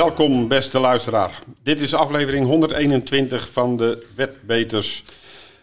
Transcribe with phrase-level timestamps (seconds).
[0.00, 1.42] Welkom, beste luisteraar.
[1.62, 5.04] Dit is aflevering 121 van de Wetbeters,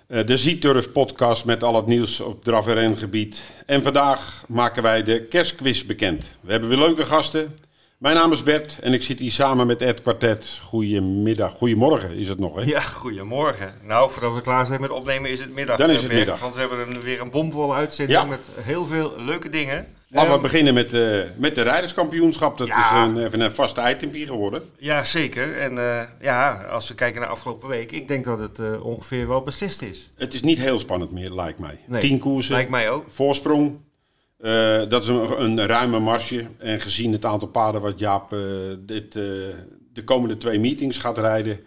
[0.07, 3.41] eh, de Zieturf podcast met al het nieuws op draf- en rengebied.
[3.65, 6.29] En vandaag maken wij de kerstquiz bekend.
[6.41, 7.55] We hebben weer leuke gasten.
[7.97, 10.59] Mijn naam is Bert en ik zit hier samen met Ed Quartet.
[10.63, 12.61] Goedemiddag, goedemorgen is het nog, hè?
[12.61, 13.73] Ja, goedemorgen.
[13.83, 15.77] Nou, voordat we klaar zijn met opnemen is het middag.
[15.77, 16.39] Dan is eh, het Bert, middag.
[16.39, 18.25] Want we hebben een- weer een bomvolle uitzending Ja.
[18.25, 19.87] met heel veel leuke dingen.
[20.09, 22.57] Laten we beginnen met, eh, met de rijderskampioenschap.
[22.57, 23.03] Dat Ja.
[23.03, 24.61] is een, even een vast itempje geworden.
[24.77, 25.57] Ja, zeker.
[25.57, 29.41] En eh, ja, als we kijken naar afgelopen week, ik denk dat het ongeveer wel
[29.41, 30.11] beslist is.
[30.17, 31.79] Het is niet heel spannend meer, lijkt mij.
[31.87, 33.05] Nee, Tien koersen, Lijkt mij ook.
[33.09, 33.77] voorsprong.
[34.37, 36.47] Eh, dat is een, een ruime marsje.
[36.57, 38.39] En gezien het aantal paarden wat Jaap eh,
[38.79, 39.23] dit, eh,
[39.93, 41.59] de komende twee meetings gaat rijden,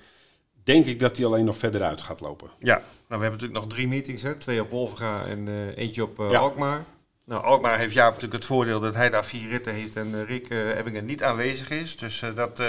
[0.64, 2.50] denk ik dat hij alleen nog verder uit gaat lopen.
[2.58, 4.22] Ja, nou, we hebben natuurlijk nog drie meetings.
[4.22, 4.34] Hè?
[4.34, 6.38] Twee op Wolfga en eentje op Ja.
[6.38, 6.84] Alkmaar.
[7.24, 10.50] Nou, Alkmaar heeft Jaap natuurlijk het voordeel dat hij daar vier ritten heeft en Rick
[10.50, 11.96] Ebbingen niet aanwezig is.
[11.96, 12.62] Dus dat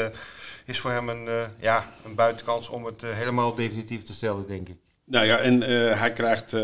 [0.65, 4.77] is voor hem een, ja, een buitenkans om het helemaal definitief te stellen, denk ik.
[5.05, 6.61] Nou ja, en eh, hij krijgt eh,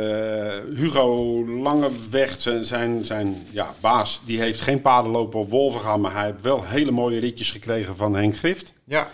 [0.76, 6.14] Hugo Langeweg, zijn, zijn, zijn ja, baas, die heeft geen paarden lopen op Wolvenga, maar
[6.14, 8.74] hij heeft wel hele mooie ritjes gekregen van Henk Grift.
[8.86, 9.10] Ja,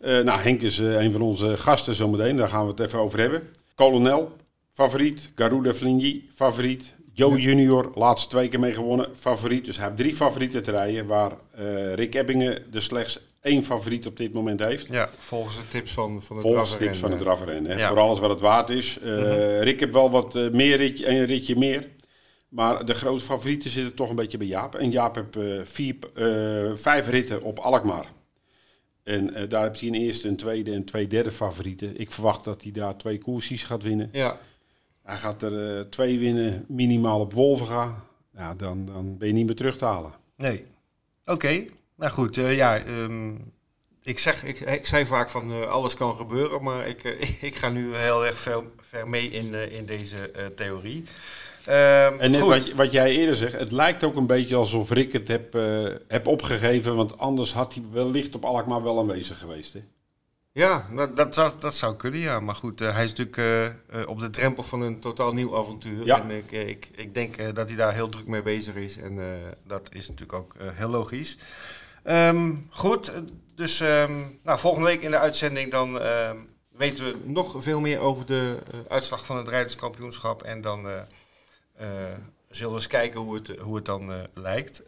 [0.00, 3.18] Eh, nou, Henk is een van onze gasten zometeen, daar gaan we het even over
[3.18, 3.42] hebben.
[3.74, 4.32] Kolonel,
[4.70, 5.30] favoriet.
[5.34, 6.94] Garuda Fligny, favoriet.
[7.12, 9.64] Joe Junior, laatst twee keer mee gewonnen, favoriet.
[9.64, 11.32] Dus hij heeft drie favorieten te rijden, waar
[11.94, 14.88] Rick Ebbingen er slechts één favoriet op dit moment heeft.
[14.88, 17.78] ja volgens de tips van, van het Volgens Draffer tips van het eh, drafferrennen.
[17.78, 17.88] ja.
[17.88, 18.98] Voor alles wat het waard is.
[18.98, 21.88] Eh, Rick heeft wel wat eh, meer ritje, een ritje meer.
[22.48, 24.74] Maar de grote favorieten zitten toch een beetje bij Jaap.
[24.74, 25.96] En Jaap heeft vier,
[26.74, 28.12] vijf ritten op Alkmaar.
[29.02, 31.96] En daar heeft hij een eerste, een tweede en twee derde favorieten.
[32.00, 34.08] Ik verwacht dat hij daar twee koersjes gaat winnen.
[34.12, 34.38] Ja,
[35.02, 38.04] Hij gaat er twee winnen, minimaal op Wolvenga.
[38.36, 40.12] Ja, dan, dan ben je niet meer terug te halen.
[40.36, 40.64] nee.
[41.24, 41.64] Oké,
[42.00, 42.38] nou goed.
[42.38, 43.34] eh, ja, ehm,
[44.02, 47.56] ik, zeg, ik, ik zei vaak van eh, alles kan gebeuren, maar ik, eh, ik
[47.56, 51.04] ga nu heel erg ver, ver mee in, in deze theorie.
[51.64, 55.12] Ehm, En net wat, wat jij eerder zegt, het lijkt ook een beetje alsof Rick
[55.12, 55.52] het heb,
[56.08, 56.96] heb opgegeven.
[56.96, 59.72] Want anders had hij wellicht op Alkmaar wel aanwezig geweest.
[59.72, 59.80] Hè?
[60.52, 62.40] Ja, dat, zou, dat zou kunnen, ja.
[62.40, 63.74] Maar goed, hij is natuurlijk
[64.08, 66.04] op de drempel van een totaal nieuw avontuur.
[66.06, 66.22] Ja.
[66.22, 68.96] En ik, ik, ik denk dat hij daar heel druk mee bezig is.
[68.96, 69.18] En
[69.66, 71.36] dat is natuurlijk ook heel logisch.
[72.02, 73.12] Ehm, goed,
[73.54, 74.12] dus ehm,
[74.42, 76.36] nou, volgende week in de uitzending dan ehm,
[76.80, 80.42] weten we nog veel meer over de eh, uitslag van het rijderskampioenschap.
[80.42, 80.96] En dan eh,
[81.76, 81.86] eh,
[82.48, 84.82] zullen we eens kijken hoe het, hoe het dan lijkt.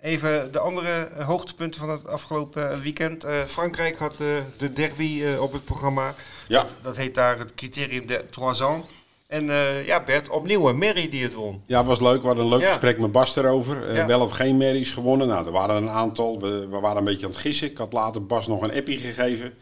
[0.00, 3.26] Even de andere hoogtepunten van het afgelopen weekend.
[3.46, 6.14] Frankrijk had de derby op het programma.
[6.48, 8.86] Ja, Dat heet daar het criterium de trois ans.
[9.30, 11.62] En eh, ja, Bert, opnieuw een Mary die het won.
[11.66, 12.20] ja, was leuk.
[12.20, 12.68] We hadden een leuk Ja.
[12.68, 13.88] gesprek met Bas erover.
[13.88, 14.06] Eh, Ja.
[14.06, 15.28] Wel of geen merries gewonnen.
[15.28, 16.40] Nou, er waren een aantal.
[16.40, 17.70] We, we waren een beetje aan het gissen.
[17.70, 19.52] Ik had later Bas nog een appie gegeven.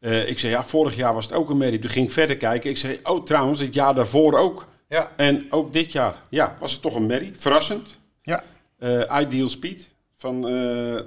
[0.00, 1.78] Eh, ik zei, ja, vorig jaar was het ook een merrie.
[1.78, 2.70] Toen ging ik verder kijken.
[2.70, 4.66] Ik zei, oh trouwens, het jaar daarvoor ook.
[4.88, 7.32] Ja, En ook dit jaar, ja, was het toch een merrie.
[7.36, 7.98] Verrassend.
[8.22, 8.44] ja,
[9.20, 10.40] Ideal Speed van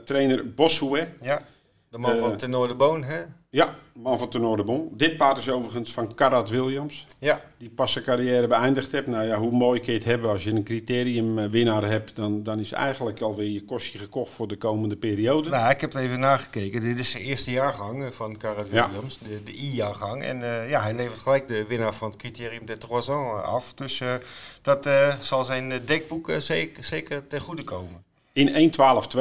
[0.06, 1.08] trainer Bossuet.
[1.22, 1.42] ja.
[1.90, 3.22] De man van Tenor de Boon, hè?
[3.56, 4.90] Ja, man van Tournoi de Bon.
[4.94, 7.08] Dit paard is overigens van Karat Williams.
[7.20, 9.08] Ja, Die pas zijn carrière beëindigd heeft.
[9.08, 12.16] Nou ja, hoe mooi kun je het hebben als je een criteriumwinnaar hebt.
[12.16, 15.50] Dan, dan is eigenlijk alweer je kostje gekocht voor de komende periode.
[15.50, 16.82] nou, ik heb het even nagekeken.
[16.82, 18.88] Dit is de eerste jaargang eh, van Karat Ja.
[18.90, 20.24] Williams, de, de I-jaargang.
[20.24, 23.74] En eh, ja, hij levert gelijk de winnaar van het criterium de trois ans af.
[23.74, 24.14] Dus eh,
[24.62, 24.90] dat
[25.22, 28.04] zal zijn dekboek zeker, zeker ten goede komen.
[28.36, 28.72] In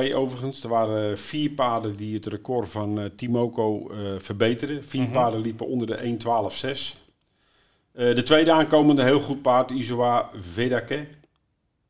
[0.09, 0.63] 1.12.2 overigens.
[0.63, 4.85] Er waren vier paarden die het record van eh, Timoko eh verbeterden.
[4.85, 5.13] Vier Mhm.
[5.13, 6.97] paarden liepen onder de 1.12.6.
[7.93, 11.07] Eh, de tweede aankomende heel goed paard, Isoa Vedake.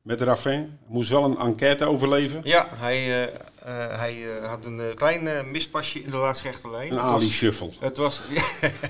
[0.03, 0.79] Met Raffin.
[0.87, 2.41] Moest wel een enquête overleven.
[2.43, 3.31] Ja, hij,
[3.65, 6.91] eh, hij eh, had een eh, klein mispasje in de laatste rechte lijn.
[6.93, 7.71] Een Het Ali was- Shuffle.
[7.81, 8.23] Het was,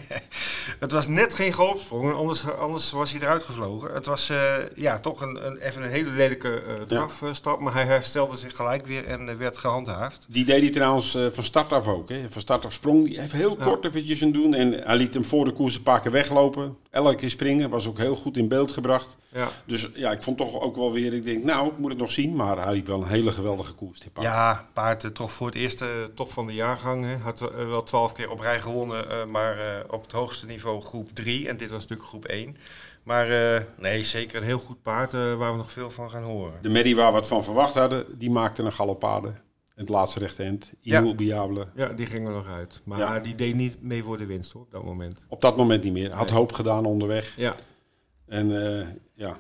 [0.85, 3.93] het was net geen golfsprong, anders, anders was hij eruit gevlogen.
[3.95, 4.33] Het was
[4.75, 9.05] ja, toch een, een, even een hele lelijke drafstap, maar hij herstelde zich gelijk weer
[9.07, 10.27] en werd gehandhaafd.
[10.29, 12.09] Die deed hij trouwens van start af ook.
[12.09, 12.27] Hè.
[12.31, 13.65] Van start af sprong hij even heel Ja.
[13.65, 14.55] kort eventjes een doen.
[14.55, 16.77] En hij liet hem voor de koers een paar keer weglopen.
[16.91, 17.71] Elke keer springen.
[17.71, 19.17] Was ook heel goed in beeld gebracht.
[19.33, 21.13] Ja, Dus ja, ik vond toch ook wel weer...
[21.13, 22.35] Ik denk, nou, ik moet het nog zien.
[22.37, 24.01] Maar hij liep wel een hele geweldige koers.
[24.13, 24.64] paard.
[24.65, 27.05] Ja paard toch voor het eerste eh, top van de jaargang.
[27.05, 27.17] Hè.
[27.17, 31.11] Had eh, wel twaalf keer op rij gewonnen, eh, maar op het hoogste niveau groep
[31.11, 31.49] 3.
[31.49, 32.57] En dit was natuurlijk groep 1.
[33.03, 33.27] Maar
[33.79, 36.63] nee, zeker een heel goed paard waar we nog veel van gaan horen.
[36.63, 39.33] De Merrie waar we het van verwacht hadden, die maakte een galopade.
[39.75, 40.73] Het laatste rechte end.
[40.81, 40.99] Ja.
[40.99, 41.67] Immobiable.
[41.75, 42.81] Ja, die ging er nog uit.
[42.85, 43.19] Maar Ja.
[43.19, 45.27] die deed niet mee voor de winst hoor, op dat moment.
[45.29, 46.13] Op dat moment niet meer.
[46.13, 46.37] Had Nee.
[46.39, 47.33] hoop gedaan onderweg.
[47.37, 47.55] Ja,
[48.27, 48.49] En
[49.15, 49.37] ja,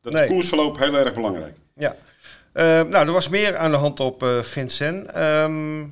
[0.00, 0.26] dat Nee.
[0.28, 1.56] koersverloop heel erg belangrijk.
[1.74, 1.96] Ja.
[2.56, 5.06] Eh, nou, er was meer aan de hand op eh Vincent.
[5.10, 5.84] Ehm,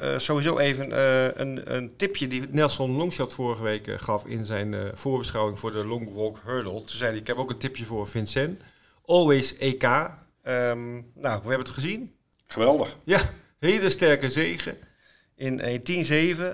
[0.00, 4.90] eh, sowieso even eh, een, een tipje die Nelson Longshot vorige week gaf in zijn
[4.94, 6.72] voorbeschouwing voor de Long Walk Hurdle.
[6.72, 8.62] Toen zei hij, ik heb ook een tipje voor Vincent.
[9.04, 9.82] Always EK.
[9.82, 12.14] Ehm, nou, we hebben het gezien.
[12.46, 12.96] Geweldig.
[13.04, 13.20] Ja,
[13.58, 14.78] hele sterke zegen
[15.36, 15.66] in 1.10.7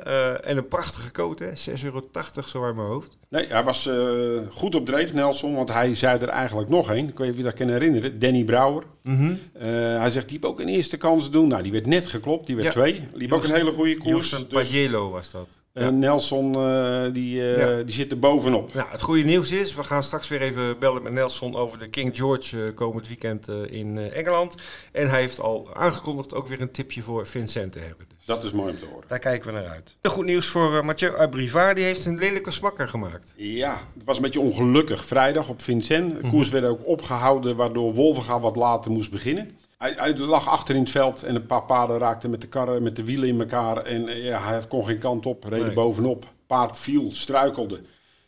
[0.05, 1.47] eh en een prachtige coat, hè?
[1.49, 2.03] 6,80 euro
[2.47, 3.17] zo uit mijn hoofd.
[3.29, 7.09] Nee, hij was eh, goed op dreef, Nelson, want hij zei er eigenlijk nog één.
[7.09, 8.19] Ik weet niet of je dat kan herinneren.
[8.19, 8.83] Danny Brouwer.
[9.03, 9.35] Mhm.
[9.53, 9.69] Eh,
[9.99, 11.49] hij zegt, die heb ook een eerste kans doen.
[11.49, 12.47] Nou, die werd net geklopt.
[12.47, 12.81] Die werd Ja.
[12.81, 13.09] twee.
[13.13, 14.31] Liep ook een hele goede koers.
[14.31, 15.49] Dus, Pagliello was dat.
[15.73, 17.83] Eh, Nelson, eh, die, eh, Ja.
[17.83, 18.75] die zit er bovenop.
[18.75, 21.89] Nou, het goede nieuws is, we gaan straks weer even bellen met Nelson over de
[21.89, 24.55] King George komend weekend in Engeland.
[24.93, 28.07] En hij heeft al aangekondigd ook weer een tipje voor Vincent te hebben.
[28.17, 29.05] Dus Dat is mooi om te horen.
[29.09, 29.93] daar kijken we naar uit.
[30.03, 33.33] Goed nieuws voor Mathieu Abrivard, die heeft een lelijke smakker gemaakt.
[33.37, 35.05] Ja, het was een beetje ongelukkig.
[35.05, 36.23] Vrijdag op Vincent.
[36.23, 39.51] De koers werd ook opgehouden, waardoor Wolvenga wat later moest beginnen.
[39.83, 42.83] Hij, hij lag achter in het veld en een paar paarden raakten met de karren,
[42.83, 43.77] met de wielen in elkaar.
[43.77, 45.73] En eh, ja, hij kon geen kant op, reed Nee.
[45.73, 46.25] bovenop.
[46.47, 47.81] Paard viel, struikelde.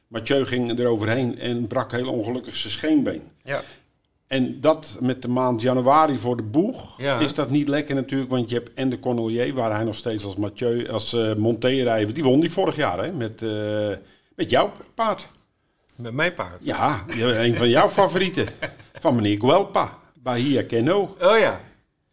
[0.08, 3.22] Mathieu ging eroverheen en brak heel ongelukkig zijn scheenbeen.
[3.42, 3.62] Ja,
[4.26, 7.18] En dat met de maand januari voor de boeg, Ja.
[7.18, 8.30] is dat niet lekker natuurlijk.
[8.30, 12.14] Want je hebt en de Cornelier, waar hij nog steeds als Mathieu, als Monté rijdt.
[12.14, 13.12] Die won die vorig jaar, hè?
[13.12, 13.96] Met, eh,
[14.36, 15.28] met jouw paard.
[15.96, 16.60] met mijn paard.
[16.64, 18.46] Ja, een van jouw favorieten.
[19.00, 21.16] Van meneer Guelpa, Bahia Keno.
[21.20, 21.60] Oh ja.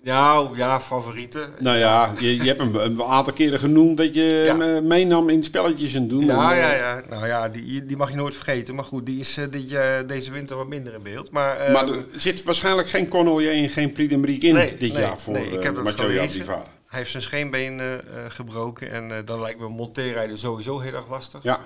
[0.04, 1.50] Nou, ja, favorieten.
[1.60, 4.58] Nou ja, je, je hebt hem een aantal keren genoemd dat je Ja.
[4.58, 6.26] hem eh, meenam in spelletjes en doen.
[6.26, 7.02] Ja, En, eh, ja, ja.
[7.10, 8.76] Nou ja, die, die mag je nooit vergeten.
[8.76, 9.70] Maar goed, die is eh, dit,
[10.08, 11.32] deze winter wat minder in beeld.
[11.32, 14.94] Maar, Maar er zit waarschijnlijk geen Cornelier en geen Prix de Marique in Nee, dit
[14.94, 17.82] nee, jaar voor nee, ik heb dat hij heeft zijn scheenbeen
[18.28, 18.92] gebroken.
[18.92, 21.44] En dan lijkt me monteerrijden sowieso heel erg lastig.
[21.44, 21.60] Ja,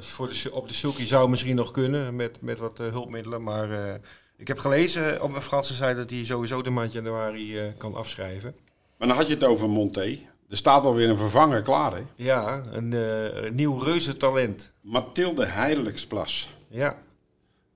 [0.00, 3.42] voor de, op de sulky zou misschien nog kunnen met, met wat hulpmiddelen.
[3.42, 4.00] Maar
[4.36, 7.94] ik heb gelezen op een Franse site dat hij sowieso de maand januari eh, kan
[7.94, 8.54] afschrijven.
[8.98, 10.18] maar dan had je het over Monté.
[10.48, 12.02] Er staat alweer een vervanger klaar, hè?
[12.16, 14.72] Ja, een, een nieuw reuze talent.
[14.80, 16.48] Mathilde Heiligsplas.
[16.68, 16.96] Ja,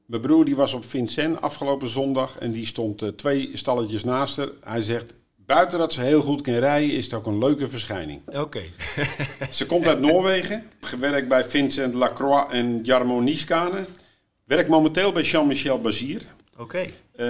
[0.07, 4.37] Mijn broer die was op Vincent afgelopen zondag en die stond eh, twee stalletjes naast
[4.37, 4.49] haar.
[4.61, 8.21] Hij zegt, buiten dat ze heel goed kan rijden, is het ook een leuke verschijning.
[8.39, 8.63] oké.
[9.51, 13.87] Ze komt uit Noorwegen, gewerkt bij Vincent Lacroix en Jarmo Nieskane.
[14.45, 16.23] Werkt momenteel bij Jean-Michel Bazier.
[16.59, 16.79] Oké.
[16.79, 17.27] Eh,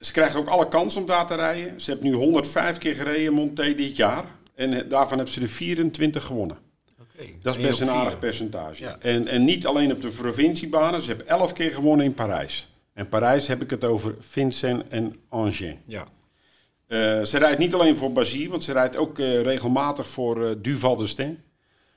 [0.00, 1.80] ze krijgt ook alle kans om daar te rijden.
[1.80, 4.24] Ze heeft nu 105 keer gereden Monté dit jaar.
[4.54, 6.58] En daarvan heeft ze er 24 gewonnen.
[7.00, 7.24] Oké.
[7.42, 8.82] Dat is best een aardig percentage.
[8.82, 8.96] Ja.
[9.00, 11.02] En, en niet alleen op de provinciebanen.
[11.02, 12.68] Ze heeft 11 keer gewonnen in Parijs.
[12.92, 15.74] En Parijs heb ik het over Vincent en Angers.
[15.84, 16.06] Ja.
[16.86, 20.54] Eh, ze rijdt niet alleen voor Basie, want ze rijdt ook eh, regelmatig voor eh,
[20.58, 21.42] Duval de Stein.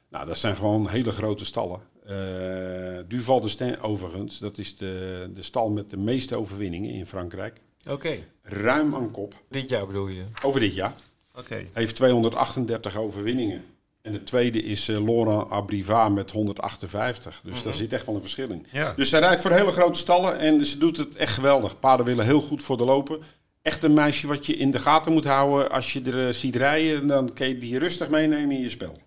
[0.10, 1.82] Nou, dat zijn gewoon hele grote stallen.
[2.10, 7.06] Eh, Duval de Stein overigens, dat is de, de stal met de meeste overwinningen in
[7.06, 7.58] Frankrijk.
[7.88, 8.18] Oké.
[8.42, 9.34] Ruim aan kop.
[9.50, 10.24] Dit jaar bedoel je?
[10.44, 10.94] Over dit jaar.
[11.36, 11.56] Oké.
[11.56, 13.64] Hij heeft 238 overwinningen.
[14.02, 17.42] En de tweede is eh, Laurent Abrivard met 158.
[17.44, 18.66] Dus daar zit echt wel een verschil in.
[18.72, 18.94] Ja.
[18.94, 21.80] Dus zij rijdt voor hele grote stallen en ze doet het echt geweldig.
[21.80, 23.20] Paarden willen heel goed voor de lopen.
[23.62, 25.72] Echt een meisje wat je in de gaten moet houden.
[25.72, 28.98] Als je er eh, ziet rijden, dan kan je die rustig meenemen in je spel.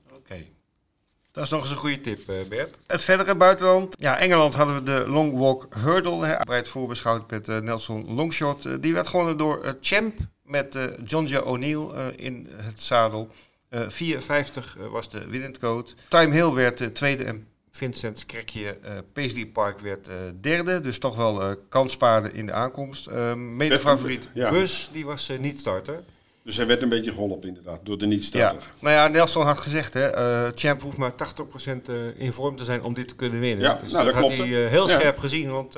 [1.32, 2.78] Dat is nog eens een goede tip, eh, Bert.
[2.86, 3.96] Het verdere buitenland.
[3.98, 6.26] Ja, Engeland hadden we de Long Walk Hurdle.
[6.26, 8.64] Hè, voorbeschouwd met eh, Nelson Longshot.
[8.66, 11.36] Eh, die werd gewonnen door eh, Champ met eh John J.
[11.36, 13.28] O'Neill in het zadel.
[13.68, 15.90] Eh 4,50 eh, was de winnendcode.
[16.08, 20.80] Time Hill werd tweede en Vincent Skrekje eh Paisley Park werd eh, derde.
[20.80, 23.06] Dus toch wel eh kanspaarden in de aankomst.
[23.06, 24.50] Eh mede favoriet Ja.
[24.50, 26.02] Bus, die was niet starter.
[26.44, 28.62] Dus hij werd een beetje geholpen inderdaad, door de Ja, niet-starter.
[28.80, 32.64] nou ja, Nelson had gezegd, hè, eh, Champ hoeft maar 80% eh, in vorm te
[32.64, 33.64] zijn om dit te kunnen winnen.
[33.64, 34.98] Ja, dus nou, dat, dat had klopt, hij eh, heel Ja.
[34.98, 35.76] scherp gezien, want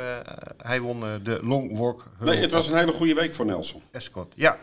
[0.62, 3.82] hij won de Long Walk Nee, het was een hele goede week voor Nelson.
[3.90, 4.32] Escort.
[4.36, 4.58] Ja,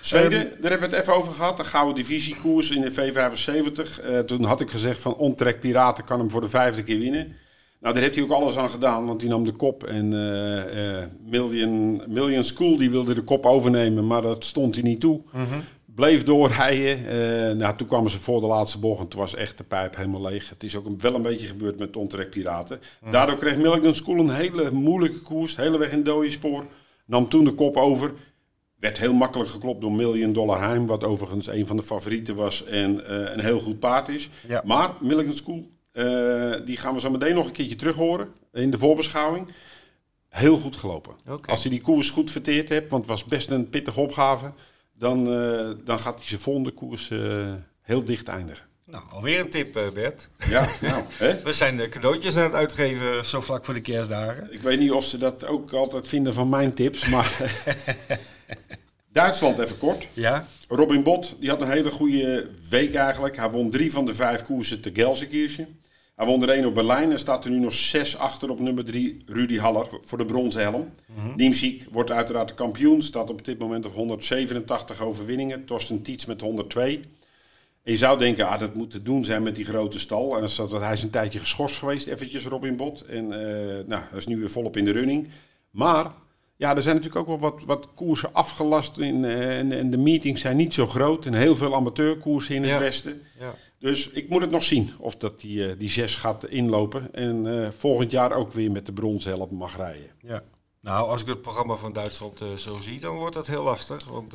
[0.00, 1.56] Zweden, Ehm, daar hebben we het even over gehad.
[1.56, 4.00] De gouden divisiekoers in de V75.
[4.00, 7.36] Eh, toen had ik gezegd van Ontrek Piraten kan hem voor de vijfde keer winnen.
[7.82, 9.84] Nou, daar heeft hij ook alles aan gedaan, want hij nam de kop.
[9.84, 14.84] En eh, eh, Million, Million School die wilde de kop overnemen, maar dat stond hij
[14.84, 15.20] niet toe.
[15.94, 17.06] Bleef doorrijden.
[17.06, 19.96] Eh, nou, toen kwamen ze voor de laatste bocht en toen was echt de pijp
[19.96, 20.48] helemaal leeg.
[20.48, 22.80] Het is ook wel een beetje gebeurd met de Ontrek Piraten.
[23.10, 26.66] Daardoor kreeg Million School een hele moeilijke koers, hele weg in dode spoor.
[27.06, 28.12] Nam toen de kop over.
[28.78, 32.64] Werd heel makkelijk geklopt door Million Dollar Heim, wat overigens een van de favorieten was
[32.64, 34.30] en een heel goed paard is.
[34.48, 34.62] Ja.
[34.64, 38.70] Maar Milligan School, eh, die gaan we zo meteen nog een keertje terug horen in
[38.70, 39.48] de voorbeschouwing.
[40.28, 41.14] Heel goed gelopen.
[41.46, 44.52] Als hij die koers goed verteerd hebt, want het was best een pittige opgave,
[44.94, 48.66] dan, eh, dan gaat hij zijn volgende koers eh, heel dicht eindigen.
[48.86, 50.28] nou, alweer een tip, Bert.
[50.48, 51.40] Ja, nou, hè?
[51.44, 54.52] We zijn de cadeautjes aan het uitgeven zo vlak voor de kerstdagen.
[54.52, 57.36] Ik weet niet of ze dat ook altijd vinden van mijn tips, maar
[59.12, 60.08] Duitsland even kort.
[60.12, 60.46] Ja?
[60.68, 63.36] Robin Bot die had een hele goede week eigenlijk.
[63.36, 65.80] Hij won drie van de vijf koersen te Gelsenkirchen.
[66.16, 68.84] Hij won er één op Berlijn en staat er nu nog zes achter op nummer
[68.84, 70.90] drie Rudy Haller voor de bronzen helm.
[71.06, 71.52] Mm
[71.90, 75.64] wordt uiteraard de kampioen, staat op dit moment op 187 overwinningen.
[75.64, 77.00] Torsten Tietz met 102.
[77.82, 80.34] En je zou denken, ah, dat moet te doen zijn met die grote stal.
[80.34, 83.00] En dan staat- hij is een tijdje geschorst geweest, eventjes Robin Bot.
[83.04, 85.28] En eh, nou, hij is nu weer volop in de running.
[85.70, 86.12] Maar
[86.62, 88.98] ja, er zijn natuurlijk ook wel wat, wat koersen afgelast.
[88.98, 91.26] In, eh, en, en de meetings zijn niet zo groot.
[91.26, 92.78] En heel veel amateurkoersen in het Ja.
[92.78, 93.22] westen.
[93.38, 93.54] Ja.
[93.78, 97.14] Dus ik moet het nog zien of dat die, eh, die zes gaat inlopen.
[97.14, 100.10] En eh, volgend jaar ook weer met de bronzen helm mag rijden.
[100.20, 100.42] ja.
[100.80, 104.04] Nou, als ik het programma van Duitsland zo zie, dan wordt dat heel lastig.
[104.08, 104.30] Want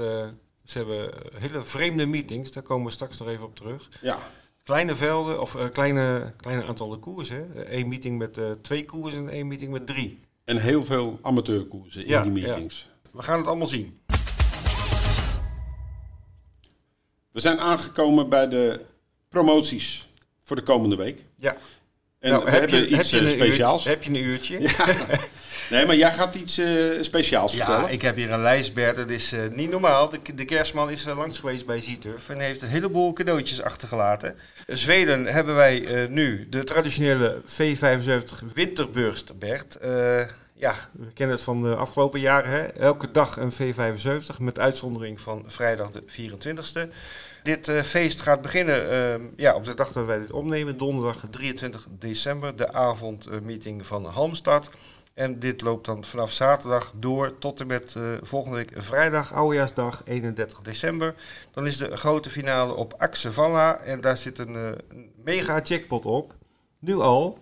[0.64, 3.90] ze hebben hele vreemde meetings, daar komen we straks nog even op terug.
[4.02, 4.18] Ja,
[4.64, 7.50] Kleine velden, of kleine, kleine aantallen koersen.
[7.78, 10.20] Eén meeting met twee koersen en één meeting met drie.
[10.48, 12.48] En heel veel amateurkoersen in Ja, die ja.
[12.48, 12.88] meetings.
[13.12, 14.00] We gaan het allemaal zien.
[17.32, 18.82] We zijn aangekomen bij de
[19.30, 20.08] promoties
[20.42, 21.24] voor de komende week.
[21.36, 21.58] Ja.
[22.20, 23.86] En Nou, we heb hebben je, heb iets je eh, speciaals.
[23.86, 24.60] Uurtje, heb je een uurtje?
[25.70, 27.92] Nee, maar jij gaat iets eh, speciaals Ja, vertellen.
[27.92, 28.96] ik heb hier een lijst, Bert.
[28.96, 30.10] Dat is eh, niet normaal.
[30.10, 34.36] De, de kerstman is uh, langs geweest bij Zieturf en heeft een heleboel cadeautjes achtergelaten.
[34.66, 39.76] In Zweden hebben wij eh, nu de traditionele V75 Winterburst, Bert.
[39.76, 40.22] Eh,
[40.54, 42.52] ja, we kennen het van de afgelopen jaren.
[42.52, 42.64] Hè?
[42.64, 46.94] Elke dag een V75 met uitzondering van vrijdag de 24e.
[47.44, 51.24] Dit eh, feest gaat beginnen eh, ja, op de dag dat wij dit opnemen, donderdag
[51.30, 54.70] 23 december, de avondmeeting van Halmstad.
[55.18, 60.02] En dit loopt dan vanaf zaterdag door tot en met eh, volgende week vrijdag, oudejaarsdag
[60.06, 61.16] 31 december.
[61.52, 66.06] Dan is de grote finale op Axevalla en daar zit een, eh, een mega jackpot
[66.06, 66.36] op.
[66.80, 67.38] Nu al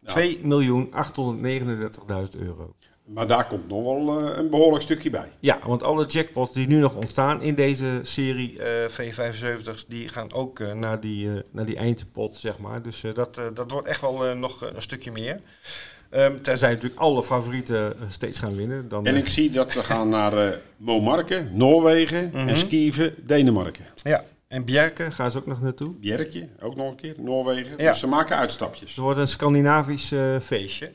[0.00, 0.12] Ja.
[0.12, 2.74] 2.839.000 euro.
[3.04, 5.32] Maar daar komt nog wel eh, een behoorlijk stukje bij.
[5.40, 10.32] Ja, want alle jackpots die nu nog ontstaan in deze serie eh, V75's, die gaan
[10.32, 12.82] ook naar, die, naar die eindpot, zeg maar.
[12.82, 15.40] Dus dat, dat wordt echt wel nog een stukje meer.
[16.14, 18.88] Ehm tenzij natuurlijk alle favorieten eh, steeds gaan winnen.
[18.88, 22.48] Dan, En eh, ik zie dat we gaan naar eh Momarken, Noorwegen Mhm.
[22.48, 23.84] en Skieven, Denemarken.
[24.02, 25.90] ja, en Bjerke gaan ze ook nog naartoe.
[26.00, 27.74] Bjerkje, ook nog een keer, Noorwegen.
[27.78, 27.90] Ja.
[27.90, 28.90] Dus ze maken uitstapjes.
[28.90, 30.92] Het wordt een Scandinavisch eh, feestje.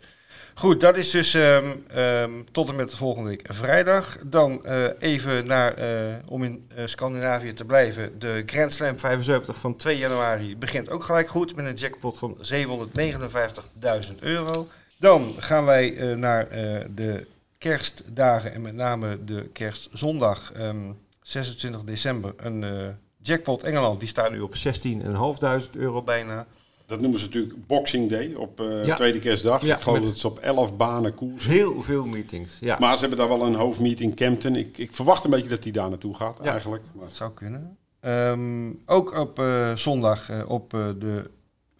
[0.53, 4.17] Goed, dat is dus ehm, ehm, tot en met de volgende week vrijdag.
[4.25, 8.19] Dan eh, even naar, eh, om in eh, Scandinavië te blijven.
[8.19, 12.37] De Grand Slam 75 van 2 januari begint ook gelijk goed met een jackpot van
[12.41, 14.67] 759.000 euro.
[14.99, 17.27] Dan gaan wij eh, naar eh, de
[17.57, 20.91] kerstdagen en met name de kerstzondag ehm
[21.21, 22.33] 26 december.
[22.37, 22.87] Een eh,
[23.21, 26.47] jackpot Engeland, die staat nu op 16.500 euro bijna.
[26.85, 28.95] Dat noemen ze natuurlijk Boxing Day op Ja.
[28.95, 29.61] tweede kerstdag.
[29.61, 31.45] Ja, ik geloof dat ze op 11 banen koers.
[31.45, 32.77] Heel veel meetings, ja.
[32.79, 34.55] Maar ze hebben daar wel een hoofdmeeting, Kempton.
[34.55, 36.51] Ik, ik verwacht een beetje dat hij daar naartoe gaat Ja.
[36.51, 36.83] eigenlijk.
[36.93, 37.77] Maar Dat zou kunnen.
[37.99, 39.41] Ehm, ook op
[39.75, 41.29] zondag op de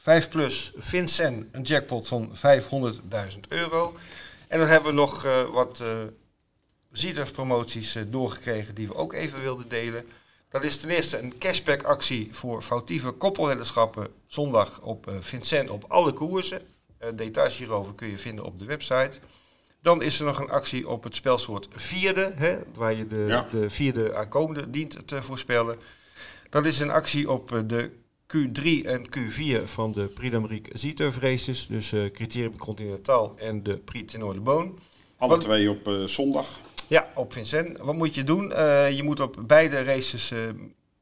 [0.02, 3.96] 5 plus Vincent een jackpot van 500.000 euro.
[4.48, 5.98] En dan hebben we nog eh, wat uh,
[6.92, 10.06] Zieters promoties eh, doorgekregen die we ook even wilden delen.
[10.50, 15.86] Dat is ten eerste een cashback actie voor foutieve koppelweddenschappen zondag op eh, Vincent op
[15.88, 16.62] alle koersen.
[16.98, 19.12] Eh, details hierover kun je vinden op de website.
[19.82, 23.48] Dan is er nog een actie op het spelsoort vierde, hè, waar je de, Ja.
[23.52, 25.76] de vierde aankomende dient te voorspellen.
[26.50, 27.92] Dat is een actie op eh, de
[28.36, 31.68] Q3 en Q4 van de Prix d'Amérique Zieturf races.
[31.68, 34.80] Dus eh Criterium Continental en de Prix Tenor de Boon.
[35.18, 36.60] alle Wat- twee op eh, zondag.
[36.88, 37.78] Ja, op Vincent.
[37.78, 38.52] Wat moet je doen?
[38.54, 40.40] Eh, je moet op beide races eh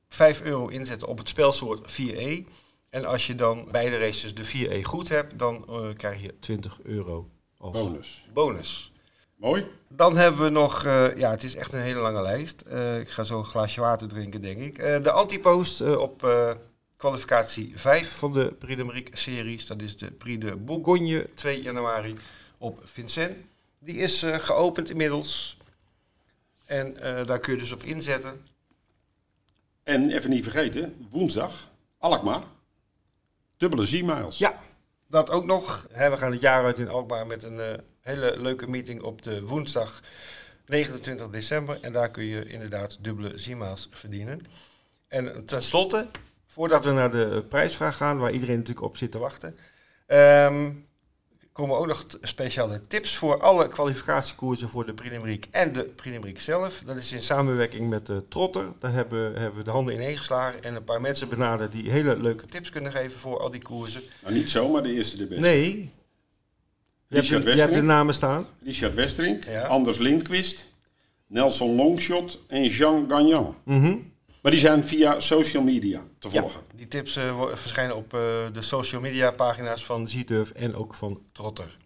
[0.09, 2.43] 5 euro inzetten op het spelsoort 4E.
[2.89, 5.65] En als je dan beide races de 4E goed hebt, dan
[5.97, 8.27] krijg je 20 euro als Bonus.
[8.33, 8.91] bonus.
[9.35, 9.65] Mooi.
[9.89, 10.83] Dan hebben we nog,
[11.15, 12.61] ja, het is echt een hele lange lijst.
[13.01, 14.77] Ik ga zo een glaasje water drinken, denk ik.
[14.77, 16.23] Eh, de antipost op
[16.97, 19.65] kwalificatie 5 van de Prix d'Amérique series.
[19.65, 22.15] Dat is de Prix de Bourgogne, 2 januari
[22.57, 23.37] op Vincent.
[23.79, 25.57] Die is eh, geopend inmiddels.
[26.65, 28.45] En eh, daar kun je dus op inzetten.
[29.83, 32.43] En even niet vergeten, woensdag, Alkmaar.
[33.57, 34.37] Dubbele Z-miles.
[34.37, 34.59] Ja,
[35.07, 35.87] dat ook nog.
[35.91, 39.41] We gaan het jaar uit in Alkmaar met een eh, hele leuke meeting op de
[39.41, 40.01] woensdag
[40.65, 41.81] 29 december.
[41.81, 44.45] En daar kun je inderdaad dubbele Zima's verdienen.
[45.07, 46.07] En tenslotte,
[46.57, 49.57] voordat we naar de prijsvraag gaan, waar iedereen natuurlijk op zit te wachten,
[50.07, 50.71] ehm,
[51.51, 56.83] komen ook nog speciale tips voor alle kwalificatiekoersen voor de d'Amérique en de d'Amérique zelf.
[56.85, 58.65] Dat is in samenwerking met de Trotter.
[58.79, 62.17] Daar hebben, hebben we de handen ineen geslagen en een paar mensen benaderd die hele
[62.17, 64.01] leuke tips kunnen geven voor al die koersen.
[64.23, 65.41] Nou, niet zomaar de eerste de beste.
[65.41, 65.91] Nee.
[67.07, 68.45] Je hebt, Richard je hebt de namen staan.
[68.63, 69.65] Richard Westerink, Ja.
[69.65, 70.67] Anders Lindqvist,
[71.27, 73.55] Nelson Longshot en Jean Gagnon.
[73.63, 73.95] Mhm.
[74.47, 76.61] Maar die zijn via social media te Ja, volgen.
[76.75, 78.19] die tips eh, verschijnen op eh,
[78.53, 81.77] de social media pagina's van Zieturf en ook van Trotter.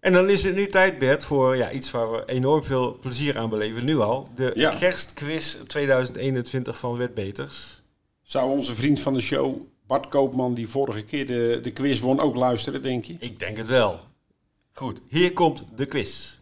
[0.00, 3.38] En dan is het nu tijd, Bert, voor ja, iets waar we enorm veel plezier
[3.38, 4.28] aan beleven, nu al.
[4.34, 4.70] De Ja.
[4.70, 7.82] kerstquiz 2021 van Wetbeters.
[8.22, 12.20] Zou onze vriend van de show, Bart Koopman, die vorige keer de, de quiz won,
[12.20, 13.16] ook luisteren, denk je?
[13.18, 14.00] Ik denk het wel.
[14.72, 16.38] Goed, hier komt de quiz.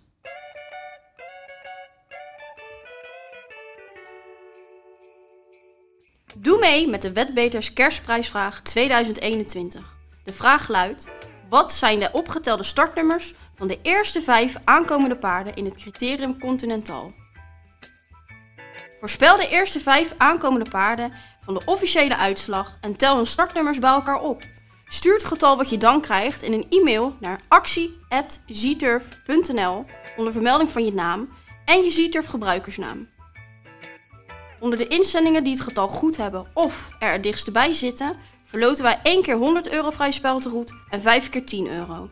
[6.40, 9.96] Doe mee met de Wetbeters Kerstprijsvraag 2021.
[10.24, 11.08] De vraag luidt:
[11.48, 17.12] wat zijn de opgetelde startnummers van de eerste vijf aankomende paarden in het criterium Continental?
[18.98, 21.12] Voorspel de eerste vijf aankomende paarden
[21.44, 24.42] van de officiële uitslag en tel hun startnummers bij elkaar op.
[24.86, 29.84] Stuur het getal wat je dan krijgt in een e-mail naar actie.zturf.nl
[30.16, 31.28] onder vermelding van je naam
[31.64, 33.08] en je Zturf gebruikersnaam.
[34.60, 38.82] Onder de inzendingen die het getal goed hebben of er het dichtst bij zitten, verloten
[38.82, 42.10] wij 1 keer 100 euro vrij speltegoed en 5 keer 10 euro.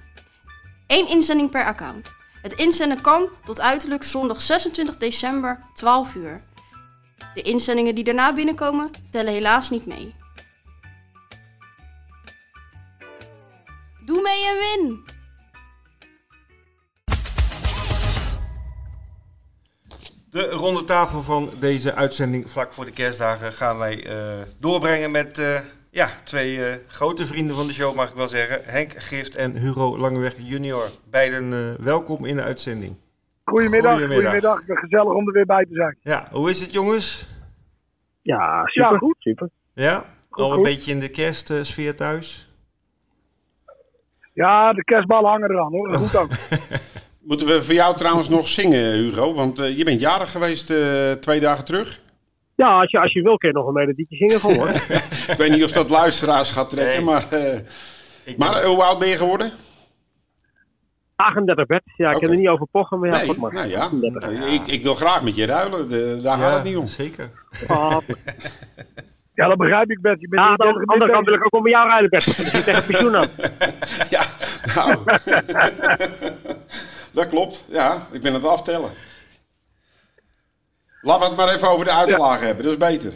[0.87, 2.13] Eén inzending per account.
[2.43, 6.43] Het inzenden kan tot uiterlijk zondag 26 december 12 uur.
[7.35, 10.15] De inzendingen die daarna binnenkomen tellen helaas niet mee.
[14.05, 15.16] Doe mee en win!
[20.37, 25.39] De ronde tafel van deze uitzending vlak voor de kerstdagen gaan wij eh, doorbrengen met
[25.39, 28.61] eh, ja, twee eh, grote vrienden van de show, mag ik wel zeggen.
[28.65, 30.89] Henk Gift en Hugo Langeweg junior.
[31.11, 32.97] Beiden eh, welkom in de uitzending.
[33.45, 34.33] Goedemiddag, Goedemiddag.
[34.33, 34.81] goedemiddag.
[34.81, 35.97] Gezellig om er weer bij te zijn.
[36.03, 37.29] Ja, hoe is het jongens?
[38.23, 38.93] Ja, super.
[38.93, 39.17] Ja, goed.
[39.19, 39.49] super.
[39.75, 40.63] Ja, al een goed.
[40.63, 42.51] beetje in de kerstsfeer thuis?
[44.35, 45.95] Ja, de kerstballen hangen eraan hoor.
[45.95, 46.31] Goed ook.
[47.27, 49.35] Moeten we voor jou trouwens nog zingen, Hugo?
[49.35, 52.01] Want eh, je bent jarig geweest eh, twee dagen terug.
[52.55, 54.69] Ja, als je, als je wil kun je nog een melodietje zingen voor hoor.
[55.33, 57.05] Ik weet niet of dat luisteraars gaat trekken, Nee.
[57.05, 57.31] maar...
[57.33, 57.59] eh,
[58.25, 59.53] Ik maar hoe oud ben je geworden?
[61.17, 61.83] 38 bed.
[61.97, 63.53] Ja, ik kan er niet over pochen, maar ja, nee, goed maar.
[63.53, 63.81] nou ja.
[63.81, 64.23] 38.
[64.31, 66.87] Eh, Ik, ik wil graag met je ruilen, de- daar gaat het niet om.
[66.87, 67.31] zeker.
[67.67, 67.97] Ah,
[69.35, 70.21] Ja, dat begrijp ik best.
[70.21, 72.11] Je bent ja, niet aan de andere kant wil ik ook wel met jou rijden,
[72.11, 72.25] Bert.
[72.25, 73.27] Je zit tegen pensioen aan.
[74.15, 74.23] Ja,
[74.75, 74.99] nou.
[77.17, 77.65] Dat klopt.
[77.69, 78.91] Ja, ik ben het aftellen.
[81.01, 83.13] Laten we het maar even over de uitslagen hebben, dat is beter.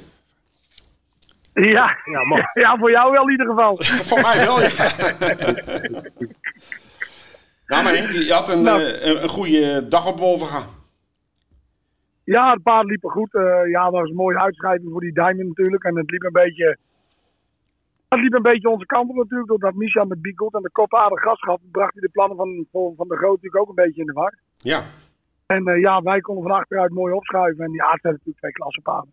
[1.53, 2.39] Ja, Ja, man.
[2.65, 3.77] ja, voor jou wel in ieder geval.
[4.11, 4.69] Voor mij wel, ja.
[7.67, 8.83] nou, maar Henk, je had een, Nou.
[8.83, 10.67] eh, een, een goede dag op Wolvenga.
[12.25, 13.35] Ja, het paard liep goed.
[13.35, 15.85] Eh, ja, dat was een mooie uitschrijving voor die Diamond natuurlijk.
[15.85, 16.79] En het liep een beetje...
[18.13, 19.49] Het liep een beetje onze kant op natuurlijk.
[19.49, 22.95] Doordat Misha met Bigot en de kop aardig gas gaf, bracht hij de plannen van,
[22.97, 24.39] van de Groot natuurlijk ook een beetje in de war.
[24.57, 24.83] Ja,
[25.47, 27.65] En eh, ja, wij konden van achteruit mooi opschuiven.
[27.65, 29.13] En ja, het zijn natuurlijk twee klassenpaarden.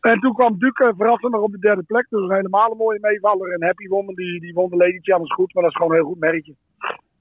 [0.00, 2.06] En toen kwam Duke uh, verrassend nog op de derde plek.
[2.08, 3.52] Dus een helemaal een mooie meevaller.
[3.52, 5.54] En Happy Woman, die, die won de Lady Challenge goed.
[5.54, 6.54] Maar dat is gewoon een heel goed merkje.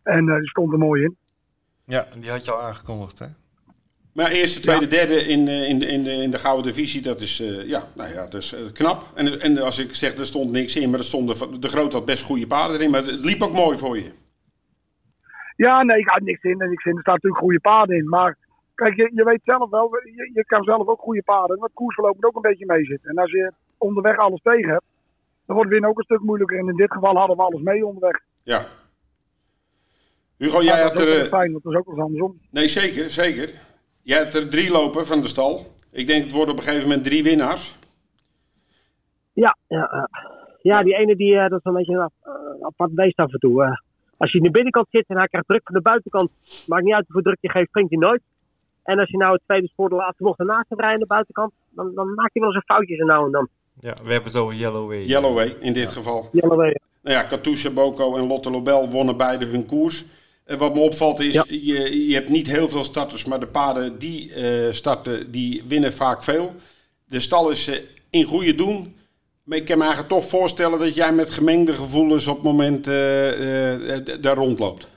[0.04, 1.18] En eh, die stond er mooi in.
[1.86, 3.26] Ja, en die had je al aangekondigd, hè?
[4.14, 7.22] Maar eerste, tweede, derde in, eh, in, de, in, de, in de gouden divisie, dat
[7.22, 9.06] is, eh, ja, nou ja, dat is eh, knap.
[9.16, 12.06] En, en als ik zeg, er stond niks in, maar er stonden, de Groot had
[12.06, 12.92] best goede paarden erin.
[12.92, 14.12] Maar het liep ook mooi voor je.
[15.56, 16.62] Ja, nee, ik had niks in.
[16.62, 16.96] En niks in.
[16.96, 18.10] Er staan natuurlijk goede paarden in.
[18.10, 18.38] Maar
[18.76, 21.58] kijk, je, je weet zelf wel, je, je kan zelf ook goede paarden.
[21.58, 23.10] Maar het koersverloop moet ook een beetje meezitten.
[23.10, 24.86] En als je onderweg alles tegen hebt,
[25.46, 26.60] dan wordt het winnen ook een stuk moeilijker.
[26.60, 28.20] En in dit geval hadden we alles mee onderweg.
[28.44, 28.66] Ja.
[30.38, 31.30] Hugo, jij had dat is ook er...
[31.30, 32.40] wel fijn, want dat is ook wel eens andersom.
[32.52, 33.50] Nee, zeker, zeker.
[34.04, 35.68] Jij hebt er drie lopen van de stal.
[35.92, 37.76] Ik denk het worden op een gegeven moment drie winnaars.
[39.34, 40.10] Ja, ja, ja.
[40.62, 42.10] ja, die ene die, eh, dat is een beetje een
[42.60, 43.64] eh, apart beest af en toe.
[43.64, 43.72] eh.
[44.18, 46.32] als je in de binnenkant zit en hij krijgt druk van de buitenkant,
[46.68, 48.22] maakt niet uit hoeveel druk je geeft, springt hij nooit.
[48.84, 51.14] En als je nou het tweede spoor de laatste bocht ernaast gaat rijden aan de
[51.16, 53.48] buitenkant, dan, dan maakt hij wel eens een foutje zo nou en dan.
[53.80, 55.04] Ja, we hebben het over Yellowway.
[55.06, 56.30] Yellowway in dit geval.
[56.32, 56.78] Yellowway.
[57.02, 60.06] Nou ja, Katusha, Boko en Lotte Lobel wonnen beide hun koers.
[60.54, 61.44] En wat me opvalt is, Ja.
[61.48, 65.94] je, je hebt niet heel veel starters, maar de paarden die eh, starten, die winnen
[65.94, 66.56] vaak veel.
[67.08, 68.96] De stal is eh, in goede doen.
[69.44, 72.88] Maar ik kan me eigenlijk toch voorstellen dat jij met gemengde gevoelens op het moment
[72.88, 72.94] eh,
[74.22, 74.88] daar rondloopt.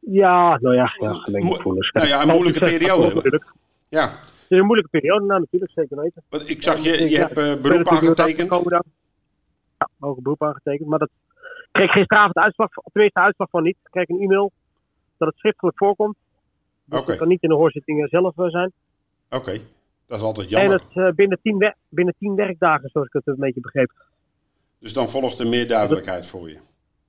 [0.00, 1.90] Ja, nou ja, ja gemengde gevoelens.
[1.92, 3.14] nou ja, een moeilijke periode.
[3.14, 3.52] natuurlijk.
[3.88, 6.22] Ja, Het is een moeilijke periode, nou natuurlijk, zeker weten.
[6.28, 8.50] want ik zag je, je Ja, hebt beroep aangetekend.
[8.50, 10.88] Ja, hoger beroep aangetekend.
[10.88, 11.10] Maar dat
[11.78, 13.76] kreeg gisteravond de uitslag, of tenminste de uitslag van niet.
[13.84, 14.52] Ik kreeg een e-mail
[15.16, 16.16] dat het schriftelijk voorkomt.
[16.84, 18.72] Dus kan niet in de hoorzittingen zelf eh, zijn.
[19.30, 19.60] Oké,
[20.06, 20.80] dat is altijd En jammer.
[20.80, 23.92] het eh, binnen, tien binnen tien werkdagen, zoals ik het een beetje begreep.
[24.78, 26.58] Dus dan volgt er meer duidelijkheid voor je.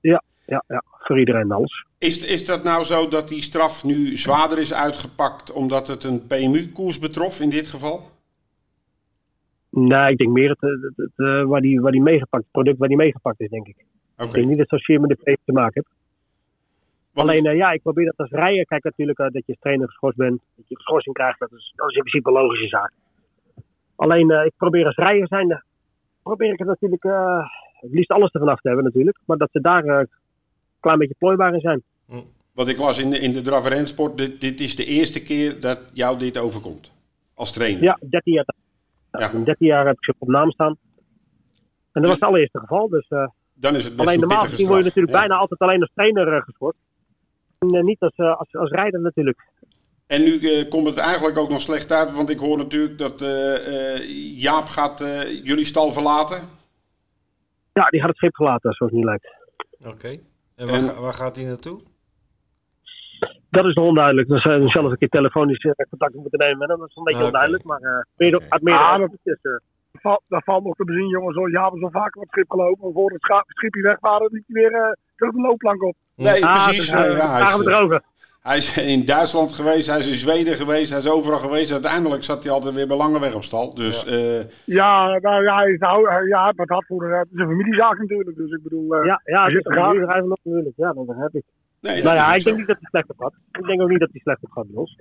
[0.00, 1.86] Ja, ja, ja, voor iedereen alles.
[1.98, 6.26] Is, is dat nou zo dat die straf nu zwaarder is uitgepakt omdat het een
[6.26, 8.10] PMU-koers betrof in dit geval?
[9.70, 12.78] Nee, ik denk meer het, het, het, eh, waar, die, waar die meegepakt, het product
[12.78, 13.84] waar die meegepakt is, denk ik.
[14.24, 15.98] Ik denk niet dat het zozeer met de vrees te maken heeft.
[17.12, 18.64] Want- Alleen, eh, ja, ik probeer dat als rijden.
[18.64, 21.72] Kijk, natuurlijk eh, dat je als trainer geschorst bent, dat je schorsing krijgt, dat is,
[21.76, 22.92] dat is in principe een logische zaak.
[23.96, 25.64] Alleen, eh, ik probeer als rijder zijn,
[26.22, 27.02] probeer ik het natuurlijk,
[27.80, 30.08] het liefst alles ervan af te hebben natuurlijk, maar dat ze daar een
[30.80, 31.82] klein beetje plooibaar in zijn.
[32.52, 36.18] Wat ik las in de, in de dit, dit is de eerste keer dat jou
[36.18, 36.92] dit overkomt.
[37.34, 37.82] Als trainer.
[37.82, 38.54] Ja, 13 jaar,
[39.12, 39.30] Ja.
[39.30, 40.76] in 13 jaar heb ik ze op naam staan.
[41.92, 43.08] En dat was het allereerste geval, dus...
[43.60, 45.18] Dan is het best alleen een normaal gezien word je natuurlijk Ja.
[45.20, 46.78] bijna altijd alleen als trainer eh, geschorst.
[47.58, 49.38] En eh, niet als, eh, als, als rijder natuurlijk.
[50.06, 53.94] En nu komt het eigenlijk ook nog slecht uit, want ik hoor natuurlijk dat eh,
[53.94, 56.48] eh, Jaap gaat eh, jullie stal verlaten.
[57.72, 59.26] Ja, die had het schip verlaten, zoals het nu lijkt.
[59.86, 60.08] Oké.
[60.56, 61.80] En waar, En- ga- waar gaat hij naartoe?
[63.50, 64.28] Dat is nog onduidelijk.
[64.28, 66.78] Dus uh, zelf een keer telefonisch contact moeten nemen met hem.
[66.78, 67.26] Dat is een beetje Oké.
[67.30, 67.64] onduidelijk.
[67.64, 68.44] Maar eh meer, Oké.
[68.48, 69.18] uit meer Ah, dan-
[69.92, 71.36] dat- Val- Dat valt nog te bezien, jongens.
[71.36, 71.50] Hoor.
[71.50, 72.84] Ja, we zijn vaker op het schip gelopen.
[72.84, 75.94] Maar voor het scha- schipje weg waren, liep hij weer eh, terug de loopplank op.
[76.16, 76.76] Nee, ah, precies.
[76.90, 78.02] dus, eh, ja, daar hij, gaan is, we eh, erover.
[78.42, 81.72] hij is in Duitsland geweest, hij is in Zweden geweest, hij is overal geweest.
[81.72, 83.74] Uiteindelijk zat hij altijd weer bij Langeweg op stal.
[83.74, 87.38] Dus eh, Ja, nou, ja, hij is nou, ja, hij had voor de, het is
[87.40, 88.36] een familiezaak natuurlijk.
[88.36, 89.92] Dus ik bedoel, eh, Ja, ja, het zit is er een graag.
[89.94, 90.76] bedrijf nog natuurlijk.
[90.76, 91.42] Ja, dat heb ik.
[91.80, 92.46] nee, dat nou ja, ik zo.
[92.46, 93.34] denk niet dat hij slecht op gaat.
[93.52, 94.96] Ik denk ook niet dat hij slecht op gaat bij ons.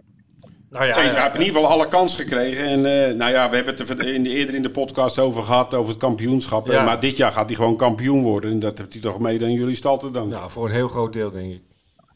[0.69, 2.65] Nou ja, Hij ja, heeft in ieder geval alle kans gekregen.
[2.65, 5.43] En eh, nou ja, we hebben het er in de, eerder in de podcast over
[5.43, 6.67] gehad, over het kampioenschap.
[6.67, 6.79] Ja.
[6.79, 8.51] Eh, maar dit jaar gaat hij gewoon kampioen worden.
[8.51, 10.37] En dat heeft hij toch mede aan jullie stal te danken.
[10.37, 11.61] ja, voor een heel groot deel denk ik.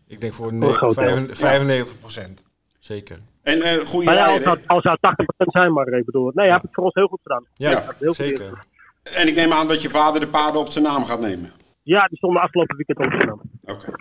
[0.08, 1.04] Ik denk voor Voor een groot deel.
[1.04, 2.44] 95, 95 procent.
[2.80, 3.20] Zeker.
[3.44, 6.34] En eh goede Maar ja, als het, als het 80% zijn, maar ik bedoel, nee,
[6.34, 7.46] hij heeft het voor ons heel goed gedaan.
[7.54, 8.50] Ja, Ja, heel zeker.
[8.50, 9.14] goed.
[9.16, 11.52] En ik neem aan dat je vader de paarden op zijn naam gaat nemen.
[11.84, 13.42] Ja, die stonden afgelopen weekend op zijn naam.
[13.64, 13.92] Oké.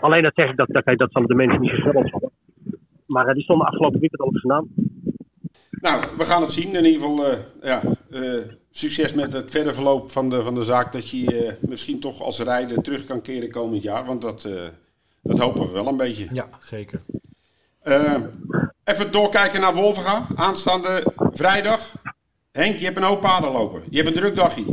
[0.00, 2.30] Alleen dat zeg ik, dat, dat, dat zal de mensen niet zo snel opvallen.
[3.06, 4.68] Maar eh, die stonden afgelopen weekend al op zijn naam.
[5.70, 6.74] Nou, we gaan het zien.
[6.74, 8.40] In ieder geval, eh, ja, eh,
[8.70, 10.92] succes met het verder verloop van de, van de zaak.
[10.92, 14.04] Dat je eh, misschien toch als rijder terug kan keren komend jaar.
[14.04, 14.62] Want dat, eh,
[15.22, 16.28] dat hopen we wel een beetje.
[16.32, 17.00] Ja, zeker.
[18.84, 20.26] Even doorkijken naar Wolvenga.
[20.34, 21.92] Aanstaande vrijdag.
[22.52, 23.82] Henk, je hebt een hoop paarden lopen.
[23.90, 24.64] Je hebt een druk dagje.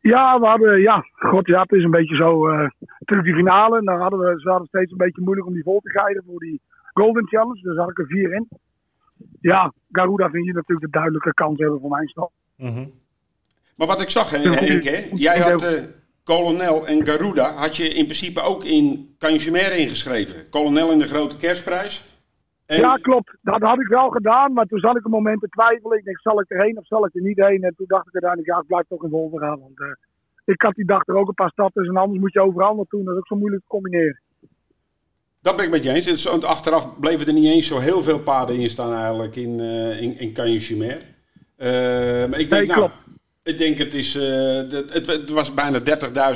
[0.00, 2.48] Ja, we hadden, ja, god ja, het is een beetje zo.
[3.16, 5.62] Natuurlijk die finale, en dan hadden we, ze hadden steeds een beetje moeilijk om die
[5.62, 6.60] vol te krijgen voor die
[6.92, 7.62] Golden Challenge.
[7.62, 8.48] Dus had ik er vier in.
[9.40, 12.30] Ja, Garuda vind je natuurlijk de duidelijke kans hebben voor mijn stad.
[12.56, 12.86] Mhm.
[13.76, 15.82] Maar wat ik zag, hè, Henk, hè, jij had eh
[16.24, 17.52] Colonel en Garuda.
[17.52, 20.50] Had je in principe ook in Canjumer ingeschreven.
[20.50, 22.20] Colonel in de grote kerstprijs.
[22.66, 23.36] En, Ja, klopt.
[23.42, 25.98] Dat had ik wel gedaan, maar toen zat ik een moment te twijfelen.
[25.98, 27.62] Ik denk, zal ik erheen of zal ik er niet heen?
[27.62, 29.60] En toen dacht ik uiteindelijk, ja, ik blijf toch in gaan.
[29.60, 29.86] Want eh,
[30.44, 33.04] ik had die dag er ook een paar stappen en anders moet je overal naartoe.
[33.04, 34.20] Dat is ook zo moeilijk te combineren.
[35.40, 36.06] Dat ben ik met je eens.
[36.06, 39.60] Is- want Achteraf bleven er niet eens zo heel veel paarden in staan eigenlijk in,
[39.60, 41.10] eh in, in Canjumer.
[41.56, 41.70] Eh,
[42.28, 42.94] maar ik denk, Nee, nou, klopt.
[43.44, 44.56] Ik denk het is, eh,
[44.92, 45.78] het, het was bijna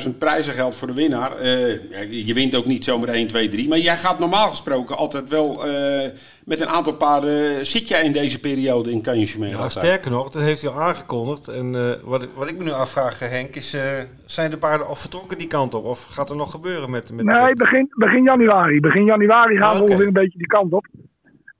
[0.09, 1.37] 30.000 prijzengeld voor de winnaar.
[1.37, 3.69] Eh, ja, je wint ook niet zomaar 1, 2, 3.
[3.69, 6.11] Maar jij gaat normaal gesproken altijd wel eh,
[6.45, 7.66] met een aantal paarden.
[7.66, 9.49] Zit jij in deze periode in Canjumer?
[9.49, 11.49] Ja, sterker nog, dat heeft hij al aangekondigd.
[11.49, 14.87] En eh, wat, ik- wat ik me nu afvraag, Henk, is: eh, zijn de paarden
[14.87, 15.85] al vertrokken die kant op?
[15.85, 18.81] Of gaat er nog gebeuren met, met Nee, begin, begin januari.
[18.81, 20.87] Begin januari gaan Ah, we ongeveer een beetje die kant op.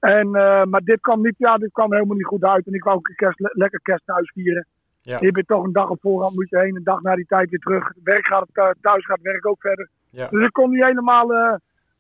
[0.01, 2.67] En, eh, maar dit kwam, niet, ja, dit kwam helemaal niet goed uit.
[2.67, 4.67] En ik wou ook een kerst, le- lekker kerst thuis vieren.
[5.07, 5.19] Ja.
[5.21, 7.51] Je bent toch een dag op voorhand moet je heen, een dag na die tijd
[7.51, 7.93] weer terug.
[8.05, 9.89] Werk gaat eh, thuis gaat werk ook verder.
[10.11, 10.29] Ja.
[10.29, 11.33] Dus ik kon niet helemaal.
[11.35, 11.55] eh,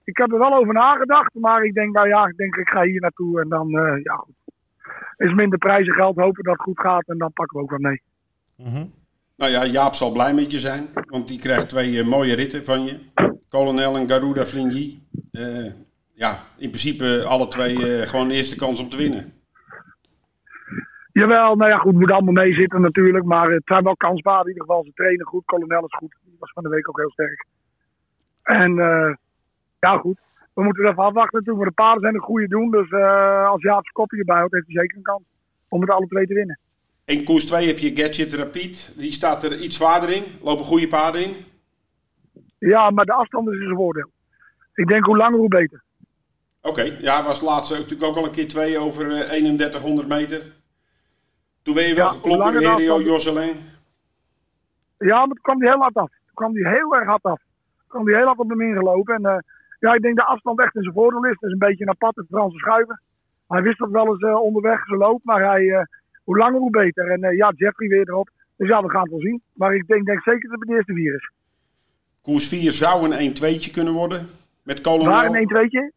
[0.04, 2.82] ik heb er wel over nagedacht, maar ik denk, nou ja, ik denk ik ga
[2.82, 4.34] hier naartoe en dan, eh, ja goed.
[5.16, 8.02] Is minder prijzengeld, hopen dat het goed gaat en dan pakken we ook wat mee.
[8.56, 8.84] Mhm.
[9.36, 10.88] Nou ja, Jaap zal blij met je zijn.
[11.06, 12.98] Want die krijgt twee mooie ritten van je.
[13.48, 14.98] Colonel en Garuda Flingy.
[15.30, 15.72] Eh,
[16.14, 19.32] ja, in principe alle twee eh, gewoon de eerste kans om te winnen.
[21.20, 23.24] Jawel, nou ja, goed, moet allemaal meezitten natuurlijk.
[23.24, 24.40] Maar het zijn wel kansbaar.
[24.40, 25.44] In ieder geval, ze trainen goed.
[25.44, 26.16] Kolonel is goed.
[26.24, 27.46] Die was van de week ook heel sterk.
[28.42, 29.14] En eh,
[29.78, 30.18] ja, goed.
[30.54, 31.58] We moeten er even afwachten natuurlijk.
[31.58, 32.70] Maar de paarden zijn een goede doen.
[32.70, 35.22] Dus eh, als Jaap zijn kopje erbij houdt, heeft hij zeker een kans
[35.68, 36.58] om het alle twee te winnen.
[37.04, 38.92] In koers 2 heb je Gadget Rapid.
[38.96, 40.24] Die staat er iets zwaarder in.
[40.42, 41.34] Lopen goede paarden in.
[42.58, 44.10] Ja, maar de afstand is een voordeel.
[44.74, 45.82] Ik denk hoe langer, hoe beter.
[46.62, 50.55] Oké, ja, was laatst natuurlijk ook al een keer twee over eh, 3100 meter.
[51.66, 53.56] Toen ben je wel Ja, geklopt door de Herio Josselin.
[54.98, 56.10] Ja, maar toen kwam hij heel hard af.
[56.26, 57.40] Toen kwam hij heel erg hard af.
[57.78, 59.14] Toen kwam hij heel hard op hem ingelopen.
[59.14, 59.38] En eh,
[59.80, 61.30] ja, ik denk de afstand echt in zijn voordeel is.
[61.30, 63.00] Het is een beetje een aparte Franse schuiven.
[63.48, 65.20] Hij wist dat wel eens eh, onderweg, zijn loop.
[65.24, 65.84] Maar hij, eh,
[66.24, 67.10] hoe langer, hoe beter.
[67.10, 68.30] En ja, Jeffrey weer erop.
[68.56, 69.42] Dus ja, we gaan het wel zien.
[69.52, 71.30] Maar ik denk, denk zeker dat het de eerste vier is.
[72.22, 74.18] Koers 4 zou een 1-2'tje kunnen worden.
[74.62, 75.24] Met Waar Colonel.
[75.24, 75.92] een 1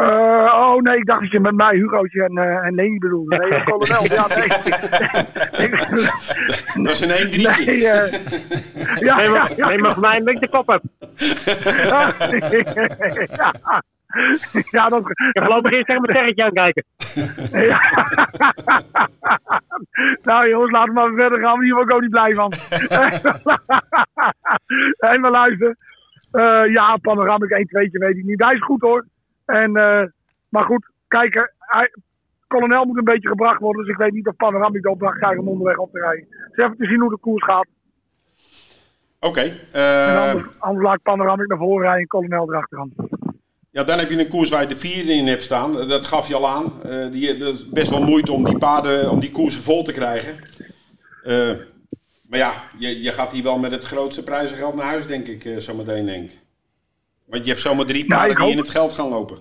[0.00, 2.98] 2 Eh, oh nee, ik dacht dat je met mij Hugootje en, eh en Leni
[2.98, 3.36] bedoelde.
[3.36, 4.04] Nee, kolonel.
[4.04, 4.48] Ja, nee.
[6.84, 7.64] Dat is een 1-3'tje.
[7.66, 8.12] nee, eh,
[9.00, 10.82] ja, Nee, maar, ja, nee, maar voor mij een beetje de kop heb.
[13.36, 13.82] ja.
[14.70, 16.84] ja, dat, Ik voorlopig eerst tegen mijn terretje aankijken.
[17.50, 17.80] Ja.
[20.30, 21.62] nou jongens, laten we maar verder gaan.
[21.62, 22.52] Hier word ik ook niet blij van.
[24.98, 25.76] en maar luister.
[26.30, 28.44] Eh, ja, panoramic 1 2 weet ik niet.
[28.44, 29.04] Hij is goed hoor.
[29.50, 30.02] En, eh,
[30.48, 31.90] maar goed, kijk, hij,
[32.46, 33.84] kolonel moet een beetje gebracht worden.
[33.84, 36.26] Dus ik weet niet of panoramic de opdracht krijgt om onderweg op te rijden.
[36.28, 37.66] Dus even te zien hoe de koers gaat.
[39.20, 39.40] Oké.
[39.40, 42.92] En eh, anders, anders laat ik panoramic naar voren rijden en kolonel erachteraan.
[43.70, 45.72] ja, dan heb je een koers waar je de 4 in hebt staan.
[45.88, 46.82] Dat gaf je al aan.
[46.82, 49.92] Eh, die, dat is best wel moeite om die paarden, om die koersen vol te
[49.92, 50.38] krijgen.
[52.28, 55.60] Maar ja, je, je gaat hier wel met het grootste prijzengeld naar huis, denk ik,
[55.60, 56.30] zometeen denk.
[57.30, 59.38] Want je hebt zomaar drie Ja, paarden ik die hoop- in het geld gaan lopen.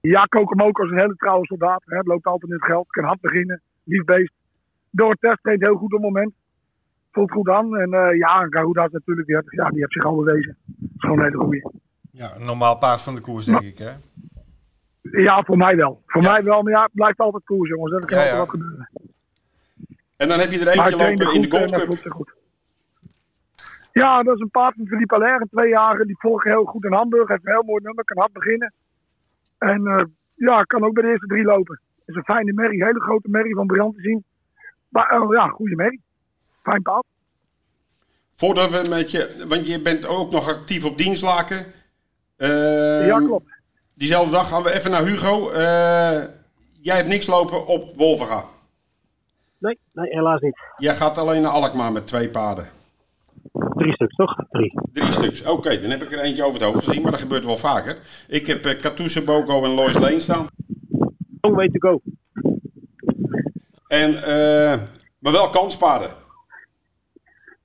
[0.00, 1.82] Ja, Kokomoko is een hele trouwe soldaat.
[1.84, 1.98] Hè.
[2.02, 2.86] Loopt altijd in het geld.
[2.88, 3.62] Kan hard beginnen.
[3.84, 4.32] Lief beest.
[4.90, 6.32] Door het test traint heel goed op het moment.
[7.12, 7.76] Voelt goed aan.
[7.76, 10.56] En eh ja, Garuda is natuurlijk, die heeft, ja, die heeft zich al bewezen.
[10.66, 11.70] Dat is gewoon een hele goeie.
[12.10, 13.78] Ja, een normaal paard van de koers, denk ik.
[13.78, 13.90] Hè?
[15.02, 16.02] Ja, voor mij wel.
[16.06, 16.32] Voor Ja.
[16.32, 16.62] mij wel.
[16.62, 17.92] Maar ja, het blijft altijd koers, jongens.
[17.92, 18.38] Er kan Ja, altijd ja.
[18.38, 18.88] wat gebeuren.
[20.16, 22.34] En dan heb je er eentje lopen in de en Gold Cup.
[24.00, 26.06] Ja, dat is een paard van Philippe Allaire, een tweejarige.
[26.06, 27.28] Die volgt heel goed in Hamburg.
[27.28, 28.72] Heeft een heel mooi nummer, kan hard beginnen.
[29.58, 30.04] En eh,
[30.34, 31.80] ja, kan ook bij de eerste drie lopen.
[32.06, 34.24] is een fijne merrie, hele grote merrie van Briant te zien.
[34.88, 36.00] Maar oh, ja, goede merrie.
[36.62, 37.04] Fijn paard.
[38.36, 41.66] Voordat we met je, want je bent ook nog actief op dienstlaken.
[42.36, 43.52] Eh, ja, klopt.
[43.94, 45.50] Diezelfde dag gaan we even naar Hugo.
[45.50, 46.22] Eh,
[46.80, 48.44] jij hebt niks lopen op Wolvenga.
[49.58, 50.58] Nee, nee, helaas niet.
[50.76, 52.82] Jij gaat alleen naar Alkmaar met twee paarden.
[53.54, 54.34] Drie stuks, toch?
[54.50, 54.80] Drie.
[54.92, 55.46] Drie stuks.
[55.46, 57.98] Oké, dan heb ik er eentje over het hoofd gezien, maar dat gebeurt wel vaker.
[58.28, 60.46] Ik heb uh, Katoese, Boko en Lois Lane staan.
[61.40, 62.00] Long way to go.
[63.88, 64.82] En, eh,
[65.18, 66.10] maar wel kanspaarden.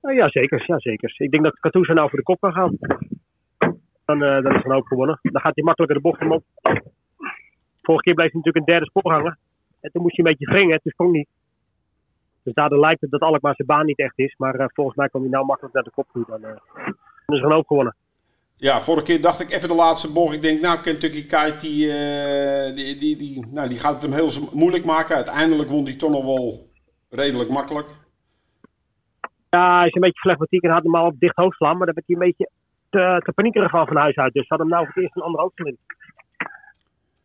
[0.02, 0.64] Uh, ja, zeker.
[0.66, 1.14] Ja, zeker.
[1.16, 2.78] Ik denk dat Katoesa nou voor de kop kan gaan.
[4.04, 5.18] Dan, uh, dan is een hoop gewonnen.
[5.22, 6.42] Dan gaat hij makkelijker de bocht omhoog.
[7.82, 9.38] Vorige keer bleef hij natuurlijk een derde spoor hangen.
[9.80, 10.80] En toen moest hij een beetje wringen.
[10.82, 11.28] Toen sprong niet.
[12.42, 14.34] Dus daardoor lijkt het dat Alkmaar zijn baan niet echt is.
[14.38, 16.24] Maar uh, volgens mij kwam hij nou makkelijk naar de kop toe.
[16.26, 16.50] Dan, uh,
[17.26, 17.96] dan is er een hoop gewonnen.
[18.56, 20.34] Ja, vorige keer dacht ik even de laatste bocht.
[20.34, 24.12] Ik denk, nou, Kentucky Kite, die, uh, die, die, die, nou, die gaat het hem
[24.12, 25.16] heel moeilijk maken.
[25.16, 26.70] Uiteindelijk won hij toch nog wel
[27.10, 27.88] redelijk makkelijk.
[29.50, 31.76] Ja, hij is een beetje flegmatiek en had hem al op dicht hoofd slaan.
[31.76, 32.50] Maar daar werd hij een beetje
[32.90, 34.32] te, te paniekerig van van huis uit.
[34.32, 35.60] Dus had hem nou voor het eerst een andere hoofd.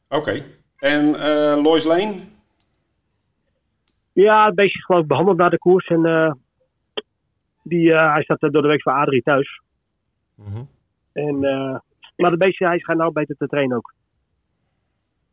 [0.09, 0.15] Oké.
[0.15, 0.45] Okay.
[0.77, 2.15] En uh, Lois Lane?
[4.15, 5.87] Ja, het beestje is geloof ik behandeld naar de koers.
[5.87, 6.31] En uh,
[7.63, 9.61] die, uh, hij staat door de week voor Adrie thuis.
[10.35, 10.67] Mm -hmm.
[11.13, 11.79] En, uh,
[12.15, 13.93] maar de beestje, hij schijnt nou beter te trainen ook.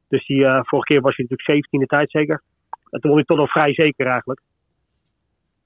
[0.08, 2.42] Dus die, uh, vorige keer was hij natuurlijk 17 de tijd zeker.
[2.90, 4.40] En toen won hij toch nog vrij zeker eigenlijk.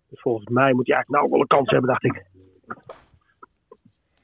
[0.08, 2.24] Dus volgens mij moet hij eigenlijk nou ook wel een kans hebben, dacht ik.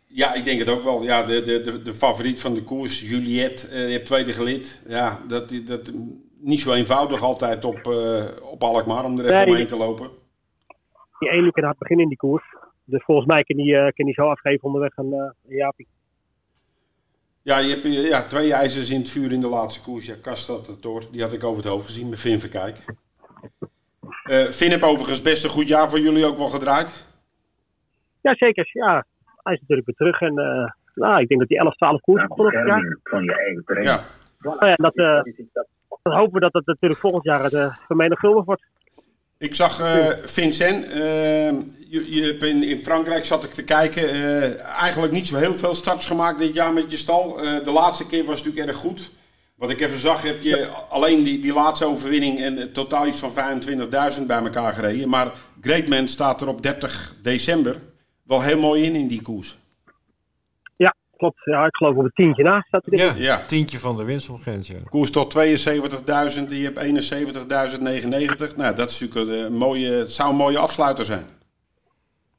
[0.06, 1.02] Ja, ik denk het ook wel.
[1.02, 4.82] Ja, de, de, de, de favoriet van de koers, Juliette, uh, je hebt tweede gelid.
[4.88, 5.92] Ja, dat, dat
[6.42, 10.10] niet zo eenvoudig altijd op, uh, op Alkmaar om er even nee, omheen te lopen.
[11.18, 12.44] Die ene kan hard beginnen in die koers.
[12.84, 15.86] Dus volgens mij kan hij, uh, kan hij zo afgeven onderweg aan uh, Jaapie.
[17.42, 20.06] Ja, je hebt ja, twee ijzers in het vuur in de laatste koers.
[20.06, 21.02] Ja, Kast had het door.
[21.10, 22.84] Die had ik over het hoofd gezien met Finn Verkijk.
[24.24, 27.06] Uh, Finn heb overigens best een goed jaar voor jullie ook wel gedraaid.
[28.20, 28.70] Ja, zeker.
[28.72, 29.06] Ja,
[29.42, 30.20] hij is natuurlijk weer terug.
[30.20, 32.22] En uh, nou, ik denk dat hij 11, 12 koers.
[32.22, 32.80] Ja.
[33.02, 33.86] Van je eigen terrein.
[33.86, 34.04] Ja.
[34.42, 35.22] Ja, dat, uh,
[36.02, 38.62] dan hopen we dat het natuurlijk volgend jaar uh, vermenigvuldigd wordt.
[39.38, 44.08] Ik zag uh, Vincent, uh, je, je in, in, Frankrijk zat ik te kijken,
[44.60, 47.36] eigenlijk niet zo heel veel starts gemaakt dit jaar met je stal.
[47.36, 49.10] de laatste keer was natuurlijk erg goed.
[49.56, 53.60] Wat ik even zag, heb je alleen die, die laatste overwinning en totaal iets van
[54.18, 55.08] 25.000 bij elkaar gereden.
[55.08, 57.76] Maar Greatman staat er op 30 december
[58.22, 59.58] wel heel mooi in in die koers.
[61.22, 61.44] Klopt.
[61.44, 64.68] Ja, ik geloof op het tientje na staat hij ja, ja, tientje van de winstopgrens.
[64.68, 64.78] Ja.
[64.88, 65.42] Koers tot 72.000,
[66.48, 66.78] je hebt
[68.52, 68.56] 71.099.
[68.56, 71.26] Nou, dat is natuurlijk een mooie, het zou een mooie afsluiter zijn.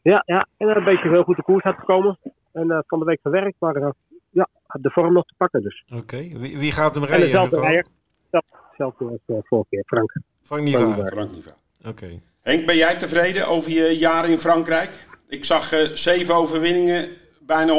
[0.01, 0.47] Ja, ja.
[0.57, 2.19] en een beetje heel goed de koers had gekomen.
[2.51, 3.89] En uh, van de week verwerkt, maar uh,
[4.29, 4.47] ja,
[4.81, 5.83] de vorm nog te pakken dus.
[5.87, 6.35] Oké, okay.
[6.37, 7.25] wie, wie, gaat hem rijden?
[7.25, 7.85] En dezelfde rijder.
[8.29, 10.13] Hetzelfde als uh, vorige keer, Frank.
[10.41, 11.05] Frank Niva.
[11.05, 11.51] Frank Niva.
[11.79, 11.89] Oké.
[11.89, 12.21] Okay.
[12.41, 15.05] Henk, ben jij tevreden over je jaren in Frankrijk?
[15.27, 17.09] Ik zag zeven overwinningen,
[17.45, 17.73] bijna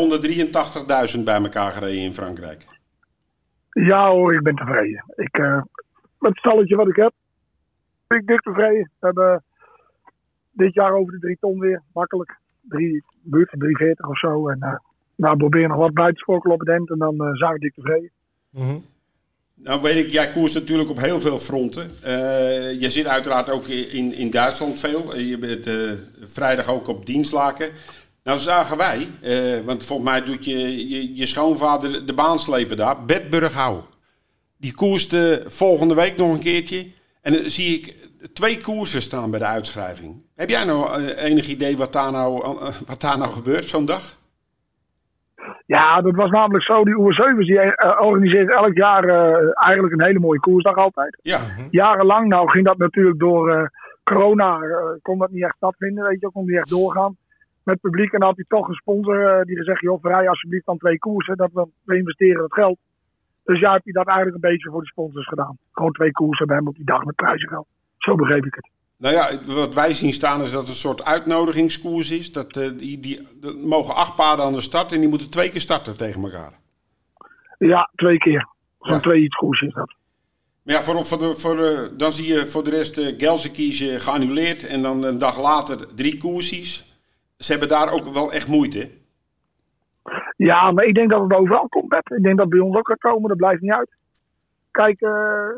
[1.16, 2.64] 183.000 bij elkaar gereden in Frankrijk.
[3.70, 5.04] Ja hoor, ik ben tevreden.
[5.16, 5.62] Ik, uh,
[6.18, 7.12] het stalletje wat ik heb,
[8.06, 8.90] ben ik dik tevreden.
[8.98, 9.44] We hebben
[10.50, 12.38] dit jaar over de drie ton weer, makkelijk.
[12.60, 14.48] drie, buurt van 340 of zo.
[14.48, 14.74] En eh
[15.16, 18.10] nou, probeer nog wat buitensporkel op het eind en dan eh, zijn we dik tevreden.
[18.50, 18.76] Mhm.
[19.56, 21.90] Nou weet ik, jij koerst natuurlijk op heel veel fronten.
[22.02, 25.14] Eh, je zit uiteraard ook in, in Duitsland veel.
[25.14, 25.74] Eh, Je bent eh,
[26.20, 27.70] vrijdag ook op dienstlaken.
[28.24, 32.76] Nou zagen wij, eh, want volgens mij doet je, je, je schoonvader de baan slepen
[32.76, 33.84] daar, Bert Burghouw.
[34.64, 36.86] Die koerst eh, volgende week nog een keertje.
[37.22, 37.84] En dan zie ik
[38.32, 40.22] twee koersen staan bij de uitschrijving.
[40.36, 43.84] Heb jij nou eh, enig idee wat daar nou, eh, wat daar nou gebeurt zo'n
[43.84, 44.02] dag?
[45.66, 46.84] Ja, dat was namelijk zo.
[46.84, 49.04] Die UR7 die organiseert elk jaar
[49.54, 51.18] eigenlijk een hele mooie koersdag altijd.
[51.22, 53.70] Ja, Jarenlang nou ging dat natuurlijk door
[54.04, 54.58] corona,
[55.02, 57.16] kon dat niet echt stattvinden, weet je, kon niet echt doorgaan
[57.64, 58.12] met publiek.
[58.12, 60.98] En dan had hij toch een sponsor eh, die gezegd, joh, verrij alsjeblieft dan twee
[60.98, 62.78] koersen, dat we, we investeren het geld.
[63.44, 65.58] Dus ja, heb hij dat eigenlijk een beetje voor de sponsors gedaan.
[65.72, 67.66] Gewoon twee koersen bij hem op die dag met prijzengeld.
[67.98, 68.70] Zo begreep ik het.
[68.96, 72.32] Nou ja, wat wij zien staan is dat het een soort uitnodigingskoers is.
[72.32, 75.50] Dat, eh, die, die, er mogen acht paarden aan de start en die moeten twee
[75.50, 76.52] keer starten tegen elkaar.
[77.58, 78.48] Ja, twee keer.
[78.80, 79.00] Zo'n Ja.
[79.00, 79.94] twee iets koersen is dat.
[80.62, 84.00] Maar ja, voor, voor de, voor de, dan zie je voor de rest uh, Gelsenkirchen
[84.00, 86.93] geannuleerd en dan een dag later drie koersies.
[87.36, 88.90] Ze hebben daar ook wel echt moeite.
[90.36, 92.10] Ja, maar ik denk dat het overal komt, Bert.
[92.10, 93.96] Ik denk dat het bij ons ook gaat komen, dat blijft niet uit.
[94.70, 95.48] Kijk, eh,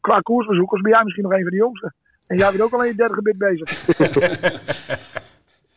[0.00, 1.94] qua koersbezoekers ben jij misschien nog een van de jongsten.
[2.26, 3.68] En jij bent ook al in je derde gebit bezig.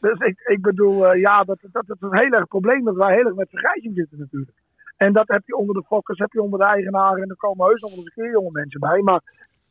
[0.04, 2.96] dus ik, ik bedoel, eh, ja, dat, dat, dat is een heel erg probleem dat
[2.96, 4.58] wij heel erg met vergrijzing zitten natuurlijk.
[4.98, 7.68] En dat heb je onder de fokkers, heb je onder de eigenaren en er komen
[7.68, 9.02] heus nog wel eens een keer jonge mensen bij.
[9.02, 9.22] Maar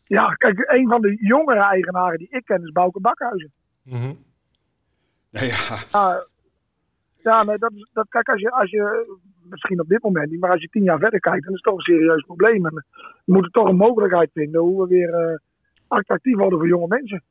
[0.04, 3.52] ja, kijk, een van de jongere eigenaren die ik ken is Bouke Bakhuizen.
[3.82, 4.12] Mhm.
[5.32, 6.26] Nou ja, Ja,
[7.22, 8.82] ja nee, dat dat, kijk, als je, als je,
[9.42, 11.68] misschien op dit moment niet, maar als je tien jaar verder kijkt, dan is het
[11.72, 12.66] toch een serieus probleem.
[12.66, 12.74] En
[13.24, 15.38] we moeten toch een mogelijkheid vinden hoe we weer eh,
[15.88, 17.22] attractief worden voor jonge mensen.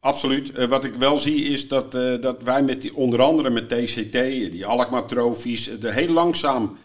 [0.00, 0.52] absoluut.
[0.52, 3.68] Eh, wat ik wel zie is dat, eh, dat wij met die, onder andere met
[3.68, 4.12] TCT,
[4.52, 6.76] die Alkmaar trofies, de heel langzaam...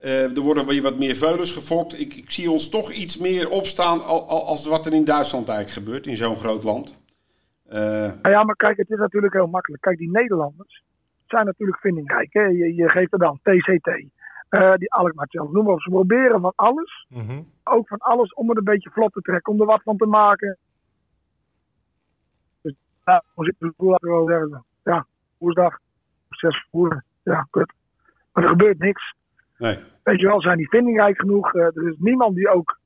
[0.00, 2.00] er worden weer wat meer veulens gefokt.
[2.00, 5.48] Ik, ik zie ons toch iets meer opstaan al, al- als wat er in Duitsland
[5.48, 6.94] eigenlijk gebeurt, in zo'n groot land.
[7.68, 7.78] Eh,
[8.22, 9.82] Nou ja, maar kijk, het is natuurlijk heel makkelijk.
[9.82, 10.82] Kijk, die Nederlanders
[11.26, 12.32] zijn natuurlijk vindingrijk.
[12.32, 12.42] Hè?
[12.42, 13.86] Je, je geeft er dan TCT,
[14.48, 15.80] eh, die Alkmaar zelf, noem maar op.
[15.80, 17.42] Ze proberen van alles, Mhm.
[17.64, 20.06] ook van alles, om het een beetje vlot te trekken, om er wat van te
[20.06, 20.58] maken.
[22.62, 22.74] Dus
[23.04, 24.64] ja, hoe zit het hoe laten we wel zeggen?
[24.82, 25.06] Ja,
[25.38, 25.78] woensdag,
[26.28, 27.04] zes voeren.
[27.22, 27.72] Ja, kut.
[28.32, 29.14] Maar er gebeurt niks.
[29.58, 29.78] nee.
[30.02, 31.54] Weet je wel, zijn die vindingrijk genoeg?
[31.54, 32.78] Eh, er is niemand die ook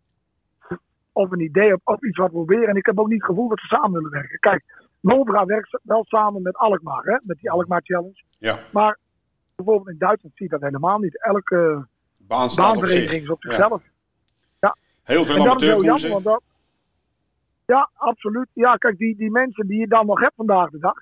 [1.13, 2.69] of een idee of iets wat proberen.
[2.69, 4.39] En ik heb ook niet het gevoel dat ze samen willen werken.
[4.39, 4.65] Kijk,
[5.01, 8.23] Nobra werkt wel samen met Alkmaar, hè, met die Alkmaar Challenge.
[8.39, 8.99] Ja, Maar
[9.57, 11.23] bijvoorbeeld in Duitsland zie je dat helemaal niet.
[11.23, 11.87] Elke
[12.27, 13.23] baan staat op baanvereniging zich.
[13.23, 13.51] is op Ja.
[13.51, 13.83] zichzelf.
[15.03, 16.43] Heel veel dat is heel jammer, amateurkoersen.
[17.67, 18.47] Ja, absoluut.
[18.53, 20.95] Ja, kijk, die, die mensen die je dan nog hebt vandaag de dag,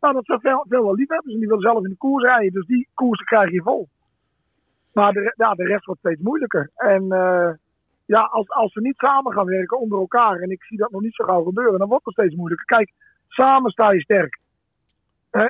[0.00, 2.52] nou, dat zijn veel, veel wel liefhebbers en die willen zelf in de koers rijden.
[2.52, 3.88] Dus die koersen krijg je vol.
[4.92, 6.70] Maar de, ja, de rest wordt steeds moeilijker.
[6.74, 7.50] En eh,
[8.06, 11.00] ja, als, als we niet samen gaan werken onder elkaar, en ik zie dat nog
[11.00, 12.66] niet zo gauw gebeuren, dan wordt het steeds moeilijker.
[12.66, 12.92] Kijk,
[13.28, 14.38] samen sta je sterk.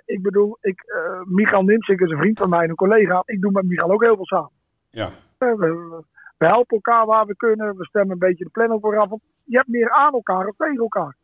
[0.05, 3.23] Ik bedoel, ik, eh Michael Nimsik is een vriend van mij, en een collega.
[3.25, 4.51] Ik doe met Michael ook heel veel samen.
[4.90, 5.09] Ja.
[5.38, 6.03] Eh, We,
[6.38, 7.77] we helpen elkaar waar we kunnen.
[7.77, 9.09] We stemmen een beetje de plan ook weer af.
[9.09, 11.16] Want je hebt meer aan elkaar dan tegen elkaar.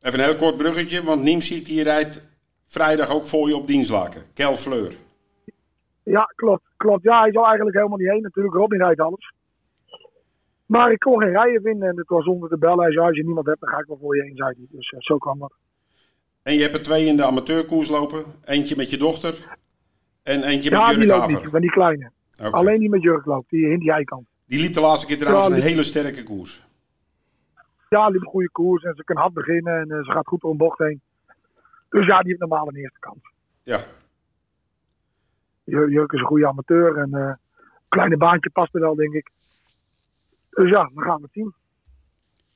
[0.00, 4.22] Even een heel kort bruggetje, want Niemziet die rijdt vrijdag ook voor je op dienstlaken.
[4.34, 4.92] Kel Fleur.
[6.02, 6.62] Ja, klopt.
[6.76, 7.02] klopt.
[7.02, 8.22] Ja, hij zou eigenlijk helemaal niet heen.
[8.22, 9.33] Natuurlijk, Robin rijdt alles.
[10.66, 12.78] Maar ik kon geen rijden vinden en het was zonder te bellen.
[12.84, 14.66] Hij zei, als je niemand hebt, dan ga ik wel voor je heen, zei hij.
[14.70, 15.52] Dus eh, zo kwam dat.
[16.42, 18.24] En je hebt er twee in de amateurkoers lopen.
[18.44, 19.56] Eentje met je dochter
[20.22, 21.42] en eentje Ja, met die Jurk loopt Haver.
[21.42, 22.10] niet, maar die kleine.
[22.50, 24.26] Alleen die met jurk loopt, die in die eikant.
[24.46, 26.66] Die liep de laatste keer trouwens Ja, een die- hele sterke koers.
[27.88, 30.40] Ja, liep een goede koers en ze kan hard beginnen en eh, ze gaat goed
[30.40, 31.00] door een bocht heen.
[31.88, 33.18] Dus ja, die heeft normaal een eerste kans.
[33.62, 33.78] Ja,
[35.64, 37.32] Jur- Jurk is een goede amateur en eh
[37.88, 39.30] kleine baantje past er wel, denk ik.
[40.54, 41.54] Dus ja, dan gaan we het zien.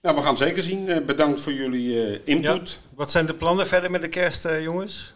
[0.02, 0.88] nou we gaan het zeker zien.
[0.88, 2.80] Eh, bedankt voor jullie eh, input.
[2.94, 5.14] Wat zijn de plannen verder met de kerst, eh, jongens?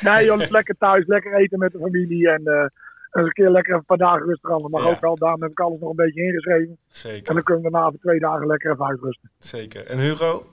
[0.00, 2.64] Nee, joh, lekker thuis, lekker eten met de familie en eh,
[3.10, 4.58] een keer lekker een paar dagen rustig aan.
[4.58, 4.88] Dat mag Ja.
[4.90, 6.68] ook wel, daarom heb ik alles nog een beetje ingeschreven.
[6.68, 9.30] En Zeker, dan kunnen we daarna voor twee dagen lekker even uitrusten.
[9.38, 9.86] zeker.
[9.86, 10.46] En Hugo?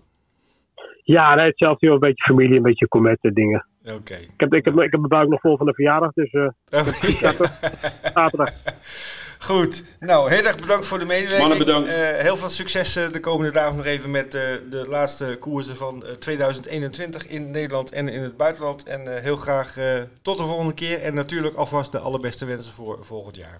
[1.03, 3.65] Ja, nee, hetzelfde joh, een beetje familie, een beetje cometten dingen.
[3.85, 4.13] Oké.
[4.15, 6.41] Ik heb, ik, heb, ik heb mijn buik nog vol van de verjaardag, dus eh,
[6.69, 7.31] Oh, ja.
[8.13, 8.49] zaterdag.
[9.41, 9.83] Goed.
[9.99, 11.39] Nou, heel erg bedankt voor de medewerking.
[11.47, 11.89] Mannen, bedankt.
[11.93, 15.75] Eh, heel veel succes eh, de komende dagen nog even met eh, de laatste koersen
[15.75, 18.83] van eh, 2021 in Nederland en in het buitenland.
[18.83, 21.01] En eh, heel graag eh, tot de volgende keer.
[21.01, 23.59] En natuurlijk alvast de allerbeste wensen voor volgend jaar.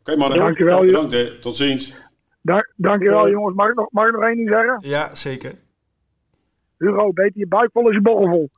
[0.00, 0.86] Oké mannen, Dankjewel, joh.
[0.86, 1.38] bedankt hè.
[1.38, 1.94] Tot ziens.
[2.42, 3.56] Dank, dankjewel jongens.
[3.56, 4.78] Mag ik, nog, mag ik nog één ding zeggen?
[4.80, 5.52] Ja, zeker.
[6.78, 8.50] Hugo, beter je buik vol als je borrel vol.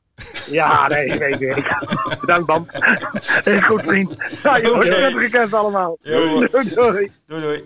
[0.51, 1.63] Ja, nee, nee, nee.
[2.19, 2.67] Bedankt, Bam.
[3.43, 4.15] Is goed, vriend.
[4.43, 5.97] Ja, joh, prettige kerst allemaal.
[6.01, 6.47] Doei.
[7.27, 7.63] Doei doei.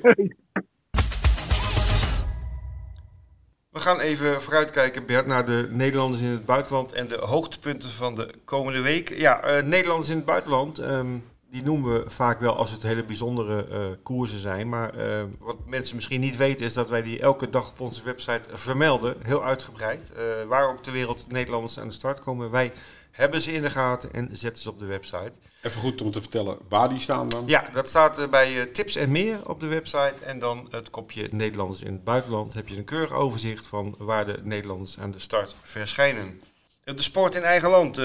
[3.76, 8.16] We gaan even vooruitkijken, Bert, naar de Nederlanders in het buitenland en de hoogtepunten van
[8.16, 9.10] de komende week.
[9.10, 11.08] Ja, eh, Nederlanders in het buitenland, ehm,
[11.56, 14.70] die noemen we vaak wel als het hele bijzondere eh, koersen zijn.
[14.70, 18.04] Maar eh, wat mensen misschien niet weten is dat wij die elke dag op onze
[18.04, 20.12] website vermelden, heel uitgebreid.
[20.12, 22.52] eh, waar ook ter wereld Nederlanders aan de start komen.
[22.52, 22.72] Wij
[23.12, 25.32] hebben ze in de gaten en zetten ze op de website.
[25.62, 27.44] Even goed om te vertellen waar die staan dan.
[27.46, 30.16] Ja, dat staat bij tips en meer op de website.
[30.24, 32.54] En dan het kopje Nederlanders in het buitenland.
[32.54, 36.42] Heb je een keurig overzicht van waar de Nederlanders aan de start verschijnen.
[36.84, 37.98] De sport in eigen land.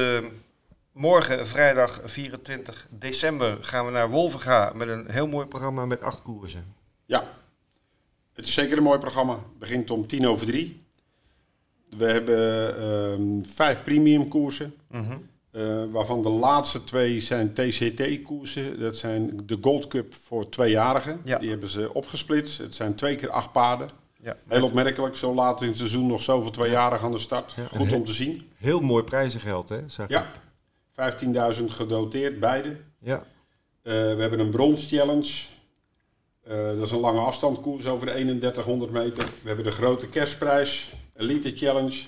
[0.93, 6.22] Morgen, vrijdag 24 december, gaan we naar Wolvenga met een heel mooi programma met acht
[6.22, 6.74] koersen.
[7.07, 7.24] Ja,
[8.32, 9.32] het is zeker een mooi programma.
[9.32, 10.82] Het begint om tien over drie.
[11.91, 14.74] We hebben ehm, vijf premium koersen.
[15.51, 18.80] eh, waarvan de laatste twee zijn TCT-koersen.
[18.80, 21.20] Dat zijn de Gold Cup voor tweejarigen.
[21.24, 21.38] Ja.
[21.38, 22.59] Die hebben ze opgesplitst.
[22.59, 23.88] Het zijn twee keer acht paarden.
[24.22, 27.53] Ja, Heel opmerkelijk, zo laat in het seizoen nog zoveel tweejarigen aan de start.
[27.57, 28.51] Ja, Goed om te zien.
[28.57, 29.88] Heel mooi prijzengeld, hè?
[29.88, 30.28] Zag ik.
[31.01, 32.77] Ja, 15.000 gedoteerd, beide.
[32.99, 33.27] ja.
[33.83, 35.33] Eh, we hebben een brons challenge.
[36.43, 39.25] Eh, dat is een lange afstandkoers over de 3100 meter.
[39.25, 42.03] We hebben de grote kerstprijs, elite challenge.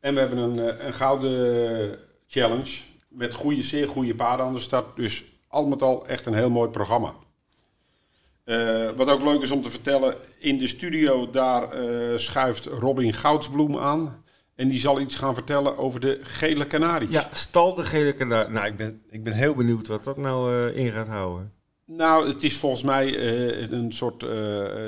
[0.00, 4.60] En we hebben een, eh, een gouden challenge met goede, zeer goede paarden aan de
[4.60, 4.96] start.
[4.96, 7.14] Dus al met al echt een heel mooi programma.
[8.96, 11.68] Wat ook leuk is om te vertellen, in de studio daar
[12.18, 14.24] schuift Robin Goudsbloem aan.
[14.58, 17.10] En die zal iets gaan vertellen over de gele kanaries.
[17.10, 18.50] ja, stal de gele kanaar.
[18.50, 21.52] Nou, ik ben, ik ben heel benieuwd wat dat nou eh, in gaat houden.
[21.84, 24.22] Nou, het is volgens mij eh, een soort.
[24.22, 24.28] eh,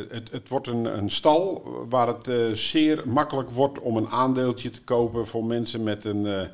[0.09, 4.83] het, het wordt een, een stal waar het zeer makkelijk wordt om een aandeeltje te
[4.83, 6.49] kopen voor mensen met een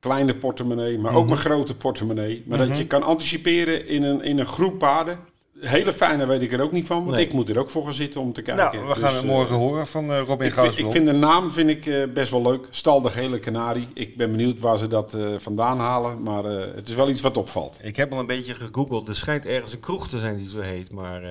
[0.00, 1.32] kleine portemonnee, maar ook Mhm.
[1.32, 2.42] een grote portemonnee.
[2.46, 5.18] Maar dat je kan anticiperen in een, in een groep paarden.
[5.62, 7.26] Hele fijne weet ik er ook niet van, want Nee.
[7.26, 8.64] ik moet er ook voor gaan zitten om te kijken.
[8.74, 11.06] Nou, we gaan Dus, het eh, morgen horen van eh, Robin ik vind, ik vind
[11.06, 12.66] de naam vind ik, eh, best wel leuk.
[12.70, 13.88] Stal de Gele Canarie.
[13.94, 16.22] Ik ben benieuwd waar ze dat eh, vandaan halen.
[16.22, 17.78] Maar eh, het is wel iets wat opvalt.
[17.82, 19.08] Ik heb al een beetje gegoogeld.
[19.08, 20.92] Er schijnt ergens een kroeg te zijn die zo heet.
[20.92, 21.30] Maar eh,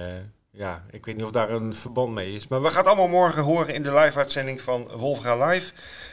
[0.52, 2.48] ja, ik weet niet of daar een verband mee is.
[2.48, 5.72] Maar we gaan het allemaal morgen horen in de live-uitzending van Wolfga Live.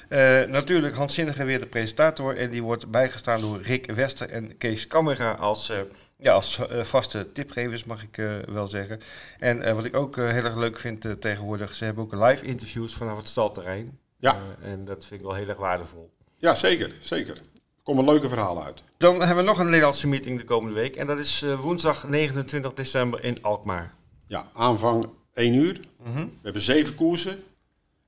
[0.08, 2.36] Eh, natuurlijk Hans Zinnige weer de presentator.
[2.36, 5.76] En die wordt bijgestaan door Rick Wester en Kees Kamera als, eh,
[6.20, 9.00] ja, als eh, vaste tipgevers, mag ik eh, wel zeggen.
[9.38, 12.94] En eh, wat ik ook heel erg leuk vind tegenwoordig, ze hebben ook live interviews
[12.94, 13.98] vanaf het stalterrein.
[14.18, 14.38] Ja.
[14.60, 16.10] En dat vind ik wel heel erg waardevol.
[16.36, 16.92] Ja, zeker.
[17.00, 17.36] zeker.
[17.36, 18.82] Er komen leuke verhalen uit.
[18.96, 20.96] Dan hebben we nog een Nederlandse meeting de komende week.
[20.96, 23.94] En dat is woensdag 29 december in Alkmaar.
[24.26, 25.80] Ja, aanvang 1 uur.
[26.02, 26.18] Mhm.
[26.18, 27.42] We hebben zeven koersen.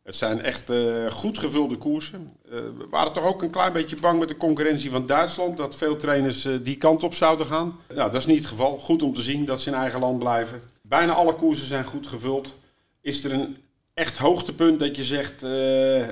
[0.03, 2.31] Het zijn echt eh, goed gevulde koersen.
[2.45, 5.57] Eh, we waren toch ook een klein beetje bang met de concurrentie van Duitsland.
[5.57, 7.79] Dat veel trainers eh, die kant op zouden gaan.
[7.89, 8.79] Nou, dat is niet het geval.
[8.79, 10.63] Goed om te zien dat ze in eigen land blijven.
[10.83, 12.57] Bijna alle koersen zijn goed gevuld.
[13.01, 13.57] Is er een
[13.95, 15.43] echt hoogtepunt dat je zegt,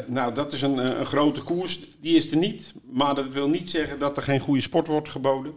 [0.08, 1.80] nou dat is een, een grote koers.
[2.00, 2.74] Die is er niet.
[2.82, 5.52] Maar dat wil niet zeggen dat er geen goede sport wordt geboden.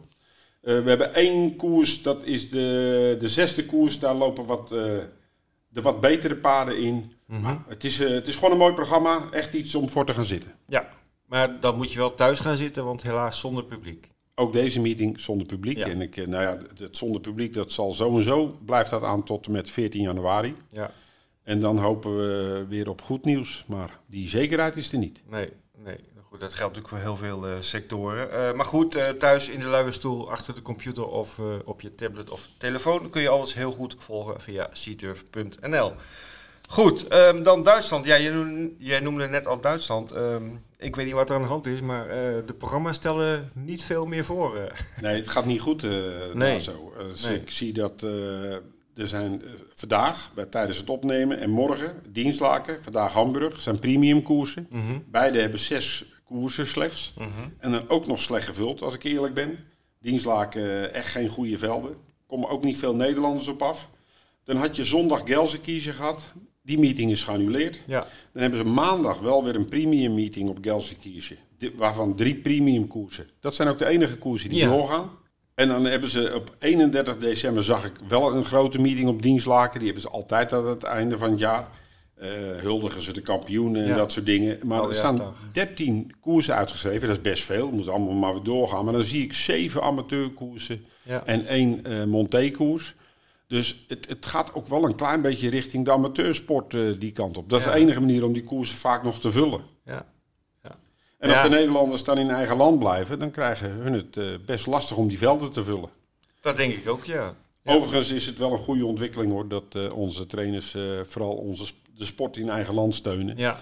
[0.61, 3.99] We hebben één koers, dat is de, de zesde koers.
[3.99, 7.11] Daar lopen wat, de wat betere paarden in.
[7.39, 9.27] Maar het, is, eh, het is gewoon een mooi programma.
[9.31, 10.51] Echt iets om voor te gaan zitten.
[10.67, 10.89] Ja,
[11.25, 14.09] maar dan moet je wel thuis gaan zitten, want helaas zonder publiek.
[14.35, 15.77] Ook deze meeting zonder publiek.
[15.77, 15.87] Ja.
[15.87, 19.03] En ik, eh, nou ja, het- zonder publiek, dat zal zo en zo, blijft dat
[19.03, 20.55] aan tot en met 14 januari.
[20.71, 20.91] Ja,
[21.43, 23.63] En dan hopen we weer op goed nieuws.
[23.67, 25.21] Maar die zekerheid is er niet.
[25.29, 25.95] nee, nee.
[26.13, 28.55] Nou Goed, dat geldt natuurlijk voor heel veel eh, sectoren.
[28.55, 32.49] Maar goed, thuis in de luie stoel, achter de computer of op je tablet of
[32.57, 35.91] telefoon kun je alles heel goed volgen via cturf.nl.
[36.71, 38.05] Goed, ehm, dan Duitsland.
[38.05, 40.11] Ja, jij noemde, jij noemde net al Duitsland.
[40.11, 40.43] Ehm,
[40.77, 43.83] ik weet niet wat er aan de hand is, maar eh, de programma's stellen niet
[43.83, 44.55] veel meer voor.
[44.57, 44.71] eh.
[45.01, 46.61] Nee, het gaat niet goed eh Nee.
[46.61, 46.93] zo.
[46.97, 47.39] Dus Nee.
[47.39, 48.01] Ik zie dat
[48.95, 49.41] er zijn
[49.73, 54.67] vandaag, bij, tijdens het opnemen, en morgen Dienstlaken, vandaag Hamburg, zijn premium koersen.
[55.07, 57.13] Beide hebben zes koersen slechts.
[57.59, 59.59] En dan ook nog slecht gevuld, als ik eerlijk ben.
[60.01, 61.95] Dienstlaken echt geen goede velden.
[62.27, 63.89] Komen ook niet veel Nederlanders op af.
[64.43, 66.33] Dan had je zondag Gelsenkirchen gehad.
[66.63, 67.83] Die meeting is geannuleerd.
[67.87, 67.99] Ja,
[68.33, 71.37] Dan hebben ze maandag wel weer een premium meeting op Gelsenkirchen.
[71.75, 73.27] Waarvan drie premium koersen.
[73.39, 74.67] Dat zijn ook de enige koersen die Ja.
[74.67, 75.09] doorgaan.
[75.55, 79.79] En dan hebben ze op 31 december zag ik wel een grote meeting op Dienstlaken.
[79.79, 81.69] Die hebben ze altijd aan het einde van het jaar.
[82.15, 83.95] Eh, huldigen ze de kampioenen en Ja.
[83.95, 84.59] dat soort dingen.
[84.67, 85.53] Maar er staan Oudejaarsdag.
[85.53, 87.07] 13 koersen uitgeschreven.
[87.07, 87.71] Dat is best veel.
[87.71, 88.83] Moet allemaal maar weer doorgaan.
[88.83, 91.25] Maar dan zie ik zeven amateurkoersen ja.
[91.25, 92.93] en één eh Monté-koers.
[93.51, 97.37] Dus het, het gaat ook wel een klein beetje richting de amateursport eh, die kant
[97.37, 97.49] op.
[97.49, 99.61] Dat is de enige manier om die koersen vaak nog te vullen.
[99.85, 100.05] ja.
[101.19, 104.67] En als de Nederlanders dan in eigen land blijven, dan krijgen hun het eh, best
[104.67, 105.89] lastig om die velden te vullen.
[106.41, 107.35] Dat denk ik ook, ja.
[107.63, 107.73] Ja.
[107.73, 112.05] Overigens is het wel een goede ontwikkeling hoor, dat eh, onze trainers vooral onze, de
[112.05, 113.37] sport in eigen land steunen.
[113.37, 113.59] Ja,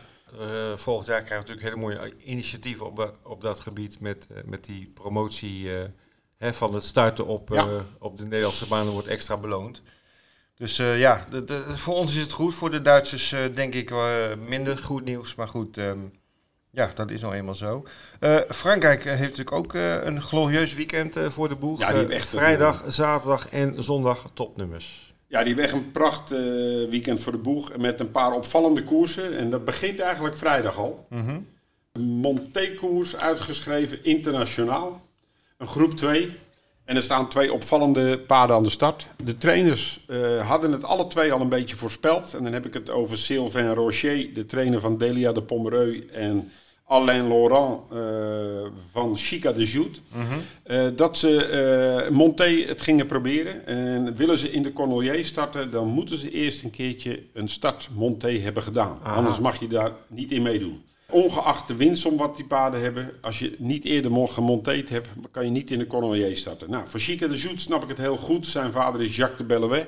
[0.75, 4.65] volgend jaar krijgen we natuurlijk hele mooie initiatieven op, dat- op dat gebied met, met
[4.65, 5.69] die promotie
[6.39, 7.63] hè, van het starten op, Ja.
[7.67, 9.81] eh, op de Nederlandse banen wordt extra beloond.
[10.55, 12.53] Dus eh, ja, de- de- voor ons is het goed.
[12.53, 13.93] Voor de Duitsers eh, denk ik
[14.47, 15.35] minder goed nieuws.
[15.35, 15.99] Maar goed, ehm,
[16.71, 17.85] ja, dat is nou eenmaal zo.
[18.49, 21.79] Frankrijk heeft natuurlijk ook een glorieus weekend voor de boeg.
[21.79, 25.13] Ja, die hebben echt een- vrijdag, zaterdag en zondag topnummers.
[25.27, 26.29] Ja, die hebben echt een pracht
[26.89, 29.37] weekend voor de boeg met een paar opvallende koersen.
[29.37, 31.05] En dat begint eigenlijk vrijdag al.
[31.09, 35.01] Een Monté-koers uitgeschreven internationaal.
[35.59, 36.37] Een groep 2.
[36.85, 39.07] En er staan twee opvallende paarden aan de start.
[39.23, 42.33] De trainers eh, hadden het alle twee al een beetje voorspeld.
[42.33, 46.05] En dan heb ik het over Sylvain Rocher, de trainer van Delia de Pomereux.
[46.11, 46.51] En
[46.85, 50.01] Alain Laurent eh, van Chica de Jout.
[50.63, 53.65] Eh, dat ze eh Monté het gingen proberen.
[53.65, 57.89] En willen ze in de Cornelier starten, dan moeten ze eerst een keertje een start
[57.93, 58.99] Monté hebben gedaan.
[59.03, 59.15] Aha.
[59.15, 60.83] Anders mag je daar niet in meedoen.
[61.11, 65.07] Ongeacht de winst om wat die paarden hebben, als je niet eerder mo- gemonteerd hebt,
[65.31, 66.69] kan je niet in de Cornelier starten.
[66.69, 68.47] Nou, voor Chica de Jout snap ik het heel goed.
[68.47, 69.87] Zijn vader is Jacques de Bellewet.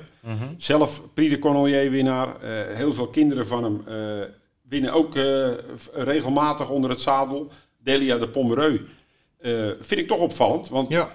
[0.56, 2.40] Zelf Prix de Cornelier winnaar.
[2.40, 4.28] Eh, heel veel kinderen van hem eh,
[4.68, 5.50] winnen ook eh,
[5.92, 7.48] regelmatig onder het zadel.
[7.78, 8.80] Delia de Pomereux.
[9.80, 11.12] vind ik toch opvallend, want Ja,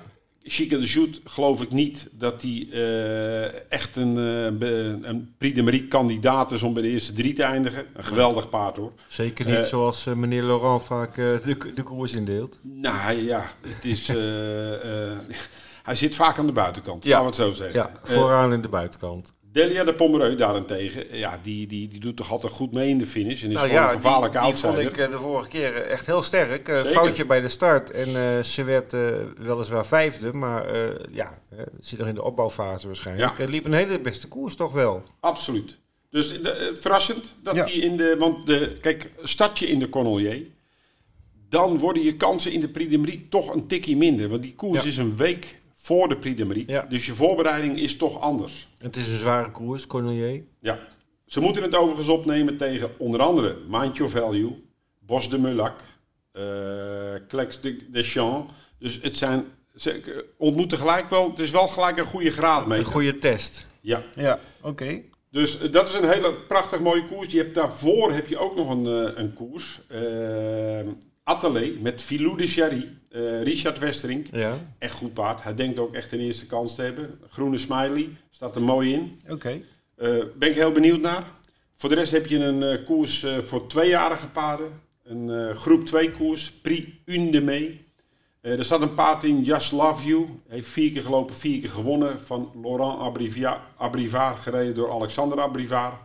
[0.48, 4.14] Chica de Jout geloof ik niet dat hij eh, echt een,
[4.58, 7.86] be- een Prix de Marie kandidaat is om bij de eerste drie te eindigen.
[7.94, 8.92] Een geweldig paard hoor.
[9.08, 12.60] zeker niet Eh, zoals meneer Laurent vaak de, de koers indeelt.
[12.64, 14.08] Nou ja, het is,
[15.84, 17.24] hij zit vaak aan de buitenkant, Ja.
[17.24, 17.80] laten we het zo zeggen.
[17.80, 19.34] Ja, vooraan in de buitenkant.
[19.58, 23.08] Delia de Pomereux daarentegen, ja, die, die, die doet toch altijd goed mee in de
[23.08, 23.42] finish.
[23.44, 25.76] En is Nou gewoon ja, een gevaarlijke die, die vond ik eh, de vorige keer
[25.76, 26.68] eh, echt heel sterk.
[26.70, 29.00] Eh, foutje bij de start en ze werd eh,
[29.38, 30.76] weliswaar vijfde, maar
[31.12, 31.40] ja,
[31.80, 33.38] zit nog in de opbouwfase waarschijnlijk.
[33.38, 33.42] Ja.
[33.44, 35.04] Het liep een hele beste koers toch wel.
[35.20, 35.78] Absoluut.
[36.10, 36.40] Dus
[36.74, 37.66] verrassend dat Ja.
[37.66, 38.16] die in de.
[38.20, 40.42] Want de, kijk, start je in de Cornelier.
[41.50, 44.30] Dan worden je kansen in de Prix de Marie toch een tikkie minder.
[44.30, 44.88] Want die koers Ja.
[44.88, 46.72] is een week voor de Prix de Marie.
[46.72, 46.86] Ja.
[46.90, 48.68] Dus je voorbereiding is toch anders.
[48.78, 50.44] Het is een zware koers, Cornelier.
[50.60, 50.80] Ja.
[51.26, 54.64] Ze moeten het overigens opnemen tegen onder andere Mind Your Value,
[55.00, 55.80] Bos de Mulac,
[56.32, 56.44] eh
[57.28, 58.54] Klex de Deschamps.
[58.80, 59.46] Dus het zijn.
[59.76, 61.30] Ze ontmoeten gelijk wel.
[61.30, 62.80] Het is wel gelijk een goede graad mee.
[62.80, 63.68] Een goede test.
[63.82, 64.04] Ja.
[64.16, 65.02] Ja, oké.
[65.32, 67.32] Dus eh, dat is een hele prachtig mooie koers.
[67.32, 69.82] Je hebt daarvoor heb je ook nog een, eh, een koers.
[69.92, 70.80] Uh,
[71.24, 72.98] Atelier met Filou de Jarry.
[73.18, 74.28] Eh, Richard Westerink.
[74.32, 75.44] Ja, Echt goed paard.
[75.44, 77.20] Hij denkt ook echt een eerste kans te hebben.
[77.30, 78.10] Groene smiley.
[78.30, 79.20] Staat er mooi in.
[79.30, 79.62] oké.
[79.96, 81.32] Eh, ben ik heel benieuwd naar.
[81.76, 84.72] Voor de rest heb je een eh, koers voor tweejarige paarden.
[85.04, 86.52] Een groep 2 koers.
[86.52, 86.88] Prix
[87.42, 87.86] Mee.
[88.42, 90.26] Er staat een paard in, Just Love You.
[90.48, 92.20] Heeft vier keer gelopen, vier keer gewonnen.
[92.22, 96.00] Van Laurent Abrivia- Abrivard, gereden door Alexander Abrivard.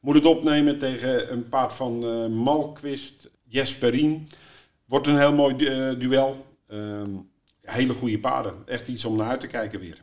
[0.00, 1.98] Moet het opnemen tegen een paard van
[2.32, 4.28] Malquist, Jesperin.
[4.84, 5.56] Wordt een heel mooi
[5.98, 6.46] duel.
[6.70, 7.10] Ehm,
[7.62, 8.54] hele goede paarden.
[8.66, 10.02] Echt iets om naar uit te kijken weer.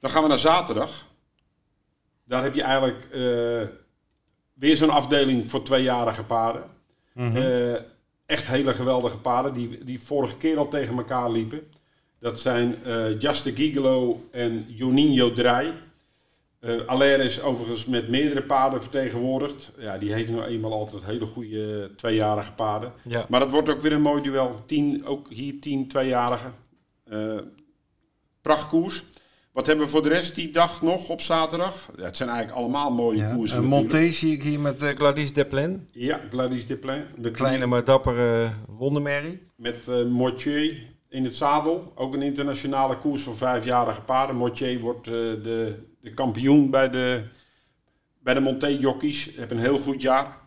[0.00, 1.06] Dan gaan we naar zaterdag.
[2.24, 3.76] Daar heb je eigenlijk eh,
[4.54, 6.64] weer zo'n afdeling voor tweejarige paarden.
[7.14, 7.74] Eh,
[8.26, 11.62] echt hele geweldige paarden die, die vorige keer al tegen elkaar liepen.
[12.18, 15.72] Dat zijn eh Just Gigolo en Juninho Draai.
[16.60, 19.72] Eh Allaire is overigens met meerdere paarden vertegenwoordigd.
[19.78, 22.92] Ja, die heeft nou eenmaal altijd hele goede eh, tweejarige paarden.
[23.04, 23.26] Ja.
[23.28, 24.54] Maar dat wordt ook weer een mooi duel.
[24.66, 26.54] Tien, ook hier tien tweejarigen.
[27.04, 27.38] Eh
[28.42, 29.04] prachtkoers.
[29.52, 31.90] Wat hebben we voor de rest die dag nog op zaterdag?
[31.96, 33.34] Ja, het zijn eigenlijk allemaal mooie Ja.
[33.34, 33.62] koersen.
[33.62, 33.92] Natuurlijk.
[33.92, 35.88] Monté zie ik hier met eh, Gladys Desplein.
[35.92, 37.06] Ja, Gladys Desplein.
[37.16, 39.38] De Kleine maar dappere wondermerrie.
[39.56, 41.92] Met eh Mortier in het zadel.
[41.94, 44.36] Ook een internationale koers voor vijfjarige paarden.
[44.36, 47.24] Mortier wordt de, de kampioen bij de,
[48.22, 49.24] bij de Monté-jockeys.
[49.36, 50.38] Heeft een heel goed jaar.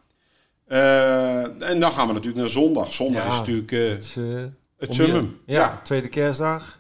[0.66, 2.94] Eh, en dan gaan we natuurlijk naar zondag.
[2.94, 5.40] Zondag Ja, is natuurlijk eh, Het, om summum.
[5.46, 6.80] Ja, tweede kerstdag.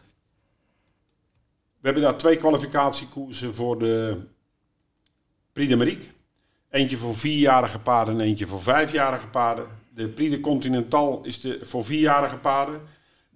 [1.79, 4.17] We hebben daar twee kwalificatiekoersen voor de
[5.53, 6.11] Prix de.
[6.69, 9.67] Eentje voor vierjarige paarden en eentje voor vijfjarige paarden.
[9.95, 12.81] De Prix de Continental is de, voor vierjarige paarden.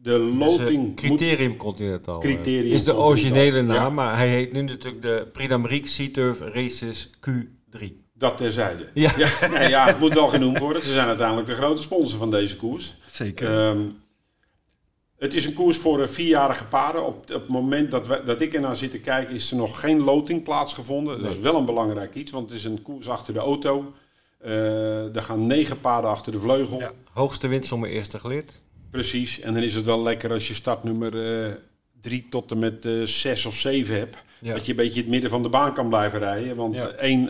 [0.01, 0.95] De Dus, loting moet...
[0.95, 2.13] Criterium Continental.
[2.15, 3.89] eh, Criterium is de originele naam, ja.
[3.89, 7.85] maar hij heet nu natuurlijk de Prix d'Amérique Sea-Turf Races Q3.
[8.13, 8.89] Dat terzijde.
[8.93, 9.11] Ja.
[9.17, 10.83] Ja, nee, ja, het moet wel genoemd worden.
[10.83, 12.95] Ze zijn uiteindelijk de grote sponsor van deze koers.
[13.11, 13.67] Zeker.
[13.69, 13.81] Ehm,
[15.17, 17.05] het is een koers voor eh, vierjarige paarden.
[17.05, 19.79] Op, op het moment dat, wij, dat ik ernaar zit te kijken, is er nog
[19.79, 21.21] geen loting plaatsgevonden.
[21.21, 23.93] Dat is wel een belangrijk iets, want het is een koers achter de auto.
[24.39, 26.79] Eh, er gaan negen paarden achter de vleugel.
[26.79, 26.91] Ja.
[27.13, 28.61] Hoogste winstsomme eerste gelid.
[28.91, 29.39] Precies.
[29.39, 31.53] En dan is het wel lekker als je startnummer eh
[32.01, 34.17] 3 tot en met eh 6 of 7 hebt.
[34.41, 34.53] Ja.
[34.53, 36.55] Dat je een beetje het midden van de baan kan blijven rijden.
[36.55, 36.87] Want Ja.
[36.87, 37.29] 1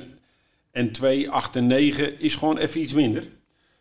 [0.71, 3.27] en 2, 8 en 9 is gewoon even iets minder.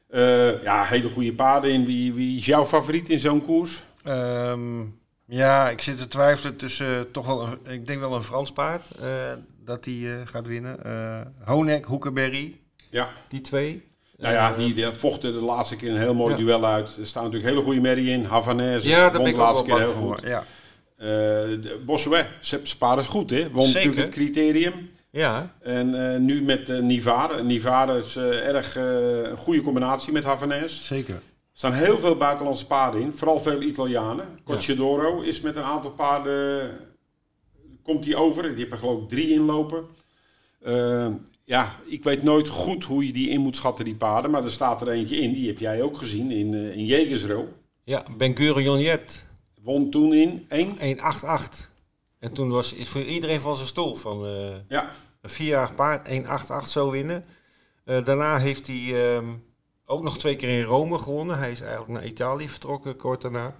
[0.08, 1.84] Eh, ja, hele goede paarden in.
[1.84, 3.82] Wie, wie is jouw favoriet in zo'n koers?
[4.02, 4.80] Ehm,
[5.26, 8.52] ja, ik zit te twijfelen tussen eh, toch wel, een, ik denk wel een Frans
[8.52, 9.32] paard eh,
[9.64, 10.84] dat die eh, gaat winnen.
[10.84, 12.60] Eh Honek, Hoekenberry,
[12.90, 13.08] Ja.
[13.28, 13.85] die twee.
[14.18, 16.40] Nou ja, Eh, die, die vochten de laatste keer een heel mooi Ja.
[16.40, 16.96] duel uit.
[16.96, 18.24] Er staan natuurlijk hele goede merrie in.
[18.24, 20.18] Havanaise ja, won de laatste keer heel voor.
[20.18, 20.28] goed.
[20.28, 20.44] Ja.
[20.96, 23.50] De Bossuet, is goed hè.
[23.50, 23.86] Won Zeker.
[23.86, 24.90] natuurlijk het criterium.
[25.10, 27.42] ja, En eh, nu met uh, Nivare.
[27.42, 30.82] Nivare is eh, erg een goede combinatie met Havanaise.
[30.82, 31.14] zeker.
[31.14, 31.22] Er
[31.62, 33.12] staan heel veel buitenlandse paarden in.
[33.12, 34.38] Vooral veel Italianen.
[34.44, 36.70] Cocciadoro is met een aantal paarden...
[37.82, 38.54] Komt hij over.
[38.54, 39.84] Die er geloof ik drie in lopen.
[40.62, 41.06] Eh,
[41.46, 44.30] ja, ik weet nooit goed hoe je die in moet schatten, die paarden.
[44.30, 45.32] Maar er staat er eentje in.
[45.32, 47.48] Die heb jij ook gezien in, eh in Jegersro.
[47.84, 49.26] Ja, Ben Gurion Jet,
[49.62, 50.66] Won toen in 1.
[50.78, 51.70] 188.
[52.18, 54.90] En toen was is voor iedereen van zijn stoel van eh, Ja,
[55.20, 57.24] een vierjarig paard, 188 zo winnen.
[57.84, 59.34] Eh, daarna heeft hij ehm,
[59.84, 61.38] ook nog twee keer in Rome gewonnen.
[61.38, 63.56] Hij is eigenlijk naar Italië vertrokken kort daarna.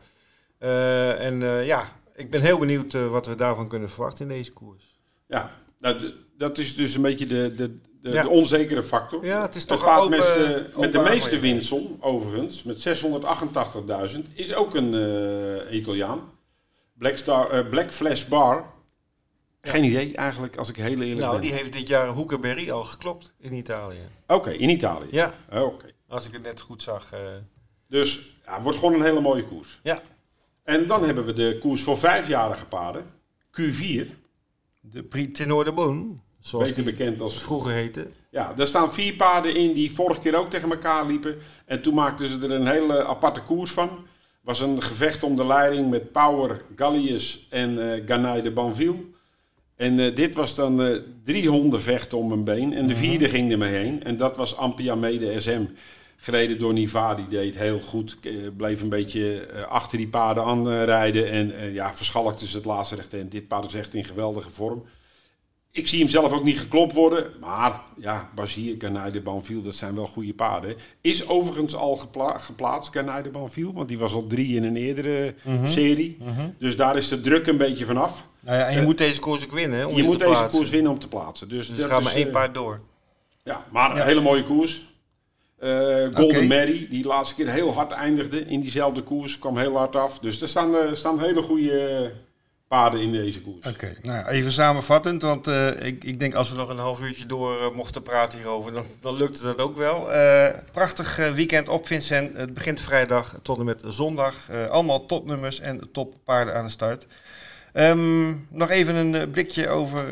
[1.19, 5.01] En ja, ik ben heel benieuwd wat we daarvan kunnen verwachten in deze koers.
[5.27, 5.65] ja.
[5.79, 8.23] Nou, dat is dus een beetje de, de, de, Ja.
[8.23, 9.25] de onzekere factor.
[9.25, 12.89] Ja, het is toch het open- met de, met de meeste winstsom, overigens, met
[14.15, 16.21] 688.000, is ook een eh, Italiaan.
[16.99, 18.75] Black, Star, eh, Black Flash Bar.
[19.61, 21.41] Geen idee eigenlijk, als ik heel eerlijk Nou, ben.
[21.41, 24.01] die heeft dit jaar Hoekenberry al geklopt in Italië.
[24.27, 25.07] Oké, in Italië.
[25.11, 25.87] Ja, Oké.
[26.09, 27.13] als ik het net goed zag.
[27.13, 27.21] eh.
[27.89, 29.81] Dus ja, het wordt gewoon een hele mooie koers.
[29.83, 30.03] ja,
[30.65, 33.05] En dan hebben we de koers voor vijfjarige paarden.
[33.61, 34.07] Q4,
[34.81, 36.15] de Prix Tenor de Beaune,
[36.47, 38.11] zoals beter bekend als vroeger heette.
[38.31, 41.37] Ja, daar staan vier paarden in die vorige keer ook tegen elkaar liepen.
[41.65, 43.91] En toen maakten ze er een hele aparte koers van.
[44.41, 49.05] was een gevecht om de leiding met Power, Gallius en Ganay de Banville.
[49.77, 52.73] En eh, dit was dan eh drie honden vechten om een been.
[52.73, 54.05] En de vierde ging er mee heen.
[54.05, 55.65] En dat was Ampiame de SM.
[56.17, 58.19] Gereden door Niva, die deed heel goed.
[58.57, 61.31] bleef een beetje achter die paarden aanrijden.
[61.31, 63.15] en ja, verschalkte ze het laatste recht.
[63.15, 64.85] En dit paard is echt in geweldige vorm.
[65.77, 67.31] Ik zie hem zelf ook niet geklopt worden.
[67.41, 70.77] Maar ja, Basier, Canai de Banville, dat zijn wel goede paarden.
[71.01, 73.73] Is overigens al gepla- geplaatst, Canai de Banville.
[73.73, 76.19] Want die was al drie in een eerdere serie.
[76.59, 78.27] Dus daar is de druk een beetje vanaf.
[78.41, 79.79] Nou ja, en je moet deze koers ook winnen.
[79.79, 81.49] hè, Om Je moet deze koers winnen om te plaatsen.
[81.49, 82.81] Dus, Dus er gaat maar één eh, paard door.
[83.45, 84.05] Ja, maar een Ja.
[84.05, 84.95] hele mooie koers.
[85.59, 86.47] Eh, Golden.
[86.47, 89.39] Mary, die de laatste keer heel hard eindigde in diezelfde koers.
[89.39, 90.19] Kwam heel hard af.
[90.19, 92.13] Dus er staan, eh, staan hele goede
[92.69, 93.67] paarden in deze koers.
[93.67, 97.27] Oké, nou even samenvattend, want eh, ik, ik denk als we nog een half uurtje
[97.27, 100.13] door eh, mochten praten hierover, dan, dan lukte dat ook wel.
[100.13, 102.37] Eh, prachtig weekend op Vincent.
[102.37, 104.51] Het begint vrijdag tot en met zondag.
[104.71, 107.07] Allemaal topnummers en toppaarden aan de start.
[107.73, 110.05] Ehm, nog even een blikje over,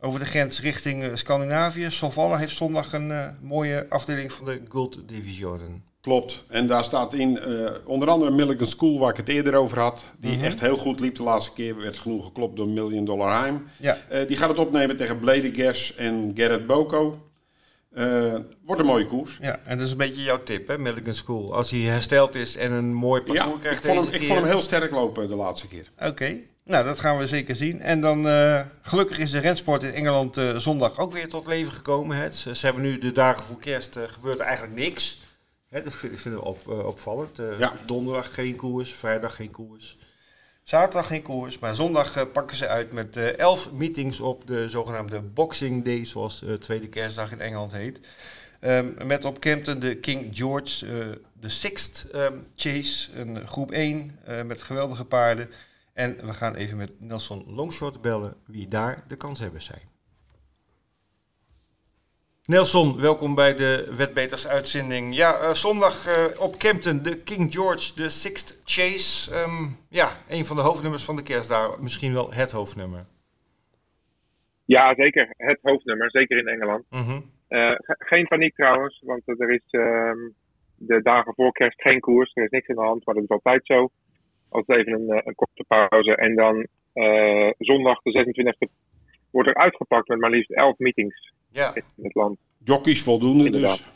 [0.00, 1.90] over de grens richting Scandinavië.
[1.90, 5.87] Solvalla heeft zondag een mooie afdeling van de Gold Divisionen.
[6.00, 6.44] Klopt.
[6.48, 10.04] En daar staat in eh, onder andere Milligan School, waar ik het eerder over had.
[10.18, 10.44] Die Mhm.
[10.44, 11.76] echt heel goed liep de laatste keer.
[11.76, 13.62] Werd genoeg geklopt door Million Dollar Heim.
[13.78, 17.22] Ja, Eh, die gaat het opnemen tegen Blade Gers en Gerrit Boko.
[17.92, 18.34] Eh,
[18.64, 19.38] wordt een mooie koers.
[19.40, 21.54] ja, en dat is een beetje jouw tip, hè, Milligan School.
[21.54, 24.38] Als hij hersteld is en een mooi parcours Ja, ik krijgt vond, hem, ik vond
[24.38, 25.90] hem heel sterk lopen de laatste keer.
[25.98, 27.80] Oké, nou dat gaan we zeker zien.
[27.80, 28.24] En dan
[28.82, 32.16] gelukkig is de rensport in Engeland zondag ook weer tot leven gekomen.
[32.16, 32.30] Hè.
[32.30, 35.20] Ze, ze hebben nu de dagen voor kerst gebeurt eigenlijk niks.
[35.68, 37.38] Hè, dat vind- vinden we op, eh, opvallend.
[37.38, 37.72] Eh, Ja.
[37.86, 39.98] Donderdag geen koers, vrijdag geen koers.
[40.62, 44.68] Zaterdag geen koers, maar zondag eh, pakken ze uit met eh, elf meetings op de
[44.68, 48.00] zogenaamde Boxing Day, zoals de tweede kerstdag in Engeland heet.
[48.60, 50.86] Ehm, met op Campton de King George,
[51.40, 55.50] de Sixth ehm, Chase, een groep 1 eh, met geweldige paarden.
[55.92, 59.82] En we gaan even met Nelson Longshort bellen wie daar de kanshebbers zijn.
[62.52, 65.16] Nelson, welkom bij de Wetbeters uitzending.
[65.16, 69.34] Ja, eh, zondag eh, op Campton, de King George, de Sixth Chase.
[69.34, 71.82] Ehm, ja, een van de hoofdnummers van de kerstdagen.
[71.82, 73.06] Misschien wel het hoofdnummer.
[74.64, 75.28] Ja, zeker.
[75.36, 76.84] Het hoofdnummer, zeker in Engeland.
[76.90, 77.20] Mhm.
[77.48, 80.18] Eh, ge- geen paniek trouwens, want er is ehm,
[80.76, 82.30] de dagen voor kerst geen koers.
[82.34, 83.88] Er is niks aan de hand, maar dat is altijd zo.
[84.48, 86.16] Altijd even een, een korte pauze.
[86.16, 86.66] En dan
[87.58, 88.68] zondag de 26e
[89.30, 92.38] wordt er uitgepakt met maar liefst 11 meetings Ja, in het land.
[92.64, 93.76] Jockeys voldoende Inderdaad.
[93.76, 93.86] dus.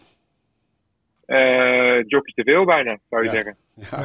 [1.27, 3.35] Eh jockey te veel bijna, zou je Ja.
[3.35, 3.57] zeggen.
[3.91, 3.99] Ja.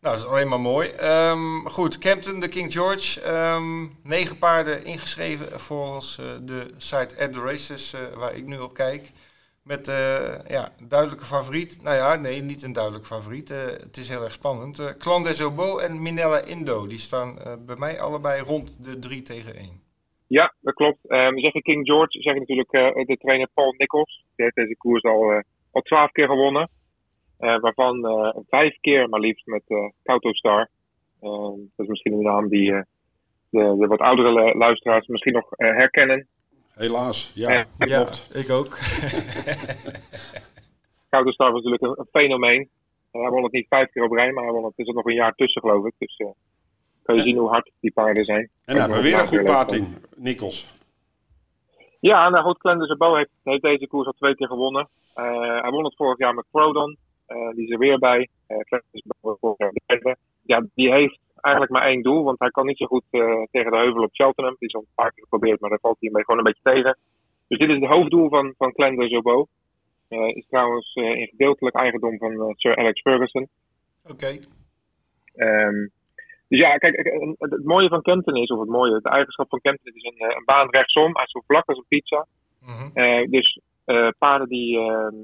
[0.00, 0.88] nou dat is alleen maar mooi.
[0.88, 3.20] Ehm, goed, Campton, de King George.
[3.20, 8.58] ehm, negen paarden ingeschreven volgens eh, de site At The Races, eh, waar ik nu
[8.58, 9.10] op kijk.
[9.62, 11.82] Met eh, ja, een duidelijke favoriet.
[11.82, 13.48] Nou ja, nee, niet een duidelijk favoriet.
[13.48, 14.80] Het is heel erg spannend.
[14.80, 16.86] Uh, Clan des Obo en Minella Indo.
[16.86, 19.82] Die staan bij mij allebei rond de 3 tegen 1.
[20.38, 20.98] Ja, dat klopt.
[21.08, 22.70] Um, zeg je King George, zeg je natuurlijk
[23.06, 24.24] de trainer Paul Nichols.
[24.36, 26.68] Die heeft deze koers al, al 12 keer gewonnen.
[27.38, 28.06] waarvan
[28.48, 29.62] vijf keer maar liefst met
[30.02, 30.68] Kauto Star.
[31.20, 32.70] Ehm, dat is misschien een naam die
[33.50, 36.26] de, de, wat oudere luisteraars misschien nog herkennen.
[36.74, 38.30] Helaas, ja, dat klopt.
[38.34, 38.78] ik ook.
[41.10, 42.68] Gouden Star was natuurlijk een, fenomeen.
[43.10, 45.04] hij won het niet vijf keer op rij, maar hij won het, is er nog
[45.04, 45.94] een jaar tussen, geloof ik.
[45.98, 46.28] Dus uh,
[47.10, 48.40] kan je zien hoe hard die paarden zijn.
[48.64, 50.78] En dan hebben we weer een goed paard in, Nikkels.
[52.00, 54.88] Ja, nou goed, Clenders Bo heeft, heeft deze koers al twee keer gewonnen.
[55.16, 56.96] Uh, hij won het vorig jaar met Prodon.
[57.28, 58.28] Uh, die is er weer bij.
[58.48, 58.58] Uh,
[59.86, 60.16] de.
[60.42, 63.70] Ja, die heeft eigenlijk maar één doel, want hij kan niet zo goed uh, tegen
[63.70, 64.56] de heuvel op Cheltenham.
[64.58, 66.72] Die is al een paar keer geprobeerd, maar daar valt hij mee gewoon een beetje
[66.72, 66.98] tegen.
[67.48, 69.46] Dus dit is het hoofddoel van, van Clan Zobo.
[70.08, 73.48] Uh, is trouwens uh, in gedeeltelijk eigendom van Sir Alex Ferguson.
[74.04, 74.12] Oké.
[74.12, 74.40] Okay.
[75.36, 75.90] Um,
[76.50, 76.96] dus ja, kijk,
[77.38, 80.44] het mooie van Kempton is, of het mooie, de eigenschap van Kempton is een, een
[80.44, 81.14] baan rechtsom.
[81.14, 82.26] Hij is zo vlak als een pizza.
[82.60, 83.30] Mm -hmm.
[83.30, 83.60] dus
[84.18, 85.14] paarden die, ehm,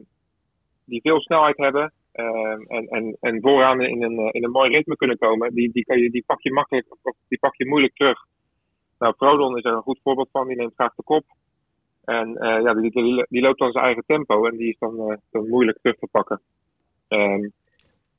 [0.84, 4.70] die veel snelheid hebben, Ehm, en, en, en vooraan in een, eh, in een mooi
[4.70, 7.66] ritme kunnen komen, die, die, kan je, die pak je makkelijk, of die pak je
[7.66, 8.18] moeilijk terug.
[8.98, 11.24] Nou, Prodon is er een goed voorbeeld van, die neemt graag de kop.
[12.04, 14.94] En uh, ja, die, die, die, loopt dan zijn eigen tempo en die is dan,
[15.10, 16.40] uh, dan moeilijk terug te pakken.
[17.08, 17.52] Um,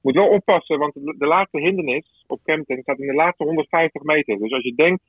[0.01, 4.37] moet wel oppassen, want de, laatste hindernis op Kempton staat in de laatste 150 meter.
[4.37, 5.03] Dus als je denkt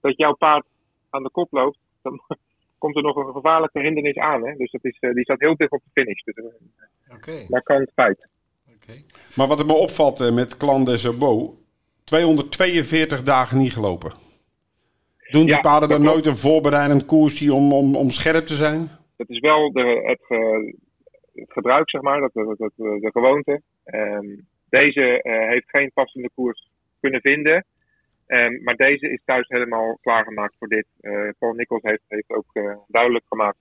[0.00, 0.66] dat jouw paard
[1.10, 2.20] aan de kop loopt, dan
[2.78, 4.46] komt er nog een gevaarlijke hindernis aan.
[4.46, 4.54] Hè?
[4.56, 6.22] Dus dat is, die staat heel dicht op de finish.
[6.22, 6.34] Dus,
[7.14, 7.46] Okay.
[7.48, 8.28] Markant feit.
[8.74, 9.04] Okay.
[9.36, 11.58] Maar wat er me opvalt eh, met Clan des Obo,
[12.04, 14.12] 242 dagen niet gelopen.
[15.30, 18.88] Doen die paarden dan nooit een voorbereidend koersje om, om, om scherp te zijn?
[19.16, 20.24] Dat is wel de, het,
[21.32, 23.62] het gebruik, zeg maar, dat, dat, dat de gewoonte.
[23.84, 26.68] Um, deze uh, heeft geen passende koers
[27.00, 27.64] kunnen vinden.
[28.26, 30.86] Um, maar deze is thuis helemaal klaargemaakt voor dit.
[31.00, 33.58] Uh, Paul Nichols heeft, heeft ook uh, duidelijk gemaakt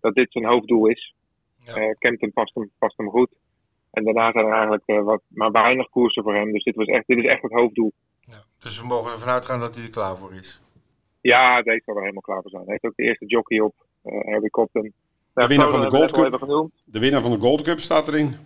[0.00, 1.14] dat dit zijn hoofddoel is.
[1.58, 1.92] Ja.
[1.92, 3.36] Kempton past hem, past hem goed.
[3.90, 6.52] En daarna zijn er eigenlijk wat, maar weinig koersen voor hem.
[6.52, 7.92] Dus dit, was echt, dit is echt het hoofddoel.
[8.20, 8.44] Ja.
[8.58, 10.62] Dus we mogen ervan uitgaan dat hij er klaar voor is.
[11.20, 12.62] Ja, deze zal er helemaal klaar voor zijn.
[12.62, 14.92] Hij heeft ook de eerste jockey op, Harry Copton.
[15.34, 16.70] De, winnaar van de Gold Cup.
[16.84, 18.36] De winnaar van de Gold Cup staat erin.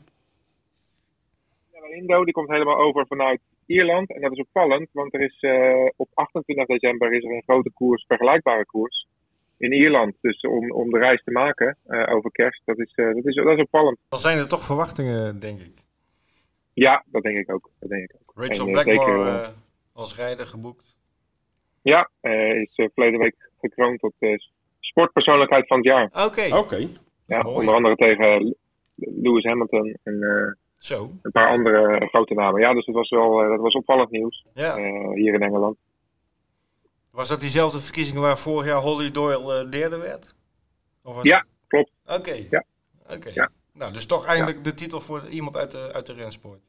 [1.99, 4.13] Indo die komt helemaal over vanuit Ierland.
[4.13, 7.71] En dat is opvallend, want er is uh, op 28 december is er een grote
[7.71, 9.07] koers, vergelijkbare koers
[9.57, 10.15] in Ierland.
[10.21, 13.35] Dus om, om de reis te maken uh, over kerst, dat is, uh, dat, is,
[13.35, 13.99] dat is opvallend.
[14.09, 15.87] Dan zijn er toch verwachtingen, denk ik.
[16.73, 17.71] Ja, dat denk ik ook.
[17.79, 18.33] Dat denk ik ook.
[18.35, 19.55] Rachel en, Blackmore zeker,
[19.93, 20.97] als rijder geboekt.
[21.83, 24.13] Ja, is verleden week gekroond tot
[24.81, 26.05] sportpersoonlijkheid van het jaar.
[26.05, 26.23] Oké.
[26.23, 26.51] Okay.
[26.51, 26.89] Okay.
[27.27, 28.57] Ja, onder andere tegen
[28.95, 31.11] Lewis Hamilton en Zo.
[31.23, 32.61] een paar andere grote namen.
[32.61, 34.77] Ja, dus dat was wel dat was opvallend nieuws ja.
[35.15, 35.77] hier in Engeland.
[37.11, 40.35] Was dat diezelfde verkiezingen waar vorig jaar Holly Doyle uh, derde werd?
[41.03, 41.91] Of ja, klopt.
[42.07, 42.15] Oké.
[42.15, 42.47] Okay.
[42.51, 42.65] Ja.
[43.11, 43.33] Okay.
[43.35, 43.51] ja.
[43.73, 44.63] Nou, dus toch eindelijk ja.
[44.63, 46.61] de titel voor iemand uit de, uit de rensport.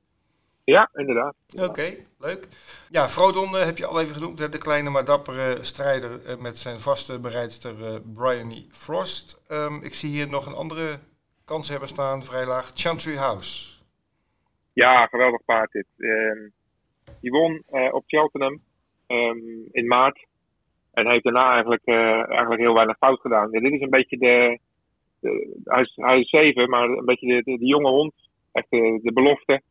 [0.70, 1.36] Ja, inderdaad.
[1.54, 2.48] Oké, okay, leuk.
[2.90, 4.52] Ja, Frodon uh, heb je al even genoemd.
[4.52, 8.66] De kleine maar dappere strijder uh, met zijn vaste bereidster uh, Brian E.
[8.72, 9.44] Frost.
[9.52, 11.00] Um, ik zie hier nog een andere
[11.46, 12.72] kans hebben staan, vrij laag.
[12.74, 13.80] Chantry House.
[14.74, 15.88] Ja, geweldig paard dit.
[15.98, 16.54] Um,
[17.22, 18.62] die won op Cheltenham
[19.08, 20.26] um, in maart.
[20.94, 23.52] En heeft daarna eigenlijk, uh, eigenlijk heel weinig fout gedaan.
[23.52, 24.60] Ja, dit is een beetje de,
[25.20, 28.14] de hij, is, hij is zeven, maar een beetje de, de, de jonge hond.
[28.52, 29.62] Echt de, de belofte.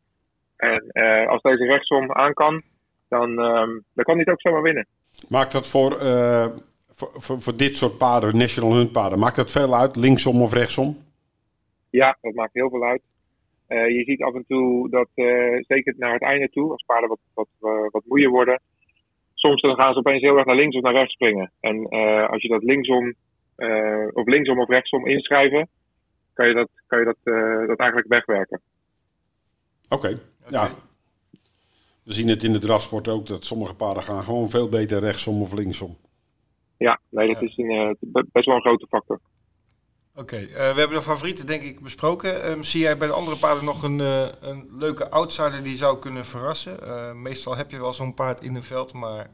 [0.59, 2.61] En uh, als deze rechtsom aan kan,
[3.07, 4.87] dan, um, dan kan hij het ook zomaar winnen.
[5.27, 6.47] Maakt dat voor, uh,
[6.91, 10.53] voor, voor, voor, dit soort paarden, National Hunt paarden, maakt dat veel uit, linksom of
[10.53, 10.97] rechtsom?
[11.89, 13.01] Ja, dat maakt heel veel uit.
[13.67, 15.07] Uh, je ziet af en toe dat,
[15.67, 17.47] zeker naar het einde toe, als paarden wat, wat,
[17.91, 18.61] wat moeier worden,
[19.33, 21.51] soms dan gaan ze opeens heel erg naar links of naar rechts springen.
[21.59, 21.89] En
[22.29, 23.13] als je dat linksom,
[24.13, 25.67] of linksom of rechtsom inschrijven,
[26.33, 27.17] kan je dat, kan je dat,
[27.67, 28.61] dat eigenlijk wegwerken.
[29.89, 30.19] Oké, okay.
[30.49, 30.67] Okay.
[30.67, 30.75] ja.
[32.03, 35.41] We zien het in de drafsport ook, dat sommige paarden gaan gewoon veel beter rechtsom
[35.41, 35.97] of linksom.
[36.77, 37.47] Ja, nee, dat ja.
[37.47, 37.97] is een,
[38.31, 39.19] best wel een grote factor.
[40.15, 42.49] Oké, okay, uh, we hebben de favorieten denk ik besproken.
[42.51, 45.99] Um, zie jij bij de andere paarden nog een, uh, een leuke outsider die zou
[45.99, 46.77] kunnen verrassen?
[46.83, 49.29] Uh, meestal heb je wel zo'n paard in een veld, maar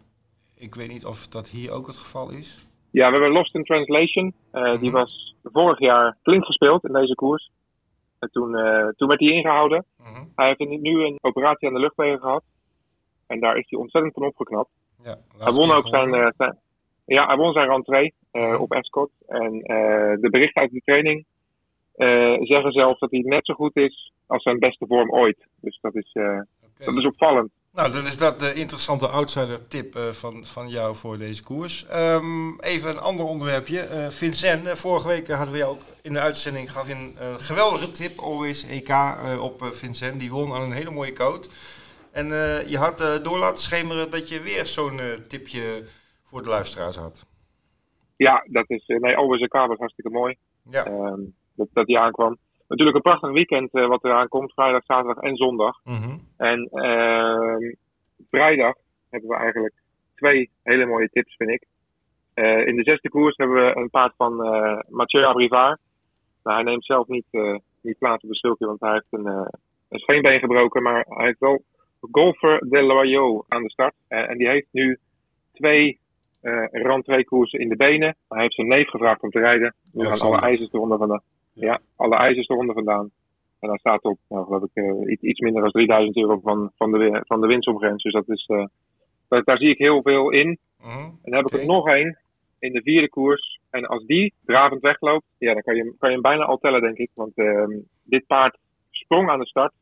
[0.55, 2.67] ik weet niet of dat hier ook het geval is.
[2.91, 4.25] Ja, we hebben Lost in Translation.
[4.25, 4.79] Mm -hmm.
[4.79, 7.51] Die was vorig jaar flink gespeeld in deze koers.
[8.25, 8.51] En toen,
[8.95, 9.85] toen werd hij ingehouden.
[9.97, 10.31] -hmm.
[10.35, 12.43] Hij heeft nu een operatie aan de luchtwegen gehad.
[13.27, 14.69] En daar is hij ontzettend van opgeknapt.
[15.03, 16.57] Ja, hij won ook zijn, zijn,
[17.05, 19.11] ja, hij won zijn rentree uh, op Escort.
[19.27, 19.51] En
[20.21, 21.25] de berichten uit de training
[21.95, 25.47] eh, zeggen zelfs dat hij net zo goed is als zijn beste vorm ooit.
[25.61, 26.39] Dus dat is, eh,
[26.77, 27.51] dat is opvallend.
[27.75, 31.85] Nou, dan is dat de interessante outsider tip eh, van, van jou voor deze koers.
[31.85, 33.81] Ehm, even een ander onderwerpje.
[33.81, 37.39] Eh, Vincent, eh, vorige week hadden we jou ook in de uitzending, gaf je een
[37.39, 38.89] geweldige tip, Always EK,
[39.41, 40.19] op Vincent.
[40.19, 41.49] Die won aan een hele mooie coat.
[42.11, 42.27] En
[42.67, 45.83] je had door laten schemeren dat je weer zo'n tipje
[46.23, 47.25] voor de luisteraars had.
[48.17, 50.37] Ja, dat is, nee, Always Car was hartstikke mooi.
[50.69, 50.85] Ja.
[50.85, 51.21] Ehm,
[51.55, 52.37] dat, dat die aankwam.
[52.67, 54.53] Natuurlijk een prachtig weekend eh, wat eraan komt.
[54.53, 55.79] Vrijdag, zaterdag en zondag.
[55.83, 56.17] Mhm.
[56.37, 57.73] En ehm,
[58.29, 58.75] vrijdag
[59.09, 59.73] hebben we eigenlijk
[60.15, 61.65] twee hele mooie tips, vind ik.
[62.33, 65.79] Eh, in de zesde koers hebben we een paard van eh Mathieu Abrivard.
[66.43, 67.25] Nou, hij neemt zelf niet,
[67.81, 69.25] niet plaats op de schulpje, want hij heeft een,
[69.89, 70.83] een scheenbeen gebroken.
[70.83, 71.63] Maar hij heeft wel
[72.11, 73.93] Golfer de Loyaux aan de start.
[74.07, 74.99] En die heeft nu
[75.53, 75.99] twee
[76.41, 78.15] eh rentree-koersen in de benen.
[78.29, 79.75] Hij heeft zijn neef gevraagd om te rijden.
[79.91, 81.21] Nu gaan alle ijzers eronder vandaan.
[81.55, 83.11] Ja, alle ijzers eronder vandaan.
[83.59, 86.91] En hij staat op, nou, geloof ik, eh, iets, minder dan 3000 euro van, van,
[86.91, 88.03] de, van de winstopgrens.
[88.03, 88.65] Dus dat is, eh,
[89.27, 90.57] daar, daar zie ik heel veel in.
[90.79, 90.99] Mhm.
[90.99, 92.17] En dan heb ik er nog één
[92.59, 93.59] in de vierde koers.
[93.69, 96.57] En als die dravend wegloopt, ja, dan kan je, hem- kan je hem bijna al
[96.57, 97.09] tellen, denk ik.
[97.13, 97.71] Want ehm,
[98.03, 98.57] dit paard
[98.91, 99.73] sprong aan de start.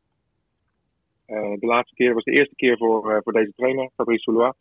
[1.26, 4.54] Eh, de laatste keer was de eerste keer voor, eh, voor deze trainer, Fabrice Soulois.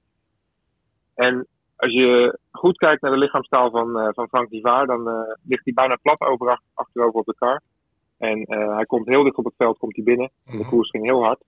[1.16, 5.36] En als je goed kijkt naar de lichaamstaal van, eh, van Frank Divard, dan eh,
[5.44, 7.62] ligt hij bijna plat over, achterover op de kar.
[8.18, 10.32] En eh, hij komt heel dicht op het veld, komt hij binnen.
[10.46, 10.70] En de Mhm.
[10.70, 11.42] koers ging heel hard.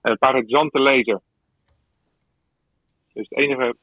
[0.00, 1.20] En het paard heet Zante Laser.
[3.12, 3.76] Dus het enige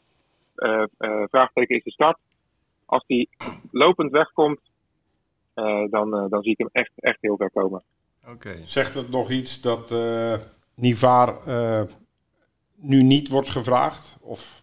[0.56, 2.18] eh, eh, vraagteken is de start.
[2.86, 3.30] Als die
[3.72, 4.60] lopend wegkomt,
[5.54, 7.84] eh, dan, dan zie ik hem echt, echt heel ver komen.
[8.28, 8.56] Oké.
[8.64, 10.34] Zegt het nog iets dat eh
[10.76, 11.82] Nivaar eh,
[12.76, 14.18] nu niet wordt gevraagd?
[14.22, 14.61] Of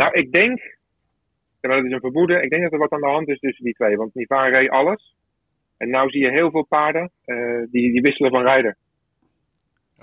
[0.00, 0.58] Nou, ik denk,
[1.60, 3.38] ja, maar dat is een vermoeden, ik denk dat er wat aan de hand is
[3.38, 3.96] tussen die twee.
[3.96, 5.14] Want Nivar reed alles.
[5.76, 7.36] En nu zie je heel veel paarden eh,
[7.70, 8.76] die, die wisselen van rijder.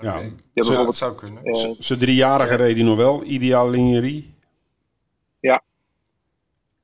[0.00, 1.42] Die hebben Ja, bijvoorbeeld dat zou kunnen.
[1.44, 4.36] eh, z- zijn driejarige reed hij nog wel, ideaal linierie.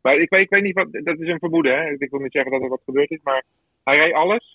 [0.03, 1.73] Maar ik weet, ik weet niet wat, dat is een vermoeden.
[1.79, 1.91] Hè?
[1.99, 3.45] Ik wil niet zeggen dat er wat gebeurd is, maar
[3.85, 4.54] hij reed alles.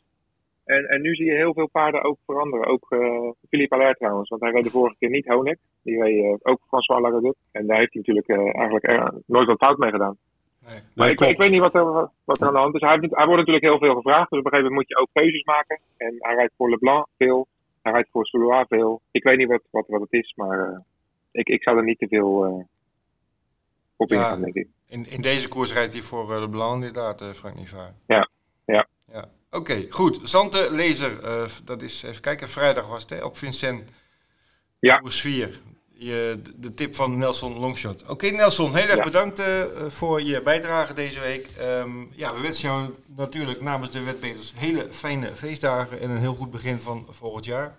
[0.76, 2.68] En, en nu zie je heel veel paarden ook veranderen.
[2.68, 5.58] Ook eh Philippe Allaire trouwens, want hij reed de vorige keer niet Honek.
[5.84, 7.36] Die reed eh, ook François Lagaduc.
[7.52, 10.18] En daar heeft hij natuurlijk eh, eigenlijk nooit wat fout mee gedaan.
[10.66, 10.80] Nee.
[10.96, 12.82] Maar Nee, ik, ik weet niet wat er, wat er aan de hand is.
[12.82, 15.44] Hij, wordt natuurlijk heel veel gevraagd, dus op een gegeven moment moet je ook keuzes
[15.44, 15.80] maken.
[15.98, 17.48] En hij rijdt voor Leblanc veel,
[17.82, 19.02] hij rijdt voor Soulois veel.
[19.12, 20.80] Ik weet niet wat, wat, wat het is, maar eh,
[21.32, 22.64] ik, ik zou er niet te veel eh,
[23.96, 24.16] op Ja.
[24.16, 24.68] ingaan, denk ik.
[24.88, 27.94] In, in deze koers rijdt hij voor eh, de Blanc inderdaad, eh, Frank Nivaar.
[28.08, 28.30] Ja,
[28.66, 28.88] ja.
[29.52, 30.20] Oké, goed.
[30.24, 33.90] Zante Lezer, eh, dat is, even kijken, vrijdag was het hè, op Vincent.
[34.80, 34.98] Ja.
[34.98, 35.62] Koers 4.
[35.94, 38.04] Je, de- tip van Nelson Longshot.
[38.08, 39.04] Oké Nelson, heel erg Ja.
[39.04, 41.48] bedankt eh, voor je bijdrage deze week.
[41.58, 46.36] Ehm, ja, we wensen jou natuurlijk namens de wetbeters hele fijne feestdagen en een heel
[46.36, 47.76] goed begin van volgend jaar.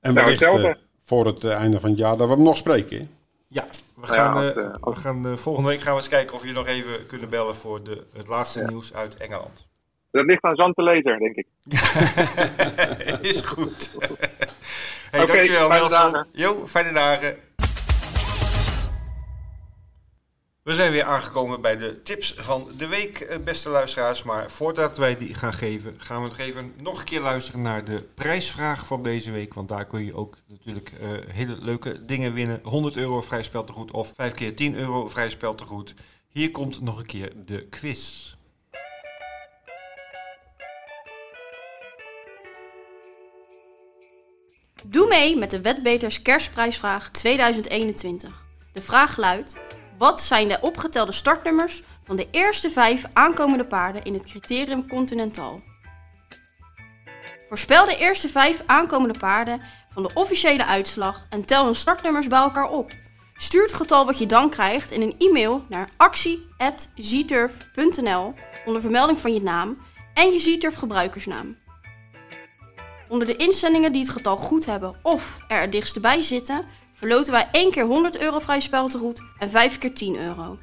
[0.00, 0.68] En Nou, wellicht hetzelfde.
[0.68, 2.98] eh, voor het einde van het jaar dat we hem nog spreken.
[2.98, 3.06] hè?
[3.48, 4.34] Ja, we gaan,
[4.80, 7.28] als- we gaan volgende week gaan we eens kijken of we je nog even kunnen
[7.28, 9.65] bellen voor de, het laatste nieuws uit Engeland.
[10.16, 11.46] Dat ligt aan Zand te lezer, denk ik.
[13.30, 13.90] Is goed.
[15.10, 16.12] hey, dankjewel fijne Nelson.
[16.12, 16.26] dagen.
[16.32, 17.36] Jo, fijne dagen.
[20.62, 24.22] We zijn weer aangekomen bij de tips van de week, eh, beste luisteraars.
[24.22, 27.84] Maar voordat wij die gaan geven, gaan we nog even nog een keer luisteren naar
[27.84, 29.54] de prijsvraag van deze week.
[29.54, 32.60] Want daar kun je ook natuurlijk eh, hele leuke dingen winnen.
[32.62, 35.94] 100 euro vrij speltegoed of 5 keer 10 euro vrij speltegoed.
[36.28, 38.34] Hier komt nog een keer de quiz.
[44.88, 48.30] Doe mee met de Wetbeters Kerstprijsvraag 2021.
[48.72, 49.56] De vraag luidt:
[49.98, 55.62] wat zijn de opgetelde startnummers van de eerste vijf aankomende paarden in het criterium Continental?
[57.48, 59.60] Voorspel de eerste vijf aankomende paarden
[59.92, 62.92] van de officiële uitslag en tel hun startnummers bij elkaar op.
[63.36, 68.34] Stuur het getal wat je dan krijgt in een e-mail naar actie.zturf.nl
[68.64, 69.78] onder vermelding van je naam
[70.14, 71.56] en je Zturf gebruikersnaam.
[73.08, 77.32] Onder de inzendingen die het getal goed hebben of er het dichtst bij zitten, verloten
[77.32, 80.58] wij 1 keer 100 euro vrij speltegoed en 5 keer 10 euro.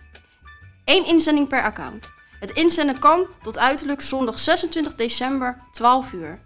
[0.86, 2.10] Eén inzending per account.
[2.40, 6.40] Het inzenden kan tot uiterlijk zondag 26 december 12 uur.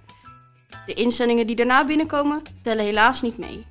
[0.85, 3.65] De inzendingen die daarna binnenkomen tellen helaas niet mee.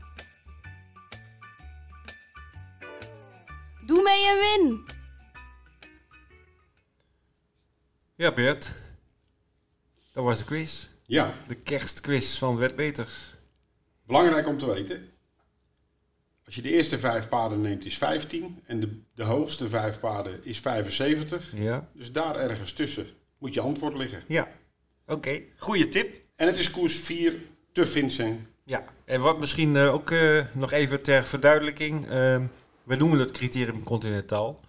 [3.87, 4.85] Doe mee en win!
[8.15, 8.75] Ja, Bert.
[10.13, 10.89] Dat was de quiz.
[11.07, 13.35] Ja, De kerstquiz van Wetbeters.
[14.07, 15.09] belangrijk om te weten.
[16.45, 20.45] Als je de eerste vijf paarden neemt is 15 en de, de hoogste vijf paarden
[20.45, 21.53] is 75.
[21.55, 21.89] Ja.
[21.93, 23.07] Dus daar ergens tussen
[23.39, 24.23] moet je antwoord liggen.
[24.29, 24.49] Ja,
[25.07, 25.43] oké.
[25.57, 26.15] Goeie tip.
[26.37, 27.37] En het is koers 4
[27.73, 28.41] te Vincent.
[28.65, 32.05] Ja, en wat misschien eh, ook eh, nog even ter verduidelijking.
[32.05, 32.11] Uh,
[32.85, 34.61] we noemen het criterium continentaal.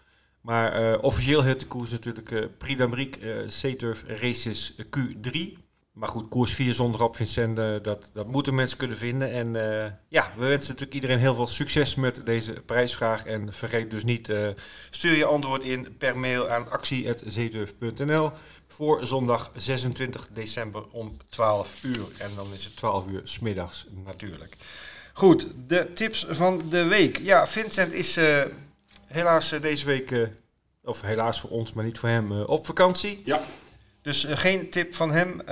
[0.42, 5.66] Maar eh, officieel heet de koers natuurlijk uh, Prix d'Amérique C-Turf Races Q3.
[5.98, 9.32] Maar goed, koers 4 zonder op Vincent, uh, dat, dat moeten mensen kunnen vinden.
[9.32, 13.26] En uh, ja, we wensen natuurlijk iedereen heel veel succes met deze prijsvraag.
[13.26, 14.48] En vergeet dus niet, uh,
[14.90, 18.32] stuur je antwoord in per mail aan actie.zeeturf.nl
[18.68, 22.06] voor zondag 26 december om 12 uur.
[22.18, 24.56] En dan is het 12 uur smiddags natuurlijk.
[25.14, 27.18] Goed, de tips van de week.
[27.18, 28.20] Ja, Vincent is
[29.06, 30.30] helaas deze week,
[30.84, 33.22] of helaas voor ons, maar niet voor hem, op vakantie.
[33.24, 33.42] Ja.
[34.08, 35.32] Dus uh, geen tip van hem.
[35.32, 35.46] Uh,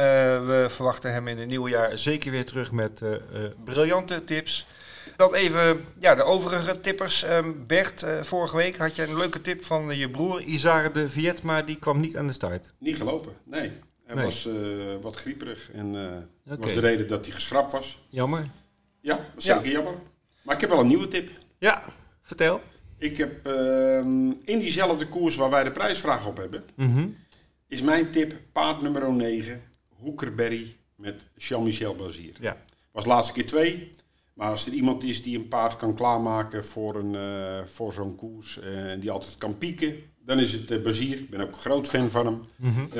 [0.45, 3.15] we verwachten hem in het nieuwe jaar zeker weer terug met uh,
[3.63, 4.67] briljante tips.
[5.15, 7.23] Dan even ja, de overige tippers.
[7.23, 11.41] Um, Bert, vorige week had je een leuke tip van je broer Isare de Viet,
[11.41, 12.73] maar die kwam niet aan de start.
[12.79, 13.73] Niet gelopen, nee.
[14.05, 14.25] Hij nee.
[14.25, 14.47] was
[15.01, 16.57] wat grieperig en dat okay.
[16.57, 18.05] was de reden dat hij geschrapt was.
[18.09, 18.47] Jammer.
[19.01, 19.71] Ja, zeker ja.
[19.71, 19.93] jammer.
[20.43, 21.29] Maar ik heb wel een nieuwe tip.
[21.59, 21.83] Ja,
[22.21, 22.61] vertel.
[22.97, 26.63] Ik heb ehm, in diezelfde koers waar wij de prijsvraag op hebben...
[26.75, 27.23] Mm -hmm
[27.68, 32.36] is mijn tip paard nummer 9, Hoekerberry met Jean-Michel Bazier.
[32.39, 32.57] Ja.
[32.91, 33.89] Was de laatste keer twee.
[34.34, 38.16] Maar als er iemand is die een paard kan klaarmaken voor, een, uh, voor zo'n
[38.16, 39.95] koers en uh, die altijd kan pieken,
[40.26, 41.18] dan is het uh, Bazier.
[41.18, 42.41] Ik ben ook een groot fan van hem.
[42.55, 42.91] Mm -hmm.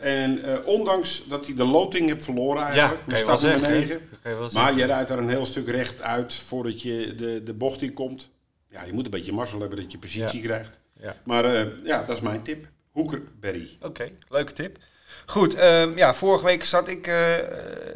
[0.00, 4.50] en ondanks dat hij de loting heeft verloren eigenlijk, ja, wel nummer 9, je wel
[4.52, 7.92] maar je rijdt daar een heel stuk recht uit voordat je de, de bocht in
[7.92, 8.30] komt.
[8.68, 10.46] Ja, je moet een beetje mazzel hebben dat je positie ja.
[10.46, 10.80] krijgt.
[11.00, 11.16] Ja.
[11.24, 11.44] Maar
[11.84, 12.66] ja, dat is mijn tip.
[12.96, 13.76] Hoekerberry.
[13.76, 14.78] Oké, okay, leuke tip.
[15.26, 17.34] Goed, um, ja, vorige week zat ik uh,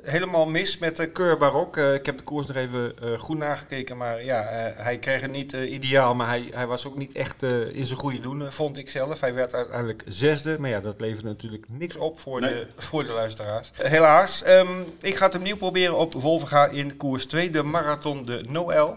[0.03, 1.76] helemaal mis met de Keur Barok.
[1.76, 4.42] Uh, ik heb de koers nog even uh, goed nagekeken, maar ja,
[4.76, 6.14] hij kreeg het niet ideaal.
[6.14, 7.42] Maar hij, hij was ook niet echt
[7.72, 9.20] in zijn goede doen, vond ik zelf.
[9.20, 12.55] Hij werd uiteindelijk zesde, maar ja, dat levert natuurlijk niks op voor, Nee.
[12.55, 13.70] de, voor de luisteraars.
[13.74, 18.44] Helaas, um, ik ga het opnieuw proberen op Volvega in koers 2, de Marathon de
[18.48, 18.96] Noël.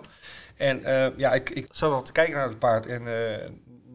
[0.58, 0.82] En
[1.18, 3.08] ja, ik, ik zat al te kijken naar het paard en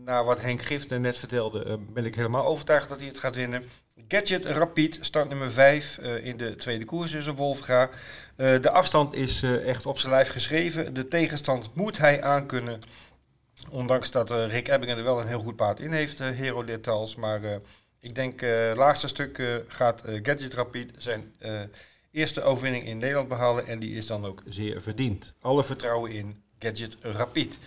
[0.09, 3.37] naar wat Henk Giften net vertelde, uh, ben ik helemaal overtuigd dat hij het gaat
[3.37, 3.63] winnen.
[4.09, 7.91] Gadget Rapid, start nummer 5 uh, in de tweede koers is op Wolfga.
[8.37, 10.95] Uh, de afstand is echt op zijn lijf geschreven.
[10.95, 12.81] De tegenstand moet hij aankunnen.
[13.71, 17.15] Ondanks dat Rick Ebbingen er wel een heel goed paard in heeft, Hero Details.
[17.15, 17.61] Maar
[18.01, 21.35] ik denk, het laatste stuk gaat Gadget Rapid zijn
[22.11, 23.67] eerste overwinning in Nederland behalen.
[23.67, 25.35] En die is dan ook zeer verdiend.
[25.41, 27.59] Alle vertrouwen in Gadget Rapid.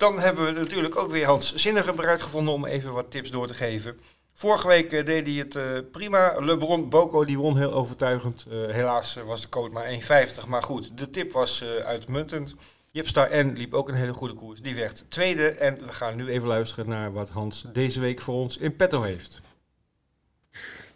[0.00, 3.46] Dan hebben we natuurlijk ook weer Hans Zinnige bereid gevonden om even wat tips door
[3.46, 4.00] te geven.
[4.32, 6.34] Vorige week uh, deed hij het uh, prima.
[6.38, 8.46] LeBron Boko die won heel overtuigend.
[8.48, 10.48] Uh, helaas was de code maar 1,50.
[10.48, 12.54] Maar goed, de tip was uitmuntend.
[12.90, 14.60] Jipstar N liep ook een hele goede koers.
[14.60, 15.48] Die werd tweede.
[15.48, 19.02] En we gaan nu even luisteren naar wat Hans deze week voor ons in petto
[19.02, 19.40] heeft.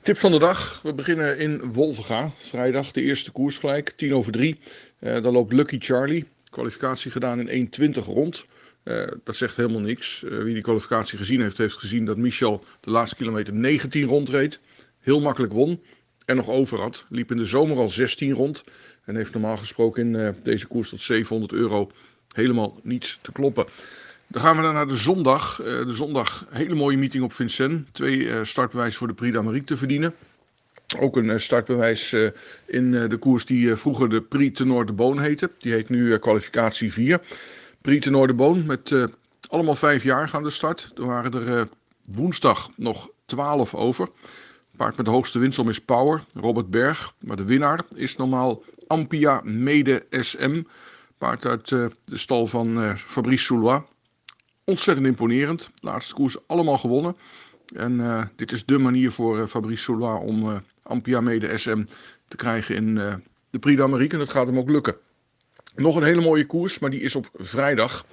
[0.03, 0.83] Tip van de dag.
[0.83, 2.31] We beginnen in Wolvenga.
[2.37, 3.93] Vrijdag de eerste koers gelijk.
[3.97, 4.61] 10 over 3.
[4.99, 6.29] dan loopt Lucky Charlie.
[6.51, 8.45] Kwalificatie gedaan in 1,20 rond.
[8.85, 10.23] Uh, dat zegt helemaal niks.
[10.23, 14.61] Uh, wie die kwalificatie gezien heeft, heeft gezien dat Michel de laatste kilometer 19 rondreed.
[15.01, 15.83] Heel makkelijk won.
[16.25, 17.05] En nog over had.
[17.09, 18.65] Liep in de zomer al 16 rond.
[19.05, 21.91] En heeft normaal gesproken in uh, deze koers tot 700 euro
[22.35, 23.67] helemaal niets te kloppen.
[24.27, 25.57] Dan gaan we dan naar de zondag.
[25.57, 27.81] de zondag, hele mooie meeting op Vincennes.
[27.93, 30.15] Twee startbewijzen voor de Prix d'Amérique te verdienen.
[30.99, 32.13] Ook een startbewijs
[32.67, 35.51] in de koers die vroeger de Prix Tenor de Boon heette.
[35.59, 37.21] Die heet nu kwalificatie 4.
[37.85, 39.05] Prix de Noorderboon met uh,
[39.49, 40.91] allemaal vijf jaar aan de start.
[40.97, 41.65] Er waren er uh,
[42.11, 44.09] woensdag nog twaalf over.
[44.77, 47.15] Paard met de hoogste winstsom is Power, Robert Berg.
[47.19, 50.63] Maar de winnaar is normaal Ampia Mede SM.
[51.19, 53.81] Paard uit uh, de stal van Fabrice Soulois.
[54.65, 55.71] Ontzettend imponerend.
[55.81, 57.17] Laatste koers allemaal gewonnen.
[57.75, 61.85] En dit is de manier voor Fabrice Soulois om Ampia Mede SM
[62.29, 62.95] te krijgen in
[63.51, 64.13] de Prix d'Amérique.
[64.13, 64.97] En dat gaat hem ook lukken.
[65.77, 68.07] Nog een hele mooie koers, maar die is op vrijdag.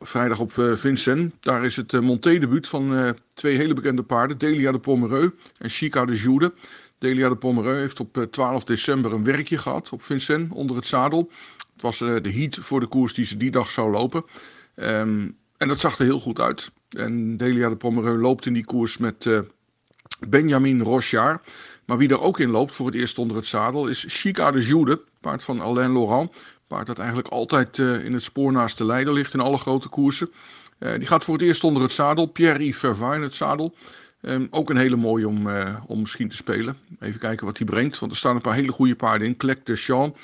[0.00, 1.34] Vrijdag op uh, Vincent.
[1.40, 4.38] Daar is het uh, Monté-debuut van uh, twee hele bekende paarden.
[4.38, 6.52] Delia de Pomereux en Chica de Joude.
[6.98, 11.30] Delia de Pomereux heeft op 12 december een werkje gehad op Vincent onder het zadel.
[11.72, 14.24] Het was de heat voor de koers die ze die dag zou lopen.
[14.76, 16.70] Um, en dat zag er heel goed uit.
[16.88, 19.28] En Delia de Pomereux loopt in die koers met
[20.28, 21.52] Benjamin Rochard.
[21.84, 24.60] Maar wie er ook in loopt voor het eerst onder het zadel is Chica de
[24.60, 26.30] Joude, paard van Alain Laurent.
[26.70, 29.88] Paard dat eigenlijk altijd uh, in het spoor naast de leider ligt in alle grote
[29.88, 30.30] koersen.
[30.78, 32.26] Uh, die gaat voor het eerst onder het zadel.
[32.26, 33.74] Pierre Vervain in het zadel.
[34.22, 36.76] Um, ook een hele mooie om, uh, om misschien te spelen.
[37.00, 37.98] Even kijken wat hij brengt.
[37.98, 39.36] Want er staan een paar hele goede paarden in.
[39.36, 40.18] Clec de Champ,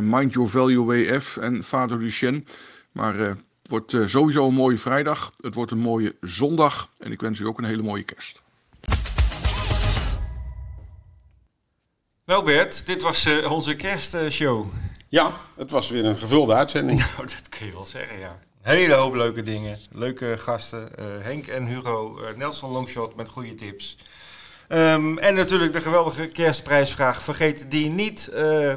[0.00, 2.46] Mind Your Value WF en Vader Lucien.
[2.92, 5.32] Maar het wordt sowieso een mooie vrijdag.
[5.40, 6.88] Het wordt een mooie zondag.
[6.98, 8.42] En ik wens u ook een hele mooie kerst.
[12.26, 14.66] Nou Bert, dit was eh, onze kerstshow.
[15.14, 17.00] Ja, het was weer een gevulde uitzending.
[17.16, 18.38] Nou, dat kun je wel zeggen, ja.
[18.60, 19.78] Hele hoop leuke dingen.
[19.90, 20.96] Leuke gasten.
[20.96, 22.18] eh, Henk en Hugo.
[22.22, 23.98] eh, Nelson Longshot met goede tips.
[24.68, 27.22] Ehm, en natuurlijk de geweldige kerstprijsvraag.
[27.22, 28.28] Vergeet die niet.
[28.28, 28.74] Eh,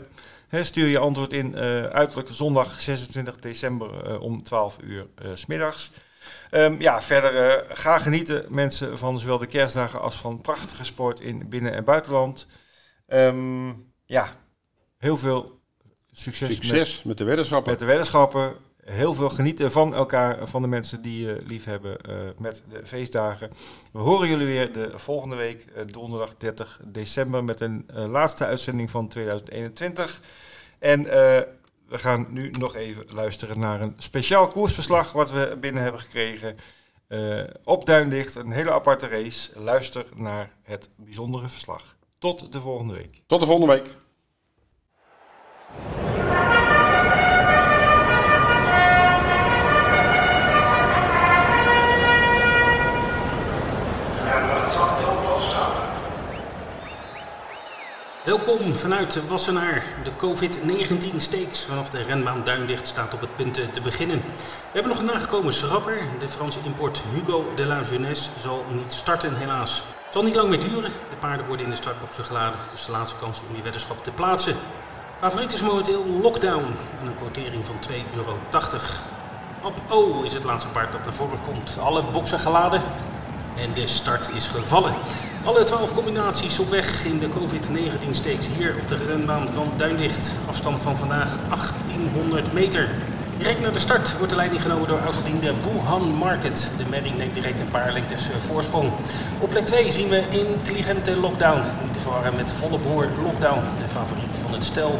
[0.52, 1.56] stuur je antwoord in
[1.92, 5.92] uiterlijk zondag 26 december om 12 uur smiddags.
[6.50, 11.50] Ehm, ja, verder ga genieten mensen van zowel de kerstdagen als van prachtige sport in
[11.50, 12.48] binnen- en buitenland.
[13.08, 13.68] Ehm,
[14.06, 14.30] ja,
[14.98, 15.57] heel veel
[16.20, 17.72] succes, met Succes met de weddenschappen.
[17.72, 18.56] met de weddenschappen.
[18.84, 22.86] Heel veel genieten van elkaar, van de mensen die je lief hebben eh, met de
[22.86, 23.52] feestdagen.
[23.92, 28.46] We horen jullie weer de volgende week, eh, donderdag 30 december, met een eh, laatste
[28.46, 30.22] uitzending van 2021.
[30.80, 31.04] En
[31.88, 36.58] we gaan nu nog even luisteren naar een speciaal koersverslag wat we binnen hebben gekregen.
[37.08, 39.52] eh, op Duinlicht, een hele aparte race.
[39.60, 41.96] Luister naar het bijzondere verslag.
[42.20, 43.22] Tot de volgende week.
[43.26, 43.96] Tot de volgende week.
[58.28, 59.84] Welkom vanuit Wassenaar.
[60.04, 64.18] De COVID-19 Stakes vanaf de renbaan Duinlicht staat op het punt te beginnen.
[64.18, 65.98] We hebben nog een nagekomen schrapper.
[66.20, 69.78] De Franse import Hugo de la Jeunesse zal niet starten helaas.
[69.78, 70.92] Het zal niet lang meer duren.
[71.10, 72.60] De paarden worden in de startboxen geladen.
[72.72, 74.56] Dus de laatste kans om je weddenschap te plaatsen.
[75.20, 76.66] Favoriet is momenteel Lockdown
[77.02, 78.38] aan een quotering van 2,80 euro.
[79.64, 81.78] Op O is het laatste paard dat naar voren komt.
[81.80, 82.82] Alle boxen geladen.
[83.56, 84.96] En de start is gevallen.
[85.46, 90.36] Alle 12 combinaties op weg in de COVID-19 stakes hier op de renbaan van Duinlicht.
[90.48, 92.90] Afstand van vandaag 1800 meter.
[93.38, 96.74] Direct naar de start wordt de leiding genomen door oudgediende Wuhan Market.
[96.78, 98.92] De merrie neemt direct een paar lengtes eh, voorsprong.
[99.40, 101.62] Op plek 2 zien we intelligente lockdown.
[101.84, 105.00] Niet te verwarren met volle boor lockdown, de favoriet van het stel.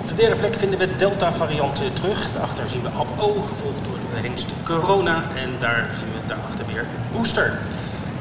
[0.00, 2.32] Op de derde plek vinden we Delta varianten terug.
[2.32, 5.24] Daarachter zien we Ab-O, gevolgd door de hengst Corona.
[5.36, 7.58] En daar zien we daarachter weer Booster.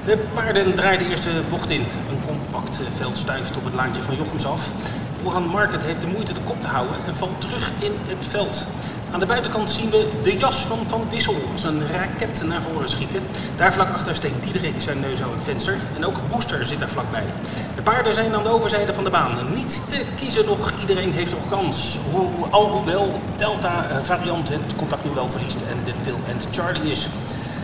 [0.06, 1.86] De paarden draaiden de eerste bocht in.
[2.10, 4.72] Een compact eh, veld stuift op het laantje van Jochems af.
[5.24, 8.66] Wuhan Market heeft de moeite de kop te houden en valt terug in het veld.
[9.12, 13.22] Aan de buitenkant zien we de jas van Van Dissel een raket naar voren schieten.
[13.56, 15.76] Daar vlak achter steekt Diederik zijn neus aan het venster.
[15.96, 17.26] En ook Booster zit daar vlakbij.
[17.76, 19.38] De paarden zijn aan de overzijde van de baan.
[19.54, 22.00] Niet te kiezen nog, iedereen heeft nog kans.
[22.12, 27.08] Hoe- Alhoewel Delta variant het contact nu wel verliest en de Till and Charlie is.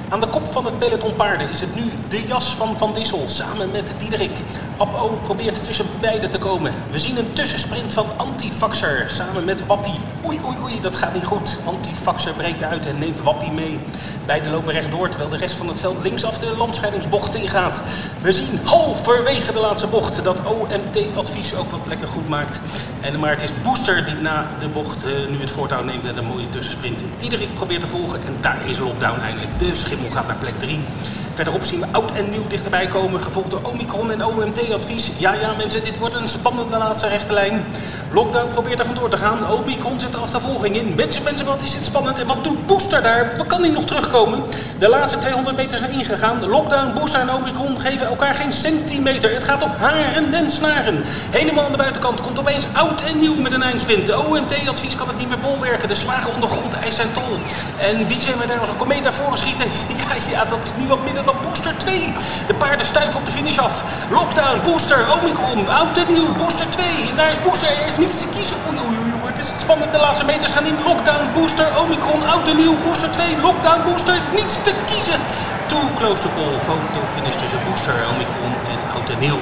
[0.09, 3.23] Aan de kop van het peloton paarden is het nu de jas van Van Dissel
[3.25, 4.39] samen met Diederik.
[4.77, 6.73] Ab-O probeert tussen beiden te komen.
[6.91, 9.99] We zien een tussensprint van Antifaxer samen met Wappie.
[10.25, 11.57] Oei, oei, oei, dat gaat niet goed.
[11.65, 13.79] Antifaxer breekt uit en neemt Wappie mee.
[14.25, 17.81] Beiden lopen rechtdoor terwijl de rest van het veld linksaf de landscheidingsbocht ingaat.
[18.21, 22.61] We zien halverwege de laatste bocht dat OMT-advies ook wat plekken goed maakt.
[23.01, 26.17] En maar het is Booster die na de bocht eh, nu het voortouw neemt met
[26.17, 27.03] een mooie tussensprint.
[27.17, 29.59] Diederik probeert te volgen en daar is lockdown eindelijk.
[29.59, 30.85] De schimmel gaat naar plek 3.
[31.33, 35.11] Verderop zien we oud en nieuw dichterbij komen, gevolgd door Omicron en OMT-advies.
[35.17, 37.65] Ja, ja mensen, dit wordt een spannende laatste rechte lijn.
[38.13, 39.51] Lockdown probeert er vandoor te gaan.
[39.51, 40.95] Omicron zit de achtervolging in.
[40.95, 42.19] Mensen, mensen, wat is dit spannend.
[42.19, 43.33] En wat doet Booster daar?
[43.37, 44.43] Wat kan hij nog terugkomen?
[44.79, 46.45] De laatste 200 meter zijn ingegaan.
[46.45, 49.33] Lockdown, Booster en Omicron geven elkaar geen centimeter.
[49.33, 51.03] Het gaat op haren en snaren.
[51.29, 54.05] Helemaal aan de buitenkant komt opeens oud en nieuw met een eindsprint.
[54.05, 55.87] De OMT-advies kan het niet meer bolwerken.
[55.87, 57.37] De zware ondergrond eist zijn tol.
[57.77, 59.69] En wie zijn we daar als een komeet schieten?
[60.35, 62.13] Ja, dat is niemand minder dan Booster 2.
[62.47, 63.83] De paarden stuiven op de finish af.
[64.09, 66.85] Lockdown, Booster, Omicron, oud en nieuw, Booster 2.
[67.09, 68.57] En daar is Booster, er is niets te kiezen.
[68.67, 69.91] Oei, oei, oei, het is spannend.
[69.91, 70.77] De laatste meters gaan in.
[70.83, 73.41] Lockdown, Booster, Omicron, oud en nieuw, Booster 2.
[73.41, 75.19] Lockdown, Booster, niets te kiezen.
[75.67, 76.59] Too close to call.
[76.59, 79.39] Foto finish tussen Booster, Omicron en oud en nieuw.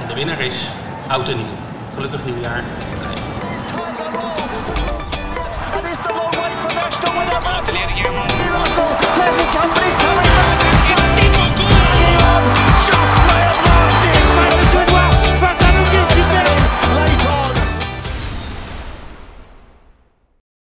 [0.00, 0.72] En de winnaar is
[1.08, 1.56] oud en nieuw.
[1.94, 2.62] Gelukkig nieuwjaar.
[9.52, 9.79] jump